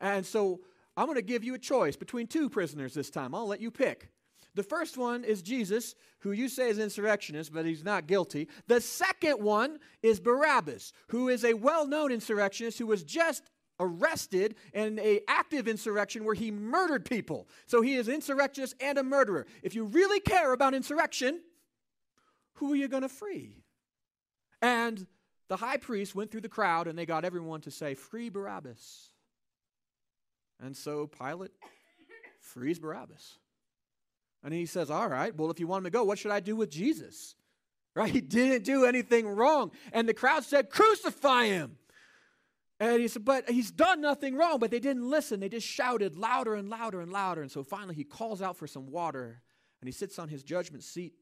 And 0.00 0.24
so 0.24 0.60
I'm 0.96 1.06
going 1.06 1.16
to 1.16 1.22
give 1.22 1.42
you 1.42 1.54
a 1.54 1.58
choice 1.58 1.96
between 1.96 2.28
two 2.28 2.48
prisoners 2.48 2.94
this 2.94 3.10
time. 3.10 3.34
I'll 3.34 3.48
let 3.48 3.60
you 3.60 3.70
pick. 3.70 4.10
The 4.58 4.64
first 4.64 4.98
one 4.98 5.22
is 5.22 5.40
Jesus, 5.40 5.94
who 6.18 6.32
you 6.32 6.48
say 6.48 6.68
is 6.68 6.80
insurrectionist, 6.80 7.52
but 7.52 7.64
he's 7.64 7.84
not 7.84 8.08
guilty. 8.08 8.48
The 8.66 8.80
second 8.80 9.40
one 9.40 9.78
is 10.02 10.18
Barabbas, 10.18 10.92
who 11.10 11.28
is 11.28 11.44
a 11.44 11.54
well-known 11.54 12.10
insurrectionist 12.10 12.76
who 12.76 12.88
was 12.88 13.04
just 13.04 13.44
arrested 13.78 14.56
in 14.74 14.98
a 14.98 15.20
active 15.28 15.68
insurrection 15.68 16.24
where 16.24 16.34
he 16.34 16.50
murdered 16.50 17.04
people. 17.04 17.46
So 17.66 17.82
he 17.82 17.94
is 17.94 18.08
insurrectionist 18.08 18.74
and 18.80 18.98
a 18.98 19.04
murderer. 19.04 19.46
If 19.62 19.76
you 19.76 19.84
really 19.84 20.18
care 20.18 20.52
about 20.52 20.74
insurrection, 20.74 21.40
who 22.54 22.72
are 22.72 22.76
you 22.76 22.88
going 22.88 23.04
to 23.04 23.08
free? 23.08 23.62
And 24.60 25.06
the 25.46 25.56
high 25.56 25.76
priest 25.76 26.16
went 26.16 26.32
through 26.32 26.40
the 26.40 26.48
crowd 26.48 26.88
and 26.88 26.98
they 26.98 27.06
got 27.06 27.24
everyone 27.24 27.60
to 27.60 27.70
say, 27.70 27.94
Free 27.94 28.28
Barabbas. 28.28 29.10
And 30.60 30.76
so 30.76 31.06
Pilate 31.06 31.52
frees 32.40 32.80
Barabbas. 32.80 33.38
And 34.42 34.54
he 34.54 34.66
says, 34.66 34.90
All 34.90 35.08
right, 35.08 35.34
well, 35.34 35.50
if 35.50 35.60
you 35.60 35.66
want 35.66 35.80
him 35.80 35.84
to 35.84 35.90
go, 35.90 36.04
what 36.04 36.18
should 36.18 36.30
I 36.30 36.40
do 36.40 36.56
with 36.56 36.70
Jesus? 36.70 37.34
Right? 37.94 38.12
He 38.12 38.20
didn't 38.20 38.64
do 38.64 38.84
anything 38.84 39.28
wrong. 39.28 39.72
And 39.92 40.08
the 40.08 40.14
crowd 40.14 40.44
said, 40.44 40.70
Crucify 40.70 41.46
him. 41.46 41.76
And 42.80 43.00
he 43.00 43.08
said, 43.08 43.24
But 43.24 43.50
he's 43.50 43.70
done 43.70 44.00
nothing 44.00 44.36
wrong. 44.36 44.58
But 44.58 44.70
they 44.70 44.78
didn't 44.78 45.08
listen. 45.08 45.40
They 45.40 45.48
just 45.48 45.66
shouted 45.66 46.16
louder 46.16 46.54
and 46.54 46.68
louder 46.68 47.00
and 47.00 47.12
louder. 47.12 47.42
And 47.42 47.50
so 47.50 47.62
finally 47.62 47.94
he 47.94 48.04
calls 48.04 48.40
out 48.40 48.56
for 48.56 48.66
some 48.66 48.90
water 48.90 49.42
and 49.80 49.88
he 49.88 49.92
sits 49.92 50.18
on 50.18 50.28
his 50.28 50.42
judgment 50.42 50.84
seat 50.84 51.14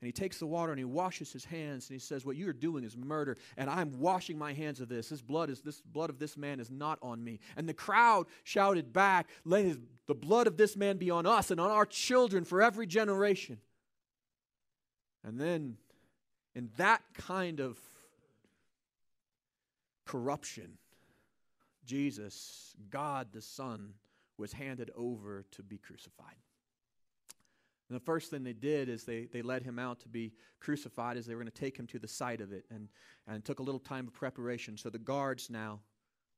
and 0.00 0.06
he 0.06 0.12
takes 0.12 0.38
the 0.38 0.46
water 0.46 0.70
and 0.70 0.78
he 0.78 0.84
washes 0.84 1.32
his 1.32 1.44
hands 1.44 1.88
and 1.88 1.94
he 1.94 1.98
says 1.98 2.24
what 2.24 2.36
you're 2.36 2.52
doing 2.52 2.84
is 2.84 2.96
murder 2.96 3.36
and 3.56 3.68
i'm 3.68 3.98
washing 3.98 4.38
my 4.38 4.52
hands 4.52 4.80
of 4.80 4.88
this. 4.88 5.08
This 5.08 5.22
blood 5.22 5.50
is 5.50 5.60
this 5.60 5.80
blood 5.80 6.10
of 6.10 6.18
this 6.18 6.36
man 6.36 6.60
is 6.60 6.70
not 6.70 6.98
on 7.02 7.22
me. 7.22 7.40
And 7.56 7.68
the 7.68 7.74
crowd 7.74 8.26
shouted 8.44 8.92
back 8.92 9.28
let 9.44 9.64
his, 9.64 9.78
the 10.06 10.14
blood 10.14 10.46
of 10.46 10.56
this 10.56 10.76
man 10.76 10.98
be 10.98 11.10
on 11.10 11.26
us 11.26 11.50
and 11.50 11.60
on 11.60 11.70
our 11.70 11.86
children 11.86 12.44
for 12.44 12.62
every 12.62 12.86
generation. 12.86 13.58
And 15.24 15.40
then 15.40 15.76
in 16.54 16.70
that 16.76 17.02
kind 17.14 17.60
of 17.60 17.78
corruption 20.06 20.78
jesus 21.84 22.74
god 22.88 23.28
the 23.32 23.42
son 23.42 23.92
was 24.38 24.52
handed 24.52 24.90
over 24.96 25.44
to 25.50 25.62
be 25.62 25.76
crucified 25.76 26.34
and 27.88 27.96
the 27.96 28.04
first 28.04 28.30
thing 28.30 28.44
they 28.44 28.52
did 28.52 28.88
is 28.88 29.04
they, 29.04 29.26
they 29.32 29.42
led 29.42 29.62
him 29.62 29.78
out 29.78 30.00
to 30.00 30.08
be 30.08 30.32
crucified 30.60 31.16
as 31.16 31.26
they 31.26 31.34
were 31.34 31.40
going 31.40 31.50
to 31.50 31.60
take 31.60 31.76
him 31.76 31.86
to 31.86 31.98
the 31.98 32.08
site 32.08 32.40
of 32.40 32.52
it 32.52 32.64
and, 32.70 32.88
and 33.26 33.44
took 33.44 33.60
a 33.60 33.62
little 33.62 33.80
time 33.80 34.06
of 34.06 34.12
preparation. 34.12 34.76
So 34.76 34.90
the 34.90 34.98
guards 34.98 35.48
now 35.48 35.80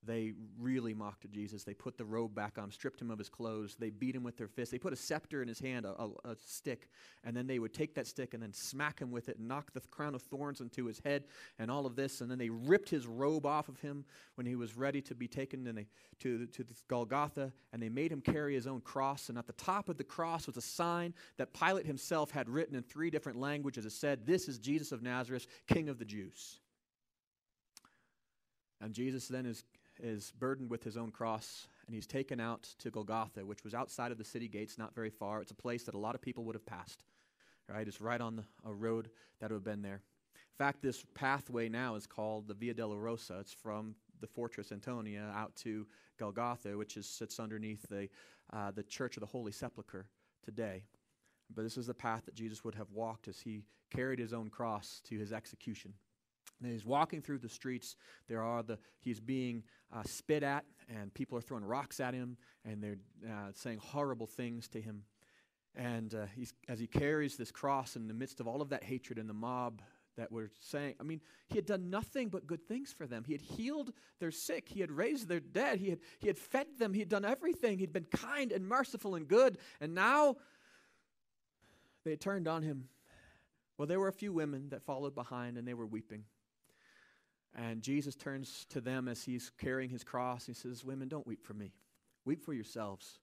they 0.03 0.33
really 0.59 0.95
mocked 0.95 1.31
Jesus. 1.31 1.63
They 1.63 1.75
put 1.75 1.99
the 1.99 2.07
robe 2.07 2.35
back 2.35 2.57
on 2.57 2.71
stripped 2.71 3.01
him 3.01 3.11
of 3.11 3.19
his 3.19 3.29
clothes. 3.29 3.77
They 3.79 3.91
beat 3.91 4.15
him 4.15 4.23
with 4.23 4.39
their 4.39 4.49
fists. 4.49 4.73
They 4.73 4.79
put 4.79 4.95
a 4.95 4.97
scepter 4.97 5.43
in 5.43 5.49
his 5.49 5.61
hand, 5.61 5.85
a, 5.85 5.91
a, 5.91 6.11
a, 6.25 6.37
stick, 6.37 6.89
and 7.23 7.37
then 7.37 7.47
they 7.47 7.59
would 7.59 7.75
take 7.75 7.95
that 7.97 8.07
stick 8.07 8.33
and 8.33 8.43
then 8.43 8.53
smack 8.53 8.99
him 8.99 9.11
with 9.11 9.29
it 9.29 9.39
and 9.39 9.47
knock 9.47 9.73
the 9.75 9.81
crown 9.81 10.15
of 10.15 10.23
thorns 10.23 10.63
into 10.63 10.87
his 10.87 11.01
head 11.05 11.25
and 11.59 11.71
all 11.71 11.85
of 11.85 11.97
this. 11.97 12.23
And 12.23 12.31
then 12.31 12.39
they 12.39 12.49
ripped 12.49 12.89
his 12.89 13.07
robe 13.07 13.45
off 13.45 13.69
of 13.69 13.79
him 13.81 14.07
when 14.37 14.47
he 14.47 14.57
was 14.57 14.75
ready 14.75 15.03
to 15.03 15.15
be 15.15 15.29
taken 15.29 15.65
they, 15.65 15.87
to, 16.21 16.47
to 16.47 16.65
the 16.65 16.75
Golgotha, 16.89 17.53
and 17.75 17.83
they 17.83 17.91
made 17.91 18.11
him 18.11 18.23
carry 18.23 18.55
his 18.55 18.67
own 18.67 18.81
cross. 18.81 19.29
And 19.29 19.37
at 19.37 19.47
the 19.47 19.53
top 19.53 19.91
of 19.91 19.99
the 19.99 20.05
cross 20.05 20.47
was 20.47 20.57
a 20.57 20.63
sign 20.63 21.13
that 21.37 21.53
Pilate 21.53 21.87
himself 21.87 22.31
had 22.31 22.49
written 22.49 22.75
in 22.75 22.83
three 22.83 23.11
different 23.11 23.39
languages. 23.39 23.85
It 23.85 23.93
said, 23.93 24.25
This 24.25 24.49
is 24.49 24.59
Jesus 24.59 24.93
of 24.93 25.03
Nazareth, 25.03 25.47
King 25.67 25.91
of 25.91 25.99
the 25.99 26.07
Jews. 26.07 26.61
And 28.81 28.95
Jesus 28.95 29.29
then 29.29 29.45
is 29.45 29.65
is 30.03 30.33
burdened 30.39 30.71
with 30.71 30.85
his 30.85 30.97
own 30.97 31.11
cross, 31.11 31.67
and 31.87 31.95
he's 31.95 32.07
taken 32.07 32.41
out 32.41 32.63
to 32.79 32.91
Golgotha, 32.91 33.45
which 33.45 33.65
was 33.65 33.75
outside 33.75 34.13
of 34.13 34.19
the 34.19 34.25
city 34.25 34.49
gates, 34.49 34.79
not 34.79 34.95
very 34.95 35.11
far. 35.11 35.41
It's 35.41 35.51
a 35.51 35.55
place 35.55 35.85
that 35.85 35.95
a 35.95 35.99
lot 35.99 36.15
of 36.15 36.23
people 36.23 36.45
would 36.45 36.55
have 36.55 36.67
passed. 36.67 37.03
Right? 37.69 37.87
It's 37.87 38.01
right 38.01 38.21
on 38.21 38.37
the, 38.37 38.45
a 38.65 38.73
road 38.73 39.11
that 39.39 39.51
would 39.51 39.57
have 39.57 39.65
been 39.65 39.83
there. 39.83 40.03
In 40.35 40.59
fact, 40.59 40.83
this 40.83 41.05
pathway 41.15 41.69
now 41.69 41.95
is 41.95 42.07
called 42.07 42.49
the 42.49 42.55
Via 42.55 42.75
Dolorosa. 42.75 43.41
It's 43.41 43.53
from 43.53 43.95
the 44.21 44.27
fortress 44.27 44.73
Antonia 44.73 45.33
out 45.35 45.55
to 45.57 45.87
Golgotha, 46.19 46.77
which 46.77 46.97
is, 46.97 47.07
sits 47.07 47.39
underneath 47.39 47.89
the, 47.89 48.09
uh, 48.53 48.71
the 48.73 48.83
Church 48.83 49.17
of 49.17 49.21
the 49.21 49.27
Holy 49.27 49.53
Sepulchre 49.53 50.07
today. 50.45 50.83
But 51.55 51.63
this 51.63 51.77
is 51.77 51.87
the 51.87 51.95
path 51.95 52.25
that 52.27 52.35
Jesus 52.35 52.65
would 52.65 52.75
have 52.75 52.91
walked 52.93 53.29
as 53.29 53.41
he 53.41 53.65
carried 53.91 54.19
his 54.19 54.33
own 54.33 54.51
cross 54.51 55.01
to 55.05 55.19
his 55.19 55.33
execution. 55.33 55.95
And 56.63 56.71
he's 56.71 56.85
walking 56.85 57.23
through 57.23 57.39
the 57.39 57.49
streets. 57.49 57.97
There 58.29 58.43
are 58.43 58.63
the 58.63 58.79
he's 59.01 59.21
being 59.21 59.63
uh, 59.95 60.03
spit 60.05 60.43
at, 60.43 60.65
and 60.89 61.13
people 61.15 61.39
are 61.39 61.41
throwing 61.41 61.65
rocks 61.65 62.01
at 62.01 62.15
him, 62.15 62.37
and 62.65 62.83
they're 62.83 62.99
uh, 63.27 63.53
saying 63.55 63.79
horrible 63.79 64.27
things 64.27 64.69
to 64.69 64.81
him. 64.81 65.05
And 65.75 66.15
uh, 66.15 66.27
he's, 66.35 66.53
as 66.69 66.81
he 66.81 66.87
carries 66.87 67.37
this 67.37 67.51
cross 67.51 67.97
in 67.97 68.09
the 68.09 68.15
midst 68.15 68.41
of 68.41 68.49
all 68.49 68.61
of 68.61 68.71
that 68.71 68.85
hatred 68.85 69.19
and 69.19 69.29
the 69.29 69.35
mob 69.35 69.83
that 70.17 70.33
were 70.33 70.51
saying, 70.61 70.97
I 71.01 71.05
mean, 71.05 71.21
he 71.49 71.57
had 71.57 71.67
done 71.67 71.89
nothing 71.89 72.29
but 72.29 72.47
good 72.47 72.67
things 72.67 72.93
for 72.93 73.07
them. 73.07 73.25
He 73.25 73.33
had 73.33 73.41
healed 73.41 73.93
their 74.19 74.33
sick, 74.33 74.69
he 74.69 74.81
had 74.81 74.91
raised 74.91 75.29
their 75.29 75.41
dead, 75.41 75.79
he 75.79 75.91
had, 75.91 76.01
he 76.19 76.27
had 76.27 76.37
fed 76.37 76.67
them, 76.79 76.93
he 76.93 76.99
had 77.01 77.09
done 77.09 77.25
everything. 77.25 77.79
He'd 77.79 77.93
been 77.93 78.05
kind 78.05 78.53
and 78.53 78.67
merciful 78.67 79.15
and 79.15 79.29
good. 79.29 79.59
And 79.81 79.95
now 79.95 80.37
they 82.05 82.17
turned 82.17 82.49
on 82.49 82.63
him. 82.63 82.89
Well, 83.79 83.87
there 83.87 84.01
were 84.01 84.09
a 84.09 84.13
few 84.13 84.33
women 84.33 84.69
that 84.71 84.83
followed 84.83 85.15
behind, 85.15 85.57
and 85.57 85.67
they 85.67 85.75
were 85.75 85.87
weeping. 85.87 86.25
And 87.55 87.83
Jesus 87.83 88.15
turns 88.15 88.65
to 88.71 88.81
them 88.81 89.09
as 89.09 89.25
he's 89.25 89.51
carrying 89.59 89.91
his 89.91 90.05
cross. 90.05 90.47
He 90.47 90.55
says, 90.55 90.85
Women, 90.85 91.09
don't 91.09 91.27
weep 91.27 91.45
for 91.45 91.55
me. 91.55 91.73
Weep 92.25 92.45
for 92.45 92.53
yourselves. 92.53 93.19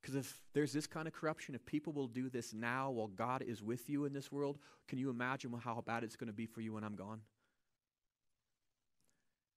Because 0.00 0.16
if 0.16 0.40
there's 0.52 0.72
this 0.72 0.86
kind 0.86 1.06
of 1.06 1.14
corruption, 1.14 1.54
if 1.54 1.64
people 1.64 1.92
will 1.92 2.08
do 2.08 2.28
this 2.28 2.52
now 2.52 2.90
while 2.90 3.06
God 3.06 3.42
is 3.42 3.62
with 3.62 3.88
you 3.88 4.04
in 4.04 4.12
this 4.12 4.32
world, 4.32 4.58
can 4.88 4.98
you 4.98 5.10
imagine 5.10 5.52
how 5.52 5.82
bad 5.86 6.02
it's 6.02 6.16
going 6.16 6.26
to 6.26 6.32
be 6.32 6.46
for 6.46 6.60
you 6.60 6.72
when 6.72 6.82
I'm 6.84 6.96
gone? 6.96 7.20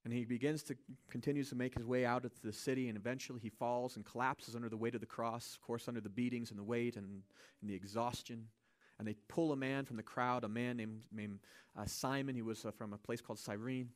And 0.03 0.13
he 0.13 0.23
begins 0.23 0.61
to 0.63 0.75
continues 1.09 1.49
to 1.49 1.55
make 1.55 1.73
his 1.73 1.83
way 1.83 2.05
out 2.05 2.25
of 2.25 2.31
the 2.43 2.53
city, 2.53 2.89
and 2.89 2.97
eventually 2.97 3.39
he 3.39 3.49
falls 3.49 3.95
and 3.95 4.05
collapses 4.05 4.55
under 4.55 4.69
the 4.69 4.77
weight 4.77 4.93
of 4.93 5.01
the 5.01 5.07
cross, 5.07 5.55
of 5.55 5.61
course, 5.65 5.87
under 5.87 5.99
the 5.99 6.09
beatings 6.09 6.51
and 6.51 6.59
the 6.59 6.63
weight 6.63 6.95
and, 6.95 7.23
and 7.61 7.69
the 7.69 7.73
exhaustion. 7.73 8.45
And 8.99 9.07
they 9.07 9.15
pull 9.27 9.51
a 9.51 9.55
man 9.55 9.83
from 9.83 9.97
the 9.97 10.03
crowd, 10.03 10.43
a 10.43 10.47
man 10.47 10.77
named, 10.77 11.05
named 11.11 11.39
uh, 11.75 11.85
Simon. 11.85 12.35
He 12.35 12.43
was 12.43 12.65
uh, 12.65 12.71
from 12.71 12.93
a 12.93 12.97
place 12.99 13.19
called 13.19 13.39
Cyrene. 13.39 13.89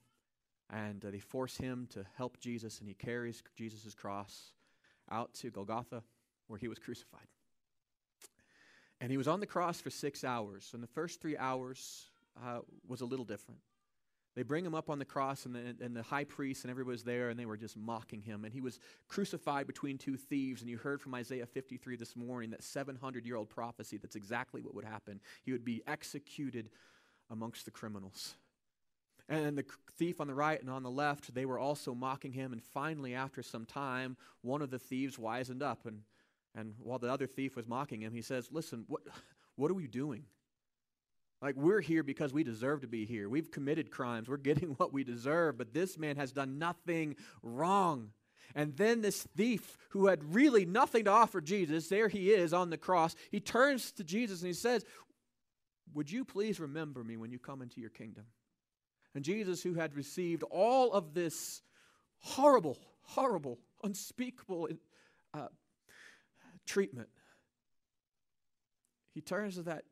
And 0.72 1.04
uh, 1.04 1.12
they 1.12 1.20
force 1.20 1.58
him 1.58 1.88
to 1.92 2.06
help 2.16 2.40
Jesus, 2.40 2.80
and 2.80 2.88
he 2.88 2.94
carries 2.94 3.42
Jesus' 3.56 3.96
cross 3.96 4.52
out 5.10 5.34
to 5.36 5.50
Golgotha, 5.50 6.04
where 6.48 6.60
he 6.60 6.68
was 6.68 6.78
crucified. 6.78 7.28
And 9.02 9.12
he 9.12 9.18
was 9.18 9.28
on 9.28 9.40
the 9.40 9.48
cross 9.48 9.82
for 9.82 9.90
six 9.90 10.24
hours. 10.24 10.72
And 10.74 10.84
the 10.84 10.88
first 10.88 11.22
three 11.22 11.38
hours 11.38 12.10
uh, 12.46 12.60
was 12.88 13.02
a 13.02 13.06
little 13.06 13.26
different. 13.26 13.62
They 14.36 14.44
bring 14.44 14.64
him 14.64 14.76
up 14.76 14.90
on 14.90 15.00
the 15.00 15.06
cross, 15.06 15.46
and 15.46 15.56
the, 15.56 15.76
and 15.84 15.96
the 15.96 16.04
high 16.04 16.24
priest 16.24 16.64
and 16.64 16.72
everybody 16.72 16.94
was 16.94 17.04
there, 17.04 17.30
and 17.30 17.40
they 17.40 17.46
were 17.46 17.58
just 17.58 17.76
mocking 17.76 18.22
him. 18.22 18.46
And 18.46 18.54
he 18.54 18.62
was 18.62 18.80
crucified 19.08 19.66
between 19.68 19.98
two 19.98 20.18
thieves. 20.18 20.62
And 20.62 20.70
you 20.70 20.78
heard 20.78 21.02
from 21.02 21.16
Isaiah 21.16 21.46
53 21.46 21.96
this 21.96 22.16
morning 22.16 22.52
that 22.52 22.64
700 22.64 23.26
year 23.26 23.36
old 23.36 23.50
prophecy 23.50 23.98
that's 23.98 24.16
exactly 24.16 24.62
what 24.62 24.76
would 24.76 24.86
happen. 24.86 25.20
He 25.44 25.52
would 25.52 25.66
be 25.66 25.82
executed 25.88 26.70
amongst 27.30 27.66
the 27.66 27.72
criminals. 27.72 28.36
And 29.30 29.56
the 29.56 29.66
thief 29.98 30.20
on 30.20 30.28
the 30.28 30.34
right 30.34 30.60
and 30.60 30.72
on 30.72 30.82
the 30.82 30.90
left, 30.90 31.36
they 31.36 31.46
were 31.46 31.60
also 31.60 31.94
mocking 31.94 32.34
him. 32.34 32.52
And 32.52 32.64
finally, 32.64 33.14
after 33.14 33.44
some 33.44 33.66
time, 33.66 34.18
one 34.42 34.64
of 34.64 34.72
the 34.72 34.80
thieves 34.80 35.18
wisened 35.18 35.62
up. 35.62 35.86
And, 35.86 36.02
and 36.56 36.74
while 36.80 36.98
the 36.98 37.14
other 37.14 37.28
thief 37.28 37.56
was 37.56 37.68
mocking 37.68 38.02
him, 38.02 38.12
he 38.12 38.24
says, 38.24 38.50
Listen, 38.52 38.86
what, 38.88 39.04
what 39.56 39.70
are 39.70 39.76
we 39.76 39.88
doing? 39.88 40.24
Like, 41.44 41.56
we're 41.56 41.80
here 41.80 42.04
because 42.04 42.34
we 42.34 42.44
deserve 42.44 42.82
to 42.82 42.88
be 42.88 43.06
here. 43.06 43.30
We've 43.30 43.52
committed 43.52 43.92
crimes. 43.92 44.28
We're 44.28 44.38
getting 44.38 44.70
what 44.78 44.92
we 44.92 45.04
deserve. 45.04 45.60
But 45.60 45.74
this 45.74 45.98
man 45.98 46.16
has 46.16 46.32
done 46.32 46.58
nothing 46.58 47.16
wrong. 47.44 48.10
And 48.56 48.76
then 48.78 49.02
this 49.02 49.28
thief, 49.38 49.78
who 49.90 50.08
had 50.08 50.34
really 50.34 50.66
nothing 50.66 51.06
to 51.06 51.12
offer 51.12 51.40
Jesus, 51.40 51.88
there 51.88 52.08
he 52.08 52.32
is 52.32 52.52
on 52.52 52.72
the 52.72 52.78
cross. 52.78 53.16
He 53.30 53.40
turns 53.40 53.92
to 53.92 54.04
Jesus 54.04 54.42
and 54.42 54.48
he 54.48 54.54
says, 54.54 54.84
Would 55.94 56.12
you 56.12 56.26
please 56.26 56.60
remember 56.60 57.04
me 57.04 57.16
when 57.16 57.32
you 57.32 57.38
come 57.38 57.62
into 57.62 57.80
your 57.80 57.92
kingdom? 57.92 58.26
And 59.16 59.24
Jesus, 59.24 59.64
who 59.64 59.74
had 59.74 59.96
received 59.96 60.44
all 60.44 60.94
of 60.94 61.14
this 61.14 61.62
horrible, 62.20 62.78
horrible, 63.02 63.60
unspeakable 63.84 64.70
uh, 65.34 65.48
treatment, 66.66 67.10
he 69.14 69.22
turns 69.22 69.56
to 69.56 69.64
that, 69.64 69.84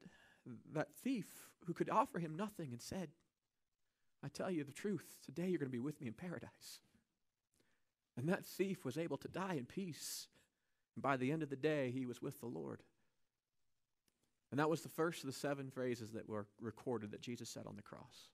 that 0.73 0.93
thief 1.03 1.27
who 1.65 1.73
could 1.73 1.89
offer 1.89 2.19
him 2.19 2.35
nothing 2.35 2.69
and 2.71 2.81
said, 2.81 3.09
I 4.23 4.29
tell 4.29 4.51
you 4.51 4.63
the 4.63 4.71
truth, 4.71 5.17
today 5.25 5.47
you're 5.47 5.59
going 5.59 5.69
to 5.69 5.77
be 5.77 5.79
with 5.79 5.99
me 5.99 6.07
in 6.07 6.13
paradise. 6.13 6.79
And 8.15 8.29
that 8.29 8.45
thief 8.45 8.83
was 8.83 8.97
able 8.97 9.17
to 9.17 9.27
die 9.27 9.55
in 9.55 9.65
peace. 9.65 10.27
And 10.95 11.03
by 11.03 11.17
the 11.17 11.31
end 11.31 11.43
of 11.43 11.49
the 11.49 11.55
day, 11.55 11.91
he 11.91 12.05
was 12.05 12.21
with 12.21 12.39
the 12.39 12.47
Lord. 12.47 12.81
And 14.49 14.59
that 14.59 14.69
was 14.69 14.81
the 14.81 14.89
first 14.89 15.23
of 15.23 15.27
the 15.27 15.33
seven 15.33 15.69
phrases 15.69 16.11
that 16.13 16.27
were 16.27 16.47
recorded 16.61 17.11
that 17.11 17.21
Jesus 17.21 17.49
said 17.49 17.67
on 17.67 17.75
the 17.75 17.81
cross. 17.81 18.29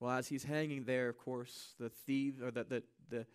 Well, 0.00 0.12
as 0.12 0.28
he's 0.28 0.44
hanging 0.44 0.84
there, 0.84 1.08
of 1.08 1.18
course, 1.18 1.74
the 1.78 1.88
thieves 1.88 2.42
or 2.42 2.50
the, 2.50 2.64
the, 2.64 2.82
the, 3.08 3.26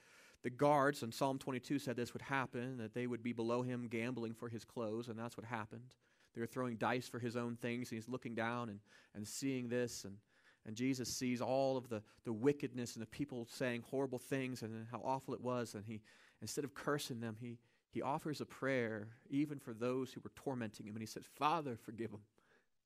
the 0.44 0.50
guards 0.50 1.02
in 1.02 1.12
Psalm 1.12 1.40
22 1.40 1.80
said 1.80 1.96
this 1.96 2.14
would 2.14 2.22
happen, 2.22 2.78
that 2.78 2.94
they 2.94 3.08
would 3.08 3.24
be 3.24 3.34
below 3.34 3.64
him 3.64 3.88
gambling 3.88 4.34
for 4.34 4.48
his 4.48 4.64
clothes, 4.64 5.08
and 5.08 5.18
that's 5.18 5.38
what 5.38 5.46
happened. 5.46 5.96
They 6.34 6.42
were 6.42 6.48
throwing 6.48 6.78
dice 6.78 7.08
for 7.08 7.20
his 7.20 7.36
own 7.36 7.56
things, 7.56 7.90
and 7.90 7.98
he's 7.98 8.08
looking 8.08 8.36
down 8.36 8.70
and, 8.70 8.80
and 9.16 9.28
seeing 9.28 9.70
this, 9.70 10.06
and, 10.06 10.18
and 10.66 10.76
Jesus 10.76 11.10
sees 11.10 11.42
all 11.42 11.78
of 11.78 11.90
the, 11.90 12.04
the 12.26 12.34
wickedness 12.34 12.96
and 12.96 13.02
the 13.02 13.08
people 13.08 13.48
saying 13.50 13.84
horrible 13.90 14.20
things 14.20 14.62
and 14.62 14.86
how 14.92 15.02
awful 15.04 15.34
it 15.34 15.42
was, 15.42 15.74
and 15.74 15.84
he, 15.86 16.00
instead 16.42 16.64
of 16.64 16.76
cursing 16.76 17.20
them, 17.20 17.36
he, 17.40 17.58
he 17.92 18.04
offers 18.04 18.40
a 18.40 18.46
prayer 18.46 19.08
even 19.32 19.58
for 19.58 19.74
those 19.74 20.14
who 20.14 20.22
were 20.24 20.32
tormenting 20.36 20.86
him, 20.86 20.94
and 20.94 21.02
he 21.02 21.08
says, 21.08 21.24
Father, 21.38 21.76
forgive 21.76 22.12
them. 22.12 22.22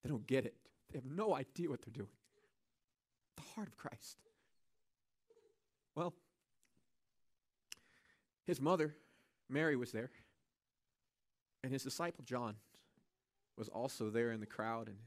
They 0.02 0.10
don't 0.10 0.26
get 0.26 0.46
it. 0.46 0.56
They 0.92 0.98
have 0.98 1.06
no 1.06 1.36
idea 1.36 1.70
what 1.70 1.82
they're 1.82 1.94
doing 1.94 2.10
the 3.36 3.44
heart 3.56 3.68
of 3.68 3.78
Christ. 3.78 4.18
Well, 5.96 6.14
his 8.46 8.62
mother, 8.62 8.96
Mary, 9.50 9.76
was 9.76 9.92
there, 9.92 10.12
and 11.64 11.72
his 11.72 11.84
disciple 11.84 12.24
John. 12.26 12.56
was 13.58 13.70
also 13.70 14.10
there 14.10 14.32
in 14.32 14.40
the 14.40 14.46
crowd. 14.46 14.88
And 14.88 14.98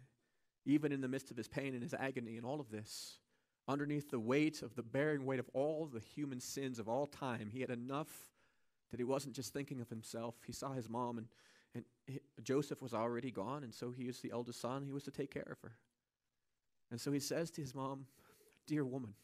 even 0.64 0.92
in 0.92 1.00
the 1.00 1.08
midst 1.08 1.30
of 1.30 1.36
his 1.36 1.48
pain 1.48 1.74
and 1.74 1.82
his 1.82 1.94
agony 1.94 2.36
and 2.36 2.46
all 2.46 2.60
of 2.60 2.70
this, 2.70 3.18
underneath 3.66 4.10
the 4.10 4.18
weight 4.18 4.62
of 4.62 4.74
the 4.74 4.82
bearing 4.82 5.24
weight 5.24 5.38
of 5.38 5.50
all 5.52 5.86
the 5.86 6.00
human 6.00 6.40
sins 6.40 6.78
of 6.78 6.88
all 6.88 7.06
time, 7.06 7.50
he 7.52 7.60
had 7.60 7.70
enough 7.70 8.08
that 8.90 8.98
he 8.98 9.04
wasn't 9.04 9.34
just 9.34 9.52
thinking 9.52 9.80
of 9.80 9.88
himself. 9.90 10.34
He 10.46 10.52
saw 10.52 10.72
his 10.72 10.88
mom, 10.88 11.18
and, 11.18 11.26
and 11.74 11.84
he, 12.06 12.20
Joseph 12.42 12.80
was 12.80 12.94
already 12.94 13.30
gone, 13.30 13.62
and 13.64 13.74
so 13.74 13.90
he 13.90 14.06
was 14.06 14.20
the 14.20 14.30
eldest 14.32 14.60
son. 14.60 14.84
He 14.84 14.92
was 14.92 15.04
to 15.04 15.10
take 15.10 15.30
care 15.30 15.50
of 15.50 15.58
her. 15.62 15.76
And 16.90 16.98
so 16.98 17.12
he 17.12 17.20
says 17.20 17.50
to 17.52 17.60
his 17.60 17.74
mom, 17.74 18.06
Dear 18.68 18.84
woman, 18.84 19.14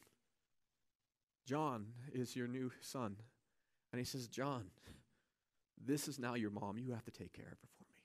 John 1.45 1.86
is 2.14 2.34
your 2.34 2.49
new 2.49 2.72
son. 2.80 3.16
And 3.92 3.99
he 3.99 4.05
says, 4.05 4.26
John, 4.26 4.64
this 5.86 6.09
is 6.09 6.18
now 6.18 6.34
your 6.34 6.51
mom. 6.51 6.78
You 6.78 6.92
have 6.92 7.05
to 7.05 7.11
take 7.11 7.34
care 7.34 7.45
of 7.45 7.59
her 7.61 7.68
for 7.76 7.84
me. 7.84 7.97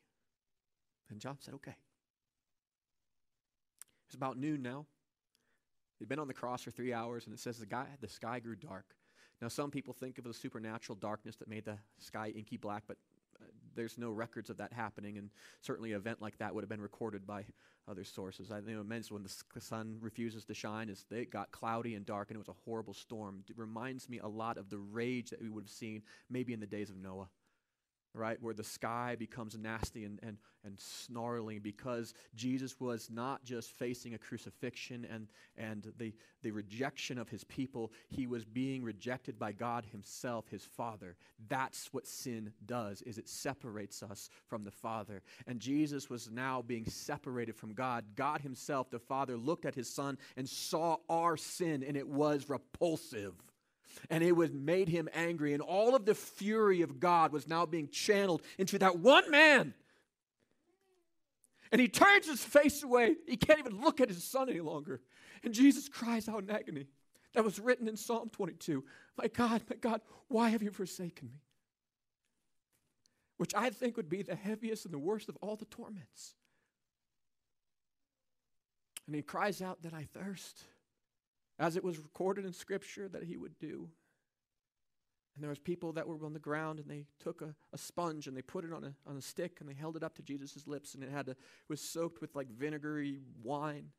And 1.09 1.19
John 1.19 1.37
said, 1.39 1.53
Okay. 1.55 1.75
It's 4.05 4.15
about 4.15 4.37
noon 4.37 4.61
now. 4.61 4.85
He'd 5.99 6.09
been 6.09 6.19
on 6.19 6.27
the 6.27 6.33
cross 6.33 6.63
for 6.63 6.71
three 6.71 6.93
hours, 6.93 7.25
and 7.25 7.33
it 7.33 7.39
says 7.39 7.59
the, 7.59 7.65
guy, 7.67 7.85
the 8.01 8.07
sky 8.07 8.39
grew 8.39 8.55
dark. 8.55 8.95
Now, 9.39 9.49
some 9.49 9.69
people 9.69 9.93
think 9.93 10.17
of 10.17 10.23
the 10.23 10.33
supernatural 10.33 10.95
darkness 10.95 11.35
that 11.37 11.47
made 11.47 11.65
the 11.65 11.77
sky 11.99 12.33
inky 12.35 12.57
black, 12.57 12.83
but 12.87 12.97
there's 13.75 13.97
no 13.97 14.11
records 14.11 14.49
of 14.49 14.57
that 14.57 14.73
happening, 14.73 15.17
and 15.17 15.29
certainly 15.61 15.91
an 15.91 15.97
event 15.97 16.21
like 16.21 16.37
that 16.39 16.53
would 16.53 16.63
have 16.63 16.69
been 16.69 16.81
recorded 16.81 17.25
by 17.25 17.45
other 17.87 18.03
sources. 18.03 18.51
I 18.51 18.59
know 18.59 18.81
immense 18.81 19.11
when 19.11 19.23
the 19.23 19.61
sun 19.61 19.97
refuses 20.01 20.45
to 20.45 20.53
shine, 20.53 20.89
is 20.89 21.05
it 21.09 21.31
got 21.31 21.51
cloudy 21.51 21.95
and 21.95 22.05
dark, 22.05 22.29
and 22.29 22.35
it 22.35 22.39
was 22.39 22.49
a 22.49 22.59
horrible 22.65 22.93
storm. 22.93 23.43
It 23.49 23.57
reminds 23.57 24.09
me 24.09 24.19
a 24.19 24.27
lot 24.27 24.57
of 24.57 24.69
the 24.69 24.77
rage 24.77 25.29
that 25.29 25.41
we 25.41 25.49
would 25.49 25.63
have 25.63 25.71
seen 25.71 26.03
maybe 26.29 26.53
in 26.53 26.59
the 26.59 26.67
days 26.67 26.89
of 26.89 26.97
Noah 26.97 27.29
right, 28.13 28.41
where 28.41 28.53
the 28.53 28.63
sky 28.63 29.15
becomes 29.17 29.57
nasty 29.57 30.03
and, 30.03 30.19
and, 30.23 30.37
and 30.65 30.79
snarling 30.79 31.59
because 31.59 32.13
Jesus 32.35 32.79
was 32.79 33.09
not 33.11 33.43
just 33.43 33.71
facing 33.71 34.13
a 34.13 34.17
crucifixion 34.17 35.05
and, 35.11 35.27
and 35.57 35.93
the, 35.97 36.13
the 36.41 36.51
rejection 36.51 37.17
of 37.17 37.29
his 37.29 37.43
people, 37.43 37.91
he 38.09 38.27
was 38.27 38.45
being 38.45 38.83
rejected 38.83 39.37
by 39.37 39.51
God 39.51 39.85
himself, 39.91 40.47
his 40.49 40.65
Father. 40.65 41.15
That's 41.47 41.93
what 41.93 42.07
sin 42.07 42.51
does, 42.65 43.01
is 43.03 43.17
it 43.17 43.29
separates 43.29 44.01
us 44.01 44.29
from 44.47 44.63
the 44.63 44.71
Father. 44.71 45.21
And 45.47 45.59
Jesus 45.59 46.09
was 46.09 46.29
now 46.31 46.61
being 46.61 46.85
separated 46.85 47.55
from 47.55 47.73
God. 47.73 48.05
God 48.15 48.41
himself, 48.41 48.89
the 48.89 48.99
Father, 48.99 49.37
looked 49.37 49.65
at 49.65 49.75
his 49.75 49.89
Son 49.89 50.17
and 50.35 50.49
saw 50.49 50.97
our 51.09 51.37
sin, 51.37 51.83
and 51.83 51.95
it 51.95 52.07
was 52.07 52.49
repulsive 52.49 53.33
and 54.09 54.23
it 54.23 54.35
was 54.35 54.51
made 54.51 54.89
him 54.89 55.09
angry. 55.13 55.53
And 55.53 55.61
all 55.61 55.95
of 55.95 56.05
the 56.05 56.15
fury 56.15 56.81
of 56.81 56.99
god 56.99 57.31
was 57.31 57.47
now 57.47 57.65
being 57.65 57.89
channeled 57.89 58.41
into 58.57 58.77
that 58.79 58.99
one 58.99 59.29
man. 59.29 59.73
And 61.71 61.79
he 61.79 61.87
turns 61.87 62.27
his 62.27 62.43
face 62.43 62.81
away. 62.81 63.15
He 63.27 63.37
can't 63.37 63.59
even 63.59 63.79
look 63.79 64.01
at 64.01 64.09
his 64.09 64.23
son 64.23 64.49
any 64.49 64.61
longer. 64.61 65.01
And 65.43 65.53
jesus 65.53 65.87
cries 65.87 66.27
out 66.27 66.43
in 66.43 66.49
agony. 66.49 66.87
That 67.33 67.43
was 67.43 67.59
written 67.59 67.87
in 67.87 67.95
psalm 67.95 68.29
22 68.29 68.83
my 69.17 69.27
god 69.27 69.61
my 69.69 69.75
god 69.75 70.01
why 70.27 70.49
have 70.49 70.63
you 70.63 70.71
forsaken 70.71 71.29
me? 71.31 71.41
Which 73.37 73.53
i 73.55 73.69
think 73.69 73.97
would 73.97 74.09
be 74.09 74.21
the 74.21 74.35
heaviest 74.35 74.85
and 74.85 74.93
the 74.93 74.99
worst 74.99 75.29
of 75.29 75.37
all 75.41 75.55
the 75.55 75.65
torments. 75.65 76.33
And 79.05 79.15
he 79.15 79.21
cries 79.21 79.61
out 79.61 79.81
that 79.83 79.93
i 79.93 80.07
thirst 80.13 80.63
as 81.59 81.75
it 81.75 81.83
was 81.83 81.99
recorded 81.99 82.45
in 82.45 82.53
Scripture 82.53 83.07
that 83.09 83.23
he 83.23 83.37
would 83.37 83.59
do. 83.59 83.89
And 85.35 85.43
there 85.43 85.49
was 85.49 85.59
people 85.59 85.93
that 85.93 86.07
were 86.07 86.25
on 86.25 86.33
the 86.33 86.39
ground 86.39 86.79
and 86.79 86.89
they 86.89 87.05
took 87.19 87.41
a, 87.41 87.53
a 87.73 87.77
sponge 87.77 88.27
and 88.27 88.35
they 88.35 88.41
put 88.41 88.65
it 88.65 88.73
on 88.73 88.83
a, 88.83 88.93
on 89.05 89.17
a 89.17 89.21
stick 89.21 89.57
and 89.59 89.69
they 89.69 89.73
held 89.73 89.95
it 89.95 90.03
up 90.03 90.15
to 90.15 90.21
Jesus' 90.21 90.67
lips 90.67 90.95
and 90.95 91.03
it 91.03 91.09
had 91.09 91.29
it 91.29 91.37
was 91.69 91.81
soaked 91.81 92.21
with 92.21 92.35
like 92.35 92.49
vinegary 92.49 93.19
wine. 93.43 93.89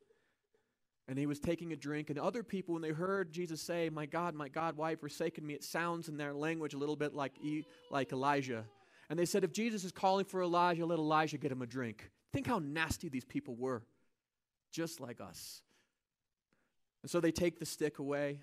And 1.09 1.19
he 1.19 1.27
was 1.27 1.41
taking 1.41 1.73
a 1.73 1.77
drink. 1.77 2.09
And 2.09 2.19
other 2.19 2.43
people, 2.43 2.75
when 2.75 2.83
they 2.83 2.91
heard 2.91 3.33
Jesus 3.33 3.61
say, 3.61 3.91
My 3.91 4.07
God, 4.07 4.35
my 4.35 4.49
God, 4.49 4.77
why 4.77 4.91
have 4.91 4.99
you 4.99 5.01
forsaken 5.01 5.45
me? 5.45 5.55
It 5.55 5.65
sounds 5.65 6.09
in 6.09 6.17
their 6.17 6.33
language 6.33 6.75
a 6.75 6.79
little 6.79 6.95
bit 6.95 7.15
like, 7.15 7.33
like 7.91 8.13
Elijah. 8.13 8.65
And 9.09 9.19
they 9.19 9.25
said, 9.25 9.43
If 9.43 9.53
Jesus 9.53 9.83
is 9.83 9.93
calling 9.93 10.25
for 10.25 10.43
Elijah, 10.43 10.87
let 10.87 10.99
Elijah 10.99 11.37
get 11.37 11.51
him 11.51 11.63
a 11.63 11.67
drink. 11.67 12.11
Think 12.33 12.47
how 12.47 12.61
nasty 12.61 13.09
these 13.09 13.25
people 13.25 13.57
were, 13.57 13.83
just 14.71 15.01
like 15.01 15.21
us. 15.21 15.63
And 17.03 17.11
so 17.11 17.21
they 17.21 17.33
take 17.33 17.59
the 17.59 17.67
stick 17.67 17.99
away. 17.99 18.41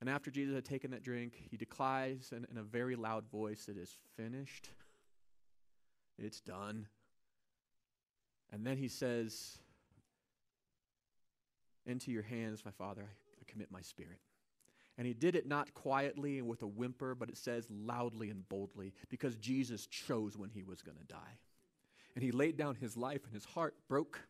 And 0.00 0.08
after 0.08 0.30
Jesus 0.30 0.54
had 0.54 0.64
taken 0.64 0.92
that 0.92 1.02
drink, 1.02 1.34
he 1.50 1.56
declares 1.56 2.32
in, 2.32 2.46
in 2.50 2.56
a 2.56 2.62
very 2.62 2.96
loud 2.96 3.28
voice, 3.30 3.68
It 3.68 3.76
is 3.76 3.96
finished. 4.16 4.70
It's 6.18 6.40
done. 6.40 6.86
And 8.52 8.66
then 8.66 8.76
he 8.76 8.88
says, 8.88 9.58
Into 11.86 12.10
your 12.10 12.22
hands, 12.22 12.64
my 12.64 12.70
Father, 12.70 13.02
I, 13.02 13.12
I 13.40 13.44
commit 13.46 13.70
my 13.70 13.82
spirit. 13.82 14.20
And 14.96 15.06
he 15.06 15.14
did 15.14 15.34
it 15.34 15.46
not 15.46 15.72
quietly 15.72 16.38
and 16.38 16.48
with 16.48 16.62
a 16.62 16.66
whimper, 16.66 17.14
but 17.14 17.28
it 17.28 17.36
says 17.36 17.66
loudly 17.70 18.28
and 18.28 18.46
boldly, 18.48 18.92
because 19.08 19.36
Jesus 19.36 19.86
chose 19.86 20.36
when 20.36 20.50
he 20.50 20.62
was 20.62 20.82
going 20.82 20.98
to 20.98 21.04
die. 21.04 21.38
And 22.14 22.24
he 22.24 22.32
laid 22.32 22.56
down 22.56 22.74
his 22.74 22.96
life, 22.96 23.24
and 23.24 23.32
his 23.32 23.44
heart 23.44 23.74
broke, 23.88 24.20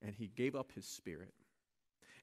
and 0.00 0.14
he 0.14 0.28
gave 0.28 0.54
up 0.54 0.72
his 0.72 0.86
spirit. 0.86 1.34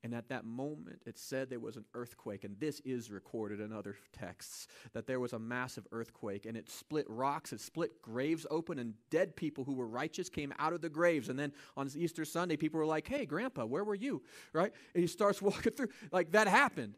And 0.08 0.16
at 0.16 0.30
that 0.30 0.46
moment, 0.46 1.02
it 1.06 1.18
said 1.18 1.50
there 1.50 1.60
was 1.60 1.76
an 1.76 1.84
earthquake. 1.94 2.46
And 2.46 2.58
this 2.62 2.80
is 2.86 3.12
recorded 3.12 3.60
in 3.60 3.74
other 3.74 3.98
texts 4.14 4.70
that 4.94 5.06
there 5.06 5.20
was 5.20 5.34
a 5.34 5.40
massive 5.40 5.86
earthquake 5.92 6.46
and 6.46 6.56
it 6.56 6.70
split 6.70 7.06
rocks, 7.10 7.52
it 7.52 7.60
split 7.60 8.02
graves 8.02 8.48
open, 8.50 8.80
and 8.80 8.94
dead 9.10 9.36
people 9.36 9.66
who 9.66 9.74
were 9.74 9.86
righteous 9.86 10.30
came 10.30 10.54
out 10.60 10.72
of 10.72 10.80
the 10.80 10.88
graves. 10.88 11.28
And 11.28 11.38
then 11.38 11.52
on 11.76 11.90
Easter 11.94 12.24
Sunday, 12.24 12.56
people 12.56 12.80
were 12.80 12.86
like, 12.86 13.06
Hey, 13.06 13.26
Grandpa, 13.26 13.66
where 13.66 13.84
were 13.84 13.96
you? 13.96 14.24
Right? 14.54 14.72
And 14.94 15.02
he 15.02 15.08
starts 15.08 15.42
walking 15.42 15.74
through. 15.74 15.90
Like 16.10 16.32
that 16.32 16.48
happened. 16.48 16.96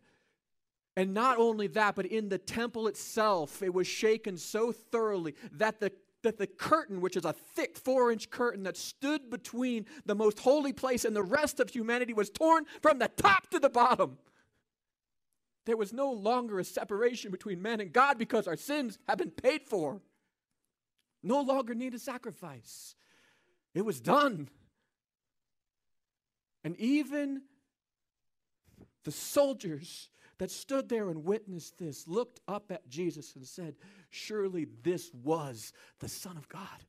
And 0.95 1.15
not 1.15 1.39
only 1.39 1.65
that, 1.65 1.95
but 1.95 2.05
in 2.05 2.29
the 2.29 2.37
temple 2.37 2.87
itself, 2.87 3.63
it 3.63 3.73
was 3.73 3.87
shaken 3.87 4.37
so 4.37 4.71
thoroughly 4.71 5.33
that 5.53 5.79
the 5.79 5.91
that 6.23 6.37
the 6.37 6.47
curtain, 6.47 7.01
which 7.01 7.15
is 7.15 7.25
a 7.25 7.33
thick 7.33 7.77
four 7.77 8.11
inch 8.11 8.29
curtain 8.29 8.63
that 8.63 8.77
stood 8.77 9.29
between 9.29 9.85
the 10.05 10.15
most 10.15 10.39
holy 10.39 10.73
place 10.73 11.05
and 11.05 11.15
the 11.15 11.23
rest 11.23 11.59
of 11.59 11.69
humanity, 11.69 12.13
was 12.13 12.29
torn 12.29 12.65
from 12.81 12.99
the 12.99 13.07
top 13.07 13.49
to 13.51 13.59
the 13.59 13.69
bottom. 13.69 14.17
There 15.65 15.77
was 15.77 15.93
no 15.93 16.11
longer 16.11 16.59
a 16.59 16.63
separation 16.63 17.31
between 17.31 17.61
man 17.61 17.79
and 17.79 17.93
God 17.93 18.17
because 18.17 18.47
our 18.47 18.55
sins 18.55 18.97
have 19.07 19.17
been 19.17 19.31
paid 19.31 19.67
for. 19.67 20.01
No 21.21 21.41
longer 21.41 21.75
need 21.75 21.93
a 21.93 21.99
sacrifice. 21.99 22.95
It 23.73 23.85
was 23.85 24.01
done. 24.01 24.49
And 26.63 26.75
even 26.77 27.43
the 29.03 29.11
soldiers 29.11 30.09
that 30.39 30.49
stood 30.49 30.89
there 30.89 31.09
and 31.09 31.25
witnessed 31.25 31.77
this 31.77 32.07
looked 32.07 32.39
up 32.47 32.71
at 32.71 32.89
Jesus 32.89 33.35
and 33.35 33.45
said, 33.45 33.75
Surely 34.09 34.67
this 34.83 35.13
was 35.13 35.73
the 35.99 36.09
Son 36.09 36.37
of 36.37 36.47
God. 36.49 36.85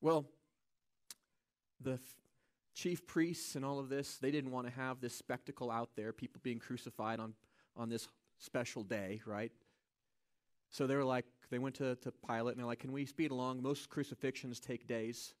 Well, 0.00 0.26
the 1.80 1.94
f- 1.94 2.00
chief 2.74 3.04
priests 3.06 3.56
and 3.56 3.64
all 3.64 3.80
of 3.80 3.88
this, 3.88 4.16
they 4.18 4.30
didn't 4.30 4.52
want 4.52 4.68
to 4.68 4.72
have 4.72 5.00
this 5.00 5.14
spectacle 5.14 5.70
out 5.70 5.90
there, 5.96 6.12
people 6.12 6.40
being 6.42 6.60
crucified 6.60 7.18
on, 7.18 7.34
on 7.76 7.88
this 7.88 8.08
special 8.38 8.84
day, 8.84 9.20
right? 9.26 9.52
So 10.70 10.86
they 10.86 10.94
were 10.94 11.04
like, 11.04 11.26
they 11.50 11.58
went 11.58 11.74
to, 11.76 11.96
to 11.96 12.12
Pilate 12.12 12.52
and 12.52 12.60
they're 12.60 12.66
like, 12.66 12.80
Can 12.80 12.92
we 12.92 13.04
speed 13.04 13.32
along? 13.32 13.60
Most 13.60 13.90
crucifixions 13.90 14.60
take 14.60 14.86
days 14.86 15.34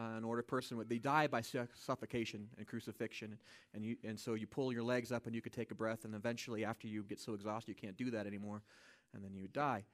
uh, 0.00 0.16
an 0.16 0.24
order 0.24 0.42
person 0.42 0.76
would 0.76 0.88
they 0.88 0.98
die 0.98 1.26
by 1.26 1.40
su- 1.40 1.68
suffocation 1.74 2.48
and 2.56 2.66
crucifixion. 2.66 3.36
And 3.74 3.84
you 3.84 3.96
and 4.04 4.18
so 4.18 4.34
you 4.34 4.46
pull 4.46 4.72
your 4.72 4.82
legs 4.82 5.12
up 5.12 5.26
and 5.26 5.34
you 5.34 5.42
could 5.42 5.52
take 5.52 5.70
a 5.70 5.74
breath 5.74 6.04
and 6.04 6.14
eventually 6.14 6.64
after 6.64 6.86
you 6.86 7.02
get 7.02 7.20
so 7.20 7.34
exhausted 7.34 7.70
you 7.70 7.74
can't 7.74 7.96
do 7.96 8.10
that 8.12 8.26
anymore 8.26 8.62
and 9.14 9.24
then 9.24 9.34
you 9.34 9.42
would 9.42 9.52
die. 9.52 9.84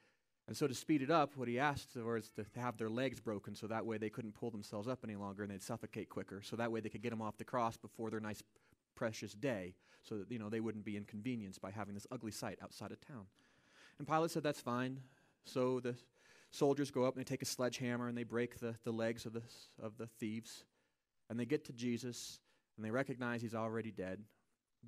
And 0.49 0.57
so 0.57 0.69
to 0.69 0.75
speed 0.75 1.03
it 1.03 1.11
up 1.11 1.37
what 1.37 1.49
he 1.49 1.59
asked 1.59 1.91
for 1.93 2.15
was 2.15 2.31
to 2.37 2.45
have 2.57 2.77
their 2.77 2.89
legs 2.89 3.19
broken 3.19 3.55
so 3.55 3.67
that 3.67 3.85
way 3.85 3.99
they 3.99 4.11
couldn't 4.11 4.35
pull 4.35 4.51
themselves 4.51 4.87
up 4.87 5.01
any 5.03 5.17
longer 5.17 5.43
and 5.43 5.51
they'd 5.51 5.63
suffocate 5.63 6.09
quicker 6.09 6.41
so 6.43 6.55
that 6.57 6.71
way 6.71 6.81
they 6.81 6.89
could 6.89 7.03
get 7.03 7.11
them 7.11 7.23
off 7.23 7.37
the 7.37 7.45
cross 7.45 7.77
before 7.77 8.11
their 8.11 8.21
nice 8.21 8.43
precious 8.95 9.33
day 9.33 9.75
so 10.03 10.19
that 10.19 10.31
you 10.31 10.39
know 10.39 10.49
they 10.49 10.61
wouldn't 10.61 10.85
be 10.85 10.97
inconvenienced 10.97 11.61
by 11.61 11.71
having 11.71 11.95
this 11.95 12.07
ugly 12.13 12.33
sight 12.33 12.59
outside 12.63 12.93
of 12.93 13.01
town. 13.01 13.27
And 13.99 14.07
pilate 14.07 14.31
said 14.31 14.43
that's 14.43 14.61
fine. 14.61 15.01
So 15.45 15.81
the 15.81 15.95
soldiers 16.51 16.90
go 16.90 17.05
up 17.05 17.14
and 17.14 17.24
they 17.24 17.28
take 17.28 17.42
a 17.42 17.47
sledgehammer 17.47 18.09
and 18.09 18.16
they 18.16 18.24
break 18.24 18.59
the, 18.61 18.74
the 18.84 18.92
legs 18.92 19.26
of 19.26 19.32
the, 19.32 19.42
of 19.82 19.97
the 19.99 20.07
thieves. 20.07 20.64
And 21.28 21.38
they 21.38 21.47
get 21.47 21.64
to 21.66 21.72
Jesus 21.72 22.40
and 22.76 22.84
they 22.84 22.90
recognize 22.90 23.42
he's 23.42 23.55
already 23.55 23.90
dead. 23.90 24.20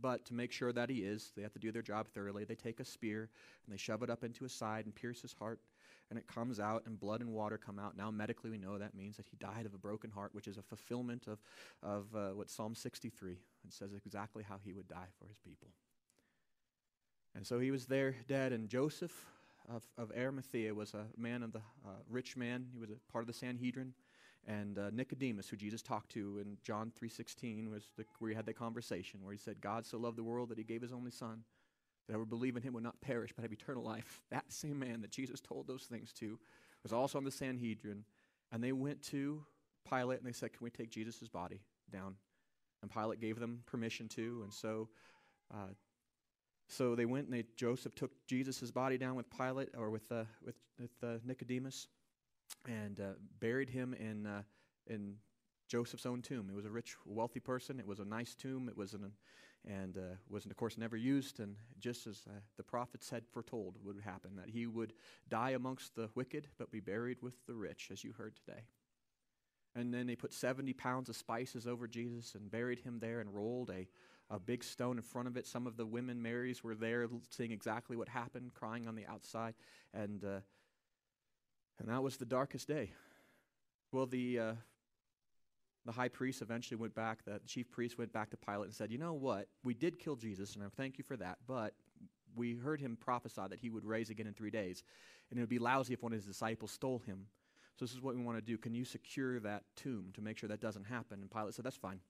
But 0.00 0.24
to 0.26 0.34
make 0.34 0.52
sure 0.52 0.72
that 0.72 0.90
he 0.90 0.98
is, 0.98 1.32
they 1.34 1.42
have 1.42 1.52
to 1.54 1.58
do 1.58 1.72
their 1.72 1.82
job 1.82 2.08
thoroughly. 2.08 2.44
They 2.44 2.54
take 2.54 2.78
a 2.78 2.84
spear 2.84 3.30
and 3.64 3.72
they 3.72 3.78
shove 3.78 4.02
it 4.02 4.10
up 4.10 4.22
into 4.22 4.44
his 4.44 4.52
side 4.52 4.84
and 4.84 4.94
pierce 4.94 5.20
his 5.20 5.32
heart. 5.32 5.60
And 6.10 6.18
it 6.18 6.26
comes 6.26 6.58
out, 6.58 6.84
and 6.86 6.98
blood 6.98 7.20
and 7.20 7.34
water 7.34 7.58
come 7.58 7.78
out. 7.78 7.94
Now, 7.94 8.10
medically, 8.10 8.48
we 8.48 8.56
know 8.56 8.78
that 8.78 8.94
means 8.94 9.18
that 9.18 9.26
he 9.28 9.36
died 9.36 9.66
of 9.66 9.74
a 9.74 9.78
broken 9.78 10.10
heart, 10.10 10.30
which 10.32 10.48
is 10.48 10.56
a 10.56 10.62
fulfillment 10.62 11.26
of, 11.26 11.38
of 11.82 12.06
uh, 12.16 12.30
what 12.30 12.48
Psalm 12.48 12.74
63 12.74 13.32
it 13.32 13.38
says 13.68 13.92
exactly 13.92 14.42
how 14.42 14.56
he 14.64 14.72
would 14.72 14.88
die 14.88 15.08
for 15.18 15.28
his 15.28 15.36
people. 15.36 15.68
And 17.34 17.46
so 17.46 17.58
he 17.58 17.70
was 17.70 17.86
there 17.86 18.14
dead, 18.26 18.52
and 18.52 18.70
Joseph 18.70 19.26
of, 19.74 19.82
of 19.96 20.12
Arimathea 20.16 20.74
was 20.74 20.94
a 20.94 21.04
man 21.16 21.42
of 21.42 21.52
the 21.52 21.58
uh, 21.58 22.00
rich 22.08 22.36
man. 22.36 22.66
He 22.72 22.78
was 22.78 22.90
a 22.90 23.12
part 23.12 23.22
of 23.22 23.26
the 23.26 23.32
Sanhedrin. 23.32 23.92
And 24.46 24.78
uh, 24.78 24.90
Nicodemus, 24.92 25.48
who 25.48 25.56
Jesus 25.56 25.82
talked 25.82 26.10
to 26.12 26.38
in 26.38 26.56
John 26.62 26.90
3.16, 27.00 27.70
was 27.70 27.84
the, 27.96 28.04
where 28.18 28.30
he 28.30 28.36
had 28.36 28.46
that 28.46 28.56
conversation, 28.56 29.20
where 29.22 29.32
he 29.32 29.38
said, 29.38 29.60
God 29.60 29.84
so 29.84 29.98
loved 29.98 30.16
the 30.16 30.22
world 30.22 30.48
that 30.48 30.58
he 30.58 30.64
gave 30.64 30.80
his 30.80 30.92
only 30.92 31.10
son, 31.10 31.42
that 32.06 32.14
whoever 32.14 32.24
believe 32.24 32.56
in 32.56 32.62
him 32.62 32.72
would 32.72 32.82
not 32.82 33.00
perish 33.00 33.30
but 33.34 33.42
have 33.42 33.52
eternal 33.52 33.82
life. 33.82 34.22
That 34.30 34.50
same 34.52 34.78
man 34.78 35.02
that 35.02 35.10
Jesus 35.10 35.40
told 35.40 35.66
those 35.66 35.82
things 35.82 36.12
to 36.14 36.38
was 36.82 36.92
also 36.92 37.18
on 37.18 37.24
the 37.24 37.30
Sanhedrin. 37.30 38.04
And 38.50 38.64
they 38.64 38.72
went 38.72 39.02
to 39.04 39.44
Pilate 39.88 40.18
and 40.18 40.26
they 40.26 40.32
said, 40.32 40.52
Can 40.52 40.64
we 40.64 40.70
take 40.70 40.90
Jesus' 40.90 41.28
body 41.28 41.60
down? 41.92 42.14
And 42.80 42.90
Pilate 42.90 43.20
gave 43.20 43.38
them 43.38 43.62
permission 43.66 44.08
to. 44.10 44.40
And 44.44 44.52
so 44.52 44.88
uh, 45.52 45.72
so 46.68 46.94
they 46.94 47.06
went 47.06 47.26
and 47.26 47.34
they, 47.34 47.44
Joseph 47.56 47.94
took 47.94 48.10
Jesus' 48.26 48.70
body 48.70 48.98
down 48.98 49.14
with 49.14 49.26
Pilate 49.30 49.70
or 49.76 49.90
with, 49.90 50.10
uh, 50.12 50.24
with, 50.44 50.54
with 50.78 50.90
uh, 51.02 51.18
Nicodemus 51.24 51.88
and 52.66 53.00
uh, 53.00 53.12
buried 53.40 53.70
him 53.70 53.94
in, 53.94 54.26
uh, 54.26 54.42
in 54.86 55.14
Joseph's 55.68 56.06
own 56.06 56.22
tomb. 56.22 56.48
It 56.50 56.54
was 56.54 56.66
a 56.66 56.70
rich, 56.70 56.94
wealthy 57.04 57.40
person. 57.40 57.80
It 57.80 57.86
was 57.86 58.00
a 58.00 58.04
nice 58.04 58.34
tomb. 58.34 58.68
It 58.68 58.76
was 58.76 58.94
an, 58.94 59.12
and 59.66 59.96
uh, 59.96 60.16
was 60.28 60.46
of 60.46 60.56
course 60.56 60.78
never 60.78 60.96
used. 60.96 61.40
And 61.40 61.56
just 61.78 62.06
as 62.06 62.22
uh, 62.28 62.32
the 62.56 62.62
prophets 62.62 63.10
had 63.10 63.26
foretold 63.26 63.76
would 63.84 64.00
happen, 64.04 64.36
that 64.36 64.50
he 64.50 64.66
would 64.66 64.92
die 65.28 65.50
amongst 65.50 65.94
the 65.96 66.10
wicked, 66.14 66.48
but 66.58 66.70
be 66.70 66.80
buried 66.80 67.18
with 67.22 67.34
the 67.46 67.54
rich, 67.54 67.88
as 67.92 68.04
you 68.04 68.12
heard 68.12 68.34
today. 68.36 68.62
And 69.74 69.92
then 69.92 70.06
they 70.06 70.16
put 70.16 70.32
70 70.32 70.72
pounds 70.72 71.08
of 71.08 71.16
spices 71.16 71.66
over 71.66 71.86
Jesus 71.86 72.34
and 72.34 72.50
buried 72.50 72.80
him 72.80 72.98
there 72.98 73.20
and 73.20 73.32
rolled 73.32 73.70
a 73.70 73.86
a 74.30 74.38
big 74.38 74.62
stone 74.62 74.96
in 74.96 75.02
front 75.02 75.28
of 75.28 75.36
it. 75.36 75.46
Some 75.46 75.66
of 75.66 75.76
the 75.76 75.86
women 75.86 76.22
Marys 76.22 76.62
were 76.62 76.74
there 76.74 77.06
seeing 77.30 77.50
exactly 77.50 77.96
what 77.96 78.08
happened, 78.08 78.52
crying 78.54 78.86
on 78.86 78.94
the 78.94 79.06
outside. 79.06 79.54
And, 79.94 80.22
uh, 80.24 80.40
and 81.78 81.88
that 81.88 82.02
was 82.02 82.16
the 82.16 82.26
darkest 82.26 82.68
day. 82.68 82.92
Well, 83.92 84.06
the, 84.06 84.38
uh, 84.38 84.52
the 85.86 85.92
high 85.92 86.08
priest 86.08 86.42
eventually 86.42 86.76
went 86.76 86.94
back, 86.94 87.24
the 87.24 87.40
chief 87.46 87.70
priest 87.70 87.96
went 87.96 88.12
back 88.12 88.30
to 88.30 88.36
Pilate 88.36 88.66
and 88.66 88.74
said, 88.74 88.92
You 88.92 88.98
know 88.98 89.14
what? 89.14 89.48
We 89.64 89.72
did 89.72 89.98
kill 89.98 90.16
Jesus, 90.16 90.54
and 90.54 90.62
I 90.62 90.66
thank 90.76 90.98
you 90.98 91.04
for 91.04 91.16
that, 91.16 91.38
but 91.46 91.72
we 92.36 92.56
heard 92.56 92.80
him 92.80 92.96
prophesy 93.00 93.42
that 93.48 93.58
he 93.58 93.70
would 93.70 93.84
raise 93.84 94.10
again 94.10 94.26
in 94.26 94.34
three 94.34 94.50
days. 94.50 94.84
And 95.30 95.38
it 95.38 95.42
would 95.42 95.48
be 95.48 95.58
lousy 95.58 95.94
if 95.94 96.02
one 96.02 96.12
of 96.12 96.18
his 96.18 96.26
disciples 96.26 96.70
stole 96.70 96.98
him. 96.98 97.26
So 97.76 97.84
this 97.84 97.94
is 97.94 98.02
what 98.02 98.14
we 98.14 98.22
want 98.22 98.36
to 98.36 98.42
do. 98.42 98.58
Can 98.58 98.74
you 98.74 98.84
secure 98.84 99.40
that 99.40 99.62
tomb 99.76 100.10
to 100.14 100.20
make 100.20 100.36
sure 100.36 100.48
that 100.48 100.60
doesn't 100.60 100.84
happen? 100.84 101.20
And 101.20 101.30
Pilate 101.30 101.54
said, 101.54 101.64
That's 101.64 101.76
fine. 101.76 102.00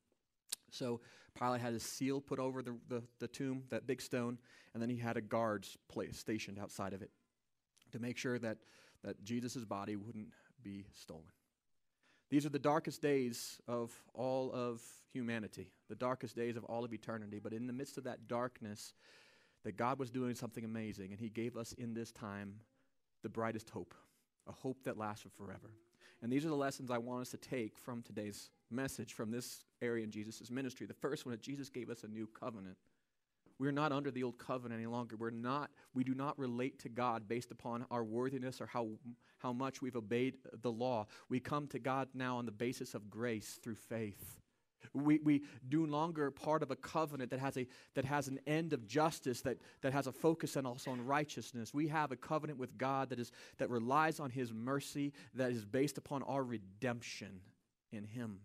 So 0.71 1.01
Pilate 1.39 1.61
had 1.61 1.75
a 1.75 1.81
seal 1.81 2.21
put 2.21 2.39
over 2.39 2.63
the, 2.63 2.77
the, 2.89 3.03
the, 3.21 3.29
tomb, 3.29 3.65
that 3.71 3.87
big 3.87 4.01
stone, 4.01 4.39
and 4.75 4.83
then 4.83 4.91
he 4.91 4.97
had 4.97 5.17
a 5.17 5.21
guards 5.21 5.77
place 5.89 6.19
stationed 6.19 6.59
outside 6.59 6.93
of 6.93 7.03
it 7.03 7.11
to 7.93 7.99
make 7.99 8.17
sure 8.17 8.39
that, 8.39 8.59
that 9.05 9.23
Jesus' 9.25 9.65
body 9.65 9.97
wouldn't 9.97 10.29
be 10.63 10.87
stolen. 10.93 11.25
These 12.31 12.45
are 12.45 12.51
the 12.51 12.59
darkest 12.59 13.01
days 13.01 13.59
of 13.67 13.91
all 14.13 14.53
of 14.53 14.83
humanity, 15.13 15.71
the 15.89 15.95
darkest 15.95 16.37
days 16.37 16.57
of 16.57 16.65
all 16.65 16.85
of 16.85 16.93
eternity. 16.93 17.39
But 17.43 17.55
in 17.55 17.67
the 17.67 17.73
midst 17.73 17.97
of 17.97 18.05
that 18.05 18.29
darkness, 18.29 18.93
that 19.65 19.77
God 19.77 19.99
was 19.99 20.11
doing 20.11 20.35
something 20.35 20.65
amazing, 20.65 21.13
and 21.13 21.21
He 21.21 21.31
gave 21.31 21.57
us 21.57 21.73
in 21.73 21.95
this 21.95 22.13
time 22.13 22.55
the 23.23 23.29
brightest 23.29 23.71
hope, 23.71 23.95
a 24.47 24.53
hope 24.53 24.85
that 24.85 24.99
lasts 24.99 25.27
forever. 25.37 25.71
And 26.23 26.33
these 26.33 26.45
are 26.45 26.51
the 26.51 26.57
lessons 26.57 26.91
I 26.91 26.99
want 26.99 27.23
us 27.23 27.31
to 27.31 27.37
take 27.37 27.79
from 27.79 28.03
today's 28.03 28.51
message, 28.71 29.15
from 29.15 29.31
this 29.31 29.65
area 29.83 30.05
in 30.05 30.11
Jesus' 30.11 30.51
ministry. 30.51 30.87
The 30.87 30.95
first 30.95 31.27
one 31.27 31.35
is 31.35 31.41
Jesus 31.41 31.69
gave 31.69 31.91
us 31.91 32.05
a 32.05 32.09
new 32.09 32.29
covenant. 32.39 32.77
We're 33.59 33.73
not 33.73 33.91
under 33.91 34.11
the 34.11 34.23
old 34.23 34.39
covenant 34.39 34.81
any 34.81 34.87
longer. 34.87 35.17
We're 35.17 35.31
not, 35.31 35.71
we 35.93 36.05
do 36.05 36.15
not 36.15 36.39
relate 36.39 36.79
to 36.81 36.89
God 36.89 37.27
based 37.27 37.51
upon 37.51 37.87
our 37.91 38.05
worthiness 38.05 38.61
or 38.61 38.67
how, 38.67 38.89
how 39.39 39.53
much 39.53 39.83
we've 39.83 39.97
obeyed 39.97 40.37
the 40.63 40.71
law. 40.71 41.07
We 41.29 41.41
come 41.41 41.67
to 41.69 41.79
God 41.81 42.09
now 42.15 42.37
on 42.37 42.47
the 42.47 42.53
basis 42.53 42.95
of 42.95 43.11
grace 43.11 43.59
through 43.63 43.75
faith. 43.75 44.41
We, 44.95 45.19
we 45.19 45.43
no 45.71 45.81
longer 45.81 46.31
part 46.31 46.63
of 46.63 46.71
a 46.71 46.77
covenant 46.77 47.31
that 47.31 47.41
has, 47.41 47.57
a, 47.57 47.67
that 47.95 48.05
has 48.05 48.29
an 48.29 48.39
end 48.47 48.73
of 48.73 48.87
justice, 48.87 49.41
that, 49.43 49.59
that 49.83 49.93
has 49.93 50.07
a 50.07 50.13
focus 50.13 50.55
and 50.55 50.67
also 50.67 50.93
on 50.93 51.05
righteousness. 51.05 51.75
We 51.75 51.89
have 51.89 52.13
a 52.13 52.17
covenant 52.17 52.61
with 52.61 52.79
God 52.79 53.11
that, 53.11 53.19
is, 53.19 53.33
that 53.59 53.71
relies 53.71 54.21
on 54.21 54.31
His 54.31 54.53
mercy, 54.53 55.13
that 55.35 55.51
is 55.51 55.65
based 55.65 55.99
upon 55.99 56.23
our 56.23 56.45
redemption 56.45 57.41
in 57.91 58.05
Him. 58.05 58.39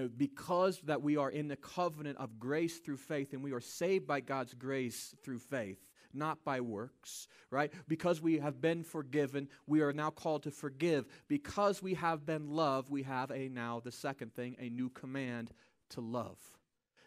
Uh, 0.00 0.08
because 0.16 0.80
that 0.82 1.02
we 1.02 1.16
are 1.16 1.30
in 1.30 1.48
the 1.48 1.56
covenant 1.56 2.16
of 2.18 2.38
grace 2.38 2.78
through 2.78 2.96
faith 2.96 3.32
and 3.32 3.42
we 3.42 3.52
are 3.52 3.60
saved 3.60 4.06
by 4.06 4.20
God's 4.20 4.54
grace 4.54 5.14
through 5.22 5.38
faith, 5.38 5.78
not 6.14 6.42
by 6.44 6.60
works, 6.60 7.28
right? 7.50 7.72
Because 7.88 8.20
we 8.20 8.38
have 8.38 8.60
been 8.60 8.82
forgiven, 8.82 9.48
we 9.66 9.80
are 9.80 9.92
now 9.92 10.10
called 10.10 10.44
to 10.44 10.50
forgive. 10.50 11.06
Because 11.28 11.82
we 11.82 11.94
have 11.94 12.24
been 12.24 12.50
loved, 12.50 12.88
we 12.88 13.02
have 13.02 13.30
a 13.30 13.48
now, 13.48 13.80
the 13.84 13.92
second 13.92 14.34
thing, 14.34 14.56
a 14.58 14.70
new 14.70 14.88
command 14.90 15.50
to 15.90 16.00
love. 16.00 16.38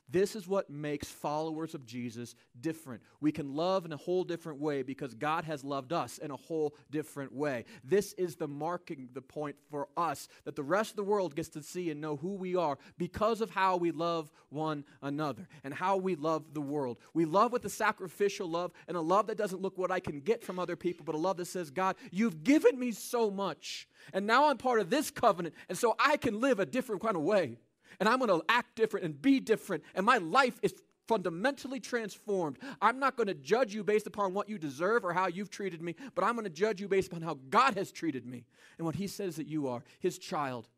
This 0.09 0.35
is 0.35 0.47
what 0.47 0.69
makes 0.69 1.07
followers 1.07 1.73
of 1.73 1.85
Jesus 1.85 2.35
different. 2.59 3.01
We 3.21 3.31
can 3.31 3.55
love 3.55 3.85
in 3.85 3.93
a 3.93 3.97
whole 3.97 4.23
different 4.23 4.59
way 4.59 4.83
because 4.83 5.13
God 5.13 5.45
has 5.45 5.63
loved 5.63 5.93
us 5.93 6.17
in 6.17 6.29
a 6.29 6.35
whole 6.35 6.75
different 6.91 7.33
way. 7.33 7.65
This 7.83 8.13
is 8.13 8.35
the 8.35 8.47
marking 8.47 9.09
the 9.13 9.21
point 9.21 9.55
for 9.71 9.87
us 9.95 10.27
that 10.43 10.55
the 10.55 10.63
rest 10.63 10.91
of 10.91 10.97
the 10.97 11.03
world 11.03 11.35
gets 11.35 11.49
to 11.49 11.63
see 11.63 11.89
and 11.89 12.01
know 12.01 12.17
who 12.17 12.33
we 12.33 12.55
are 12.55 12.77
because 12.97 13.41
of 13.41 13.49
how 13.49 13.77
we 13.77 13.91
love 13.91 14.29
one 14.49 14.83
another 15.01 15.47
and 15.63 15.73
how 15.73 15.97
we 15.97 16.15
love 16.15 16.53
the 16.53 16.61
world. 16.61 16.97
We 17.13 17.25
love 17.25 17.51
with 17.51 17.65
a 17.65 17.69
sacrificial 17.69 18.49
love 18.49 18.71
and 18.87 18.97
a 18.97 19.01
love 19.01 19.27
that 19.27 19.37
doesn't 19.37 19.61
look 19.61 19.77
what 19.77 19.91
I 19.91 19.99
can 19.99 20.19
get 20.19 20.43
from 20.43 20.59
other 20.59 20.75
people, 20.75 21.05
but 21.05 21.15
a 21.15 21.17
love 21.17 21.37
that 21.37 21.45
says, 21.45 21.71
God, 21.71 21.95
you've 22.11 22.43
given 22.43 22.77
me 22.77 22.91
so 22.91 23.31
much. 23.31 23.87
And 24.11 24.27
now 24.27 24.49
I'm 24.49 24.57
part 24.57 24.81
of 24.81 24.89
this 24.89 25.09
covenant, 25.09 25.55
and 25.69 25.77
so 25.77 25.95
I 25.97 26.17
can 26.17 26.41
live 26.41 26.59
a 26.59 26.65
different 26.65 27.01
kind 27.01 27.15
of 27.15 27.23
way 27.23 27.57
and 27.99 28.09
I'm 28.09 28.19
going 28.19 28.29
to 28.29 28.45
act 28.49 28.75
different 28.75 29.05
and 29.05 29.21
be 29.21 29.39
different, 29.39 29.83
and 29.95 30.05
my 30.05 30.17
life 30.17 30.59
is 30.61 30.73
fundamentally 31.07 31.79
transformed. 31.79 32.57
I'm 32.81 32.99
not 32.99 33.17
going 33.17 33.27
to 33.27 33.33
judge 33.33 33.73
you 33.73 33.83
based 33.83 34.07
upon 34.07 34.33
what 34.33 34.49
you 34.49 34.57
deserve 34.57 35.03
or 35.03 35.13
how 35.13 35.27
you've 35.27 35.49
treated 35.49 35.81
me, 35.81 35.95
but 36.15 36.23
I'm 36.23 36.33
going 36.33 36.45
to 36.45 36.49
judge 36.49 36.79
you 36.79 36.87
based 36.87 37.11
upon 37.11 37.21
how 37.21 37.37
God 37.49 37.75
has 37.75 37.91
treated 37.91 38.25
me 38.25 38.45
and 38.77 38.85
what 38.85 38.95
He 38.95 39.07
says 39.07 39.35
that 39.35 39.47
you 39.47 39.67
are, 39.67 39.83
His 39.99 40.17
child, 40.17 40.69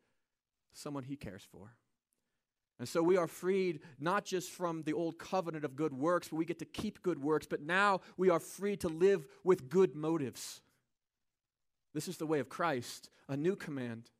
someone 0.72 1.04
He 1.04 1.16
cares 1.16 1.46
for. 1.50 1.74
And 2.78 2.88
so 2.88 3.02
we 3.02 3.16
are 3.16 3.26
freed 3.26 3.80
not 3.98 4.24
just 4.24 4.50
from 4.50 4.82
the 4.82 4.92
old 4.92 5.18
covenant 5.18 5.64
of 5.64 5.76
good 5.76 5.94
works, 5.94 6.28
but 6.28 6.36
we 6.36 6.44
get 6.44 6.58
to 6.58 6.66
keep 6.66 7.02
good 7.02 7.18
works, 7.22 7.46
but 7.48 7.62
now 7.62 8.00
we 8.16 8.28
are 8.28 8.40
free 8.40 8.76
to 8.78 8.88
live 8.88 9.26
with 9.44 9.70
good 9.70 9.94
motives. 9.94 10.60
This 11.94 12.08
is 12.08 12.18
the 12.18 12.26
way 12.26 12.40
of 12.40 12.50
Christ, 12.50 13.08
a 13.28 13.36
new 13.36 13.56
command. 13.56 14.10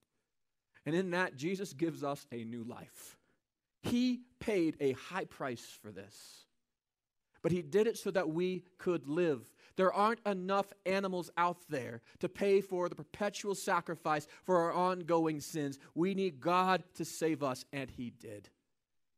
And 0.87 0.95
in 0.95 1.11
that, 1.11 1.37
Jesus 1.37 1.73
gives 1.73 2.03
us 2.05 2.27
a 2.33 2.45
new 2.45 2.63
life. 2.63 3.19
He 3.83 4.21
paid 4.41 4.77
a 4.81 4.93
high 4.93 5.25
price 5.25 5.77
for 5.83 5.93
this, 5.93 6.47
but 7.43 7.53
He 7.53 7.63
did 7.63 7.87
it 7.87 7.99
so 7.99 8.11
that 8.13 8.31
we 8.31 8.63
could 8.79 9.09
live. 9.09 9.53
There 9.77 9.93
aren't 9.93 10.27
enough 10.27 10.73
animals 10.87 11.31
out 11.37 11.59
there 11.69 12.01
to 12.21 12.29
pay 12.29 12.61
for 12.61 12.89
the 12.89 12.95
perpetual 12.95 13.55
sacrifice 13.55 14.27
for 14.45 14.57
our 14.63 14.73
ongoing 14.73 15.41
sins. 15.41 15.79
We 15.95 16.15
need 16.15 16.41
God 16.41 16.83
to 16.95 17.05
save 17.05 17.43
us, 17.43 17.65
and 17.73 17.91
He 17.91 18.11
did. 18.11 18.49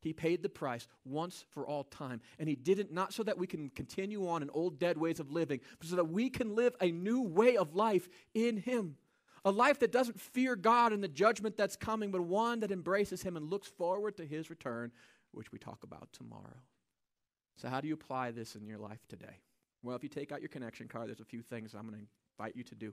He 0.00 0.12
paid 0.12 0.42
the 0.42 0.48
price 0.48 0.86
once 1.04 1.44
for 1.50 1.66
all 1.66 1.84
time. 1.84 2.20
And 2.38 2.48
He 2.48 2.56
did 2.56 2.78
it 2.78 2.92
not 2.92 3.12
so 3.12 3.22
that 3.24 3.38
we 3.38 3.46
can 3.46 3.70
continue 3.70 4.28
on 4.28 4.42
in 4.42 4.50
old 4.50 4.78
dead 4.78 4.98
ways 4.98 5.20
of 5.20 5.30
living, 5.30 5.60
but 5.78 5.88
so 5.88 5.96
that 5.96 6.08
we 6.08 6.30
can 6.30 6.54
live 6.54 6.74
a 6.80 6.90
new 6.90 7.22
way 7.22 7.56
of 7.56 7.74
life 7.74 8.08
in 8.34 8.56
Him. 8.58 8.96
A 9.48 9.50
life 9.50 9.78
that 9.78 9.92
doesn't 9.92 10.20
fear 10.20 10.56
God 10.56 10.92
and 10.92 11.02
the 11.02 11.08
judgment 11.08 11.56
that's 11.56 11.74
coming, 11.74 12.10
but 12.10 12.20
one 12.20 12.60
that 12.60 12.70
embraces 12.70 13.22
Him 13.22 13.34
and 13.34 13.48
looks 13.48 13.66
forward 13.66 14.14
to 14.18 14.26
His 14.26 14.50
return, 14.50 14.92
which 15.32 15.50
we 15.50 15.58
talk 15.58 15.84
about 15.84 16.12
tomorrow. 16.12 16.60
So, 17.56 17.70
how 17.70 17.80
do 17.80 17.88
you 17.88 17.94
apply 17.94 18.32
this 18.32 18.56
in 18.56 18.66
your 18.66 18.76
life 18.76 19.00
today? 19.08 19.40
Well, 19.82 19.96
if 19.96 20.02
you 20.02 20.10
take 20.10 20.32
out 20.32 20.42
your 20.42 20.50
connection 20.50 20.86
card, 20.86 21.08
there's 21.08 21.20
a 21.20 21.24
few 21.24 21.40
things 21.40 21.72
I'm 21.72 21.88
going 21.88 21.98
to 21.98 22.06
invite 22.38 22.56
you 22.56 22.64
to 22.64 22.74
do. 22.74 22.92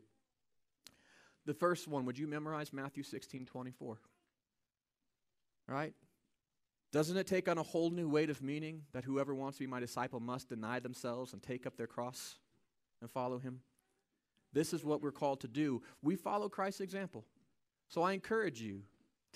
The 1.46 1.54
first 1.54 1.90
one, 1.90 2.06
would 2.06 2.18
you 2.18 2.26
memorize 2.26 2.72
Matthew 2.72 3.04
16 3.04 3.48
24? 3.48 3.98
Right? 5.68 5.94
Doesn't 6.94 7.18
it 7.18 7.28
take 7.28 7.50
on 7.50 7.58
a 7.58 7.64
whole 7.64 7.90
new 7.90 8.08
weight 8.08 8.30
of 8.30 8.42
meaning 8.42 8.84
that 8.94 9.04
whoever 9.04 9.36
wants 9.36 9.58
to 9.58 9.66
be 9.66 9.68
my 9.68 9.82
disciple 9.82 10.22
must 10.22 10.48
deny 10.48 10.80
themselves 10.80 11.34
and 11.34 11.44
take 11.44 11.68
up 11.68 11.76
their 11.76 11.86
cross 11.86 12.36
and 13.02 13.12
follow 13.12 13.40
him? 13.40 13.60
This 14.56 14.72
is 14.72 14.86
what 14.86 15.04
we're 15.04 15.12
called 15.12 15.42
to 15.42 15.50
do. 15.50 15.84
We 16.02 16.16
follow 16.16 16.48
Christ's 16.48 16.80
example. 16.80 17.26
So 17.90 18.02
I 18.02 18.14
encourage 18.14 18.62
you, 18.62 18.84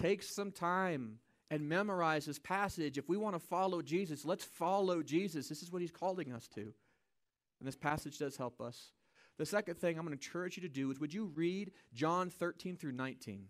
take 0.02 0.24
some 0.24 0.50
time 0.50 1.20
and 1.52 1.68
memorize 1.68 2.26
this 2.26 2.40
passage. 2.40 2.98
If 2.98 3.10
we 3.10 3.18
want 3.18 3.36
to 3.36 3.40
follow 3.40 3.82
Jesus, 3.82 4.24
let's 4.24 4.46
follow 4.46 5.04
Jesus. 5.04 5.50
This 5.50 5.62
is 5.62 5.72
what 5.74 5.82
he's 5.82 5.92
calling 5.92 6.32
us 6.32 6.48
to. 6.56 6.62
And 6.62 7.68
this 7.68 7.76
passage 7.76 8.18
does 8.18 8.38
help 8.38 8.62
us. 8.62 8.92
The 9.38 9.46
second 9.46 9.76
thing 9.76 9.98
I'm 9.98 10.06
going 10.06 10.18
to 10.18 10.26
encourage 10.26 10.56
you 10.56 10.62
to 10.62 10.70
do 10.70 10.90
is 10.90 11.02
would 11.02 11.14
you 11.14 11.26
read 11.36 11.72
John 11.94 12.30
13 12.30 12.78
through 12.78 12.94
19? 12.94 13.46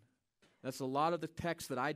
That's 0.64 0.80
a 0.80 0.86
lot 0.86 1.14
of 1.14 1.22
the 1.22 1.28
text 1.28 1.70
that 1.70 1.78
I, 1.78 1.94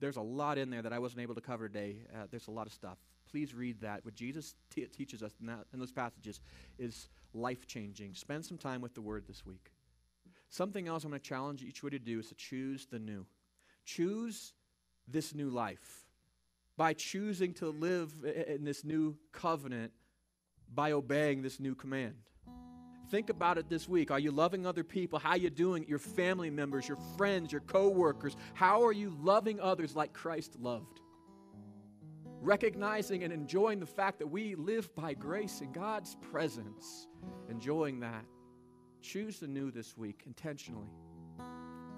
there's 0.00 0.16
a 0.16 0.22
lot 0.22 0.58
in 0.58 0.68
there 0.68 0.82
that 0.82 0.92
I 0.92 0.98
wasn't 0.98 1.22
able 1.22 1.36
to 1.36 1.40
cover 1.40 1.68
today. 1.68 1.98
Uh, 2.12 2.26
there's 2.28 2.48
a 2.48 2.52
lot 2.52 2.66
of 2.66 2.72
stuff. 2.72 2.98
Please 3.30 3.54
read 3.54 3.80
that. 3.80 4.04
What 4.04 4.14
Jesus 4.14 4.54
t- 4.70 4.86
teaches 4.86 5.22
us 5.22 5.32
in, 5.40 5.46
that, 5.46 5.66
in 5.72 5.78
those 5.78 5.92
passages 5.92 6.40
is 6.78 7.08
life 7.34 7.66
changing. 7.66 8.14
Spend 8.14 8.44
some 8.44 8.58
time 8.58 8.80
with 8.80 8.94
the 8.94 9.00
Word 9.00 9.24
this 9.26 9.44
week. 9.44 9.72
Something 10.48 10.88
else 10.88 11.04
I'm 11.04 11.10
going 11.10 11.20
to 11.20 11.28
challenge 11.28 11.62
each 11.62 11.78
of 11.78 11.84
you 11.84 11.90
to 11.90 11.98
do 11.98 12.20
is 12.20 12.28
to 12.28 12.34
choose 12.34 12.86
the 12.86 12.98
new. 12.98 13.26
Choose 13.84 14.52
this 15.08 15.34
new 15.34 15.50
life 15.50 16.06
by 16.76 16.92
choosing 16.92 17.54
to 17.54 17.68
live 17.70 18.12
in 18.48 18.64
this 18.64 18.84
new 18.84 19.16
covenant 19.32 19.92
by 20.74 20.92
obeying 20.92 21.42
this 21.42 21.58
new 21.58 21.74
command. 21.74 22.14
Think 23.08 23.30
about 23.30 23.56
it 23.56 23.68
this 23.68 23.88
week. 23.88 24.10
Are 24.10 24.18
you 24.18 24.32
loving 24.32 24.66
other 24.66 24.82
people? 24.82 25.18
How 25.18 25.30
are 25.30 25.36
you 25.36 25.50
doing? 25.50 25.86
Your 25.86 26.00
family 26.00 26.50
members, 26.50 26.88
your 26.88 26.98
friends, 27.16 27.52
your 27.52 27.60
coworkers. 27.60 28.36
How 28.54 28.84
are 28.84 28.92
you 28.92 29.16
loving 29.20 29.60
others 29.60 29.94
like 29.94 30.12
Christ 30.12 30.56
loved? 30.60 31.00
Recognizing 32.46 33.24
and 33.24 33.32
enjoying 33.32 33.80
the 33.80 33.86
fact 33.86 34.20
that 34.20 34.26
we 34.28 34.54
live 34.54 34.94
by 34.94 35.14
grace 35.14 35.62
in 35.62 35.72
God's 35.72 36.14
presence. 36.30 37.08
Enjoying 37.50 37.98
that. 37.98 38.24
Choose 39.02 39.40
the 39.40 39.48
new 39.48 39.72
this 39.72 39.96
week 39.96 40.22
intentionally. 40.26 40.86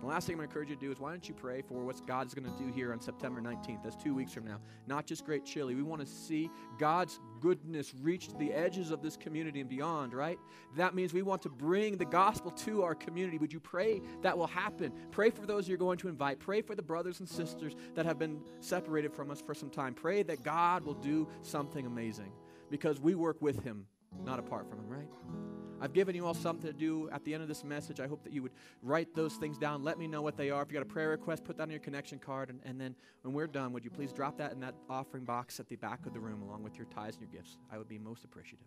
The 0.01 0.07
last 0.07 0.26
thing 0.26 0.34
I'm 0.34 0.38
going 0.38 0.49
to 0.49 0.53
encourage 0.53 0.70
you 0.70 0.76
to 0.76 0.80
do 0.80 0.92
is 0.92 1.01
why 1.01 1.11
don't 1.11 1.28
you 1.28 1.34
pray 1.34 1.61
for 1.61 1.84
what 1.84 2.07
God's 2.07 2.32
going 2.32 2.49
to 2.49 2.62
do 2.62 2.72
here 2.72 2.92
on 2.92 3.01
September 3.01 3.40
19th? 3.40 3.82
That's 3.82 3.96
two 3.96 4.14
weeks 4.14 4.32
from 4.32 4.44
now. 4.44 4.61
Not 4.86 5.07
just 5.07 5.24
Great 5.24 5.44
Chili. 5.44 5.74
We 5.74 5.82
want 5.82 6.01
to 6.01 6.07
see 6.07 6.51
God's 6.78 7.18
goodness 7.40 7.92
reach 8.01 8.28
the 8.38 8.53
edges 8.53 8.92
of 8.92 9.03
this 9.03 9.16
community 9.16 9.61
and 9.61 9.68
beyond, 9.68 10.14
right? 10.14 10.38
That 10.76 10.94
means 10.94 11.12
we 11.12 11.22
want 11.22 11.42
to 11.42 11.49
bring 11.49 11.96
the 11.96 12.05
gospel 12.05 12.53
to 12.53 12.84
our 12.84 12.94
community. 12.94 13.38
Would 13.38 13.53
you 13.53 13.59
pray 13.59 14.01
that 14.22 14.38
will 14.38 14.46
happen? 14.46 14.92
Pray 15.11 15.30
for 15.30 15.46
those 15.46 15.68
you're 15.68 15.76
going 15.76 15.99
to 15.99 16.09
invite. 16.09 16.38
Pray 16.38 16.62
for 16.62 16.76
the 16.76 16.82
brothers 16.82 17.18
and 17.18 17.28
sisters 17.28 17.74
that 17.96 18.07
have 18.07 18.20
been 18.20 18.40
separated 18.61 19.12
from 19.12 19.32
us 19.32 19.40
for 19.40 19.55
some 19.55 19.68
time. 19.68 19.94
Pray 19.94 20.22
that 20.22 20.44
God 20.44 20.84
will 20.84 20.94
do 20.94 21.26
something 21.42 21.86
amazing 21.86 22.30
because 22.70 23.01
we 23.01 23.16
work 23.16 23.42
with 23.42 23.64
Him, 23.64 23.84
not 24.24 24.38
apart 24.38 24.68
from 24.68 24.78
Him, 24.78 24.88
right? 24.88 25.38
I've 25.81 25.93
given 25.93 26.14
you 26.14 26.26
all 26.26 26.35
something 26.35 26.70
to 26.70 26.76
do 26.76 27.09
at 27.11 27.24
the 27.24 27.35
end 27.35 27.43
of 27.43 27.49
this 27.49 27.64
message. 27.64 28.01
I 28.01 28.07
hope 28.07 28.22
that 28.24 28.33
you 28.33 28.43
would 28.43 28.53
write 28.83 29.14
those 29.14 29.35
things 29.35 29.59
down. 29.59 29.83
Let 29.83 29.99
me 29.99 30.07
know 30.07 30.22
what 30.22 30.37
they 30.37 30.51
are. 30.51 30.62
If 30.62 30.68
you 30.68 30.74
got 30.74 30.83
a 30.83 30.87
prayer 30.87 31.11
request, 31.11 31.45
put 31.45 31.57
that 31.57 31.64
on 31.64 31.70
your 31.70 31.81
connection 31.81 32.18
card. 32.18 32.51
And, 32.51 32.61
and 32.64 32.81
then 32.81 32.95
when 33.22 33.35
we're 33.35 33.47
done, 33.47 33.72
would 33.72 33.85
you 33.85 33.91
please 33.91 34.12
drop 34.12 34.39
that 34.39 34.53
in 34.53 34.61
that 34.61 34.74
offering 34.89 35.24
box 35.24 35.61
at 35.61 35.68
the 35.68 35.76
back 35.76 36.07
of 36.07 36.12
the 36.12 36.20
room 36.20 36.43
along 36.43 36.62
with 36.62 36.76
your 36.76 36.87
tithes 36.87 37.16
and 37.16 37.22
your 37.22 37.41
gifts? 37.41 37.57
I 37.70 37.79
would 37.79 37.89
be 37.89 37.99
most 37.99 38.24
appreciative. 38.24 38.66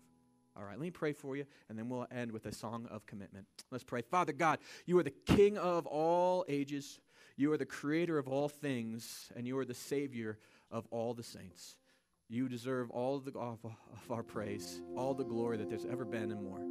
All 0.55 0.64
right, 0.64 0.72
let 0.72 0.82
me 0.82 0.91
pray 0.91 1.14
for 1.14 1.38
you, 1.38 1.45
and 1.70 1.80
then 1.80 1.88
we'll 1.88 2.07
end 2.12 2.32
with 2.32 2.45
a 2.45 2.51
song 2.51 2.86
of 2.91 3.05
commitment. 3.05 3.45
Let's 3.72 3.86
pray. 3.86 4.01
Father 4.01 4.34
God, 4.34 4.59
you 4.86 4.99
are 4.99 5.03
the 5.03 5.14
King 5.26 5.57
of 5.57 5.86
all 5.86 6.43
ages, 6.49 6.99
you 7.38 7.53
are 7.53 7.57
the 7.57 7.66
creator 7.66 8.18
of 8.18 8.28
all 8.28 8.49
things, 8.49 9.32
and 9.36 9.47
you 9.47 9.57
are 9.57 9.66
the 9.66 9.74
Savior 9.74 10.38
of 10.70 10.86
all 10.91 11.14
the 11.14 11.24
saints. 11.24 11.78
You 12.28 12.49
deserve 12.49 12.91
all 12.91 13.16
of, 13.16 13.26
the, 13.26 13.32
of, 13.39 13.59
of 13.66 14.12
our 14.12 14.24
praise, 14.24 14.82
all 14.97 15.14
the 15.14 15.24
glory 15.24 15.57
that 15.57 15.70
there's 15.70 15.86
ever 15.86 16.05
been, 16.05 16.32
and 16.32 16.43
more. 16.43 16.62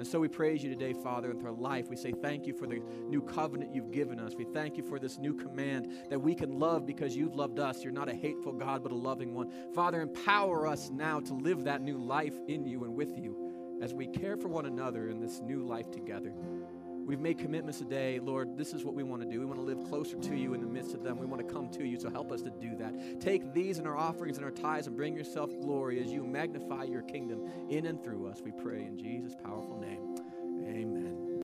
And 0.00 0.08
so 0.08 0.18
we 0.18 0.28
praise 0.28 0.62
you 0.62 0.70
today, 0.70 0.94
Father, 0.94 1.30
and 1.30 1.38
through 1.38 1.50
our 1.50 1.56
life. 1.56 1.90
We 1.90 1.96
say 1.96 2.10
thank 2.22 2.46
you 2.46 2.54
for 2.54 2.66
the 2.66 2.80
new 3.06 3.20
covenant 3.20 3.74
you've 3.74 3.90
given 3.90 4.18
us. 4.18 4.34
We 4.34 4.46
thank 4.46 4.78
you 4.78 4.82
for 4.82 4.98
this 4.98 5.18
new 5.18 5.34
command 5.34 5.92
that 6.08 6.18
we 6.18 6.34
can 6.34 6.58
love 6.58 6.86
because 6.86 7.14
you've 7.14 7.34
loved 7.34 7.58
us. 7.58 7.84
You're 7.84 7.92
not 7.92 8.08
a 8.08 8.14
hateful 8.14 8.54
God, 8.54 8.82
but 8.82 8.92
a 8.92 8.94
loving 8.96 9.34
one. 9.34 9.52
Father, 9.74 10.00
empower 10.00 10.66
us 10.66 10.88
now 10.88 11.20
to 11.20 11.34
live 11.34 11.64
that 11.64 11.82
new 11.82 11.98
life 11.98 12.32
in 12.48 12.64
you 12.64 12.84
and 12.84 12.94
with 12.94 13.18
you 13.18 13.78
as 13.82 13.92
we 13.92 14.06
care 14.06 14.38
for 14.38 14.48
one 14.48 14.64
another 14.64 15.10
in 15.10 15.20
this 15.20 15.42
new 15.42 15.66
life 15.66 15.90
together. 15.90 16.32
We've 17.10 17.18
made 17.18 17.40
commitments 17.40 17.78
today, 17.78 18.20
Lord. 18.20 18.56
This 18.56 18.72
is 18.72 18.84
what 18.84 18.94
we 18.94 19.02
want 19.02 19.20
to 19.20 19.28
do. 19.28 19.40
We 19.40 19.44
want 19.44 19.58
to 19.58 19.64
live 19.64 19.82
closer 19.88 20.16
to 20.16 20.36
you 20.36 20.54
in 20.54 20.60
the 20.60 20.66
midst 20.68 20.94
of 20.94 21.02
them. 21.02 21.18
We 21.18 21.26
want 21.26 21.44
to 21.44 21.52
come 21.52 21.68
to 21.70 21.84
you, 21.84 21.98
so 21.98 22.08
help 22.08 22.30
us 22.30 22.40
to 22.42 22.50
do 22.50 22.76
that. 22.76 23.20
Take 23.20 23.52
these 23.52 23.78
and 23.78 23.88
our 23.88 23.96
offerings 23.96 24.36
and 24.36 24.44
our 24.44 24.52
tithes 24.52 24.86
and 24.86 24.96
bring 24.96 25.16
yourself 25.16 25.50
glory 25.60 26.00
as 26.00 26.12
you 26.12 26.22
magnify 26.22 26.84
your 26.84 27.02
kingdom 27.02 27.50
in 27.68 27.86
and 27.86 28.00
through 28.00 28.28
us. 28.28 28.40
We 28.44 28.52
pray 28.52 28.84
in 28.84 28.96
Jesus' 28.96 29.34
powerful 29.42 29.76
name. 29.80 30.14
Amen. 30.68 31.29